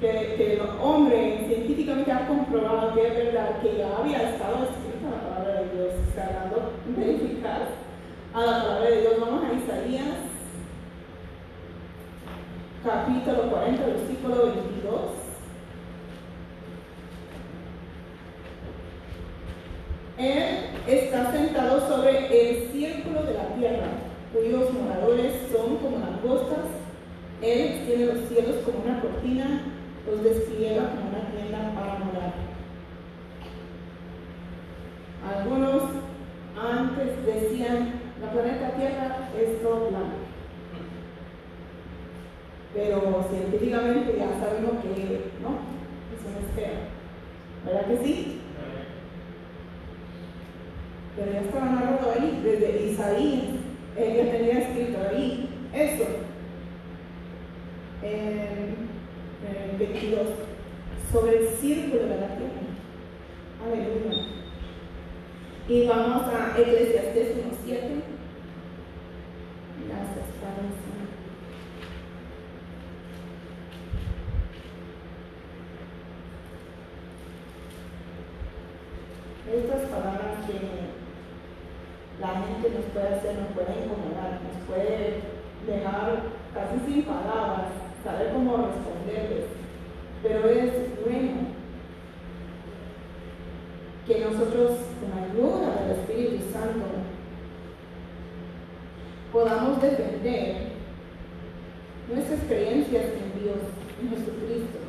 que, 0.01 0.35
que 0.35 0.53
el 0.53 0.61
hombre 0.81 1.45
científicamente 1.47 2.11
ha 2.11 2.27
comprobado 2.27 2.93
que 2.93 3.07
es 3.07 3.15
verdad, 3.15 3.61
que 3.61 3.77
ya 3.77 3.97
había 3.97 4.29
estado 4.29 4.63
escrita 4.63 5.09
la 5.09 5.29
palabra 5.29 5.61
de 5.61 5.69
Dios, 5.69 5.93
o 6.09 6.13
sea, 6.13 6.51
verificar 6.95 7.88
a 8.33 8.41
la 8.41 8.61
palabra 8.61 8.89
de 8.89 9.01
Dios. 9.01 9.13
Vamos 9.19 9.43
a 9.43 9.53
Isaías, 9.53 10.15
capítulo 12.83 13.49
40, 13.49 13.85
versículo 13.85 14.45
22. 14.45 15.01
Él 20.17 20.69
está 20.87 21.31
sentado 21.31 21.87
sobre 21.87 22.27
el 22.27 22.71
círculo 22.71 23.23
de 23.23 23.33
la 23.33 23.47
tierra 23.55 23.87
cuyos 24.33 24.73
moradores 24.73 25.33
son 25.51 25.77
como 25.77 25.97
langostas. 25.97 26.65
Él 27.41 27.83
tiene 27.85 28.05
los 28.13 28.27
cielos 28.27 28.57
como 28.65 28.83
una 28.83 29.01
cortina, 29.01 29.61
los 30.05 30.23
despliega 30.23 30.89
como 30.89 31.09
una 31.09 31.31
tienda 31.31 31.71
para 31.73 31.99
morar. 31.99 32.33
Algunos 35.25 35.83
antes 36.61 37.25
decían, 37.25 38.08
la 38.21 38.31
planeta 38.31 38.71
Tierra 38.71 39.29
es 39.39 39.61
todo 39.61 39.89
plano. 39.89 40.29
Pero 42.73 43.25
científicamente 43.29 44.15
ya 44.17 44.39
sabemos 44.39 44.83
que 44.83 45.31
no, 45.41 45.57
eso 46.13 46.29
no 46.29 46.39
es 46.39 47.65
¿Verdad 47.65 47.87
que 47.87 48.05
sí? 48.05 48.41
Pero 51.15 51.31
ya 51.31 51.41
estaban 51.41 51.77
hablando 51.77 52.11
ahí, 52.11 52.41
desde 52.43 52.91
Isaías, 52.91 53.43
él 53.97 54.15
ya 54.15 54.31
tenía 54.31 54.59
escrito 54.59 54.97
ahí, 55.09 55.49
eso. 55.73 56.05
En, 58.01 58.89
en 59.71 59.79
22, 59.79 60.19
sobre 61.11 61.37
el 61.37 61.47
círculo 61.55 62.03
de 62.03 62.09
la 62.09 62.27
tierra. 62.37 62.59
Aleluya. 63.65 64.39
Y 65.67 65.87
vamos 65.87 66.23
a 66.23 66.59
Eclesiastes 66.59 67.37
1.7. 67.67 68.08
sin 86.85 87.03
palabras, 87.03 87.71
saber 88.03 88.33
cómo 88.33 88.57
responderles. 88.57 89.45
Pero 90.21 90.49
es 90.49 90.71
bueno 91.05 91.49
que 94.05 94.19
nosotros, 94.25 94.71
con 94.99 95.23
ayuda 95.23 95.81
del 95.81 95.99
Espíritu 95.99 96.43
Santo, 96.51 96.85
podamos 99.31 99.81
defender 99.81 100.69
nuestras 102.11 102.39
creencias 102.47 103.05
en 103.05 103.43
Dios, 103.43 103.57
en 104.01 104.09
Jesucristo. 104.09 104.79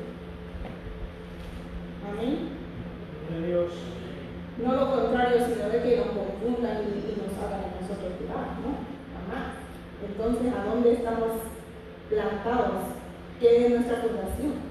Amén. 2.11 2.61
Dios. 3.47 3.73
No 4.63 4.75
lo 4.75 4.91
contrario, 4.91 5.39
sino 5.47 5.69
de 5.69 5.83
que 5.83 5.97
nos 5.97 6.07
confundan 6.09 6.83
y, 6.83 6.99
y 6.99 7.17
nos 7.17 7.39
hagan 7.39 7.61
a 7.61 7.81
nosotros 7.81 8.19
dudar, 8.21 8.59
¿no? 8.61 8.83
Jamás. 9.15 9.55
Entonces, 10.05 10.53
¿a 10.53 10.65
dónde 10.65 10.93
estamos 10.93 11.33
plantados? 12.09 12.83
¿Qué 13.39 13.67
es 13.67 13.71
nuestra 13.71 13.97
fundación? 14.03 14.71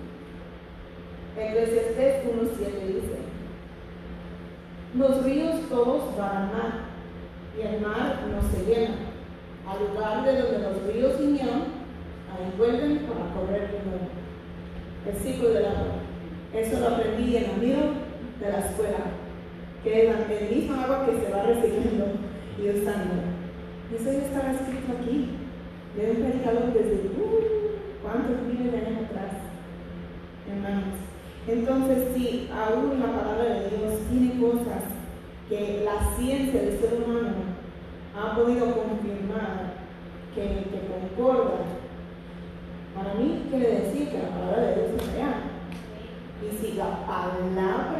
Eclesiastes 1.37 2.25
1.7 2.25 2.87
dice, 2.87 3.17
los 4.95 5.23
ríos 5.23 5.55
todos 5.69 6.17
van 6.17 6.35
al 6.35 6.47
mar, 6.47 6.71
y 7.57 7.61
el 7.61 7.81
mar 7.81 8.19
no 8.31 8.41
se 8.49 8.65
llena. 8.65 8.95
Al 9.67 9.87
lugar 9.87 10.25
de 10.25 10.41
donde 10.41 10.59
los 10.59 10.83
ríos 10.83 11.19
vinieron, 11.19 11.61
ahí 12.33 12.53
vuelven 12.57 13.05
para 13.05 13.33
correr 13.33 13.71
de 13.71 13.79
nuevo. 13.85 14.09
El 15.05 15.15
ciclo 15.15 15.49
del 15.49 15.65
agua. 15.65 16.01
Eso 16.53 16.79
lo 16.79 16.87
aprendí 16.87 17.37
en 17.37 17.51
amigo 17.51 17.81
de 18.39 18.51
la 18.51 18.59
escuela, 18.59 18.97
que 19.83 20.09
es 20.09 20.15
el 20.41 20.55
mismo 20.55 20.81
agua 20.81 21.05
que 21.05 21.23
se 21.23 21.31
va 21.31 21.43
recibiendo 21.43 22.05
y 22.57 22.69
usando. 22.69 23.13
Eso 23.93 24.11
ya 24.11 24.25
estaba 24.25 24.51
escrito 24.51 24.93
aquí, 24.99 25.29
de 25.95 26.11
un 26.11 26.17
predicador 26.17 26.73
desde 26.73 27.09
uh, 27.17 28.03
cuántos 28.03 28.41
miles 28.47 28.71
de 28.71 28.77
años 28.77 29.05
atrás, 29.05 29.33
hermanos. 30.49 30.95
Entonces, 31.47 32.07
sí, 32.15 32.49
aún 32.53 32.99
la 32.99 33.07
palabra 33.07 33.43
de 33.43 33.69
Dios 33.69 33.93
tiene 34.09 34.39
cosas 34.39 34.98
que 35.49 35.83
la 35.83 36.15
ciencia 36.15 36.61
del 36.61 36.79
ser 36.79 37.03
humano 37.03 37.35
ha 38.15 38.35
podido 38.35 38.65
confirmar 38.65 39.73
que, 40.35 40.41
que 40.41 40.87
concordan. 40.87 41.79
Para 42.95 43.13
mí 43.15 43.45
quiere 43.49 43.81
decir 43.81 44.09
que 44.09 44.19
la 44.19 44.29
palabra 44.29 44.61
de 44.61 44.75
Dios 44.75 45.01
es 45.01 45.13
real. 45.13 45.41
Y 46.41 46.57
si 46.57 46.73
la 46.73 47.05
palabra 47.05 47.95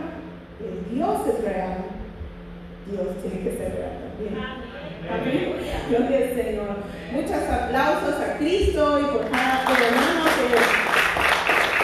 de 0.60 0.96
Dios 0.96 1.28
es 1.28 1.44
real, 1.44 1.78
Dios 2.86 3.08
tiene 3.22 3.44
que 3.44 3.58
ser 3.58 3.76
real 3.76 3.98
también. 4.04 4.70
Amén. 5.10 5.56
Gloria 5.90 6.18
al 6.18 6.36
Señor. 6.36 6.76
Muchos 7.12 7.50
aplausos 7.50 8.16
a 8.22 8.38
Cristo 8.38 9.00
y 9.00 9.04
por 9.06 9.30
cada 9.32 9.64
hermano 9.64 10.24
que 10.26 10.90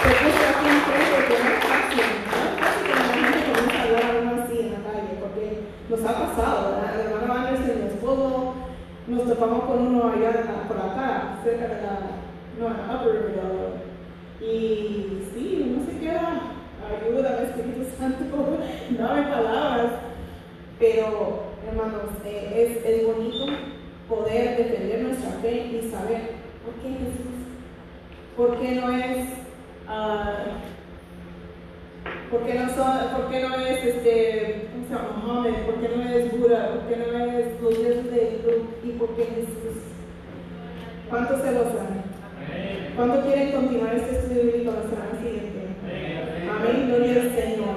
se 0.05 0.11
puso 0.21 0.43
aquí 0.45 0.67
enfrente, 0.69 1.17
que 1.27 1.43
no 1.43 1.49
es 1.49 1.63
fácil. 1.65 2.07
No 2.29 2.37
es 2.45 2.53
fácil 2.59 2.85
que 2.85 2.93
la 2.93 3.07
gente 3.13 3.37
comience 3.49 3.77
a 3.77 3.83
hablar 3.83 4.03
a 4.03 4.21
uno 4.21 4.43
así 4.43 4.59
en 4.59 4.71
la 4.73 4.81
calle, 4.85 5.11
porque 5.19 5.45
nos 5.89 6.01
ha 6.01 6.13
pasado, 6.13 6.75
¿verdad? 6.75 6.99
El 6.99 7.11
hermano 7.11 7.33
Anderson, 7.33 7.81
mi 7.81 7.87
esposo, 7.87 8.53
nos 9.07 9.25
topamos 9.25 9.65
con 9.65 9.87
uno 9.87 10.07
allá 10.09 10.31
por 10.67 10.77
acá, 10.77 11.39
cerca 11.43 11.67
de 11.67 11.81
la, 11.81 11.99
no, 12.59 12.67
Upper 12.67 13.27
River, 13.27 13.95
y 14.41 15.21
sí, 15.33 15.73
uno 15.75 15.85
se 15.85 15.99
queda, 15.99 16.41
ayuda, 16.89 17.43
Espíritu 17.43 17.85
Santo, 17.97 18.25
dame 18.91 19.23
palabras. 19.23 19.91
Pero, 20.79 21.43
hermanos, 21.67 22.11
eh, 22.25 22.81
es, 22.83 22.85
es 22.85 23.07
bonito 23.07 23.45
poder 24.09 24.57
defender 24.57 25.03
nuestra 25.03 25.31
fe 25.41 25.67
y 25.67 25.89
saber 25.89 26.31
por 26.65 26.73
qué 26.81 26.89
Jesús, 26.89 27.45
por 28.35 28.59
qué 28.59 28.75
no 28.75 28.89
es, 28.89 29.27
ah, 29.87 30.45
por 32.29 32.43
qué 32.43 32.55
no, 32.55 32.69
son, 32.75 33.09
por 33.15 33.31
qué 33.31 33.41
no 33.41 33.55
es 33.55 33.85
este, 33.85 34.64
Mohammed, 34.89 35.65
por 35.65 35.75
qué 35.75 35.89
no 35.95 36.03
es 36.03 36.39
Buda, 36.39 36.69
por 36.69 36.87
qué 36.87 36.97
no 36.97 37.17
es 37.17 37.61
los 37.61 37.77
dioses 37.77 38.11
de 38.11 38.39
Hindú 38.41 38.67
y 38.83 38.89
por 38.91 39.09
qué 39.15 39.23
Jesús. 39.25 39.81
¿Cuántos 41.09 41.41
se 41.41 41.51
lo 41.51 41.63
saben? 41.63 42.03
¿Cuánto 42.95 43.21
quieren 43.21 43.51
continuar 43.51 43.95
este 43.95 44.19
estudio 44.19 44.43
bíblico 44.43 44.71
la 44.71 44.89
semana 44.89 45.19
siguiente? 45.21 45.75
Amén, 46.49 46.87
gloria 46.87 47.21
al 47.21 47.35
Señor. 47.35 47.75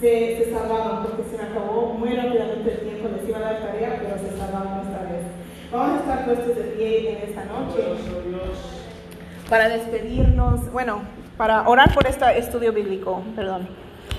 Se, 0.00 0.38
se 0.38 0.50
salvaban 0.52 1.02
porque 1.04 1.24
se 1.30 1.36
me 1.36 1.50
acabó 1.50 1.94
muy 1.94 2.10
rápidamente 2.14 2.72
el 2.72 2.80
tiempo, 2.80 3.08
les 3.14 3.28
iba 3.28 3.38
a 3.38 3.42
dar 3.42 3.60
tarea, 3.60 4.00
pero 4.00 4.16
se 4.18 4.38
salvaban 4.38 4.86
esta 4.86 5.02
vez. 5.02 5.26
Vamos 5.70 5.98
a 5.98 6.00
estar 6.00 6.24
puestos 6.24 6.56
de 6.56 6.62
pie 6.62 7.10
en 7.10 7.28
esta 7.28 7.44
noche 7.44 7.82
para 9.50 9.68
despedirnos, 9.68 10.72
bueno, 10.72 11.02
para 11.36 11.68
orar 11.68 11.92
por 11.92 12.06
este 12.06 12.38
estudio 12.38 12.72
bíblico, 12.72 13.22
perdón. 13.34 13.68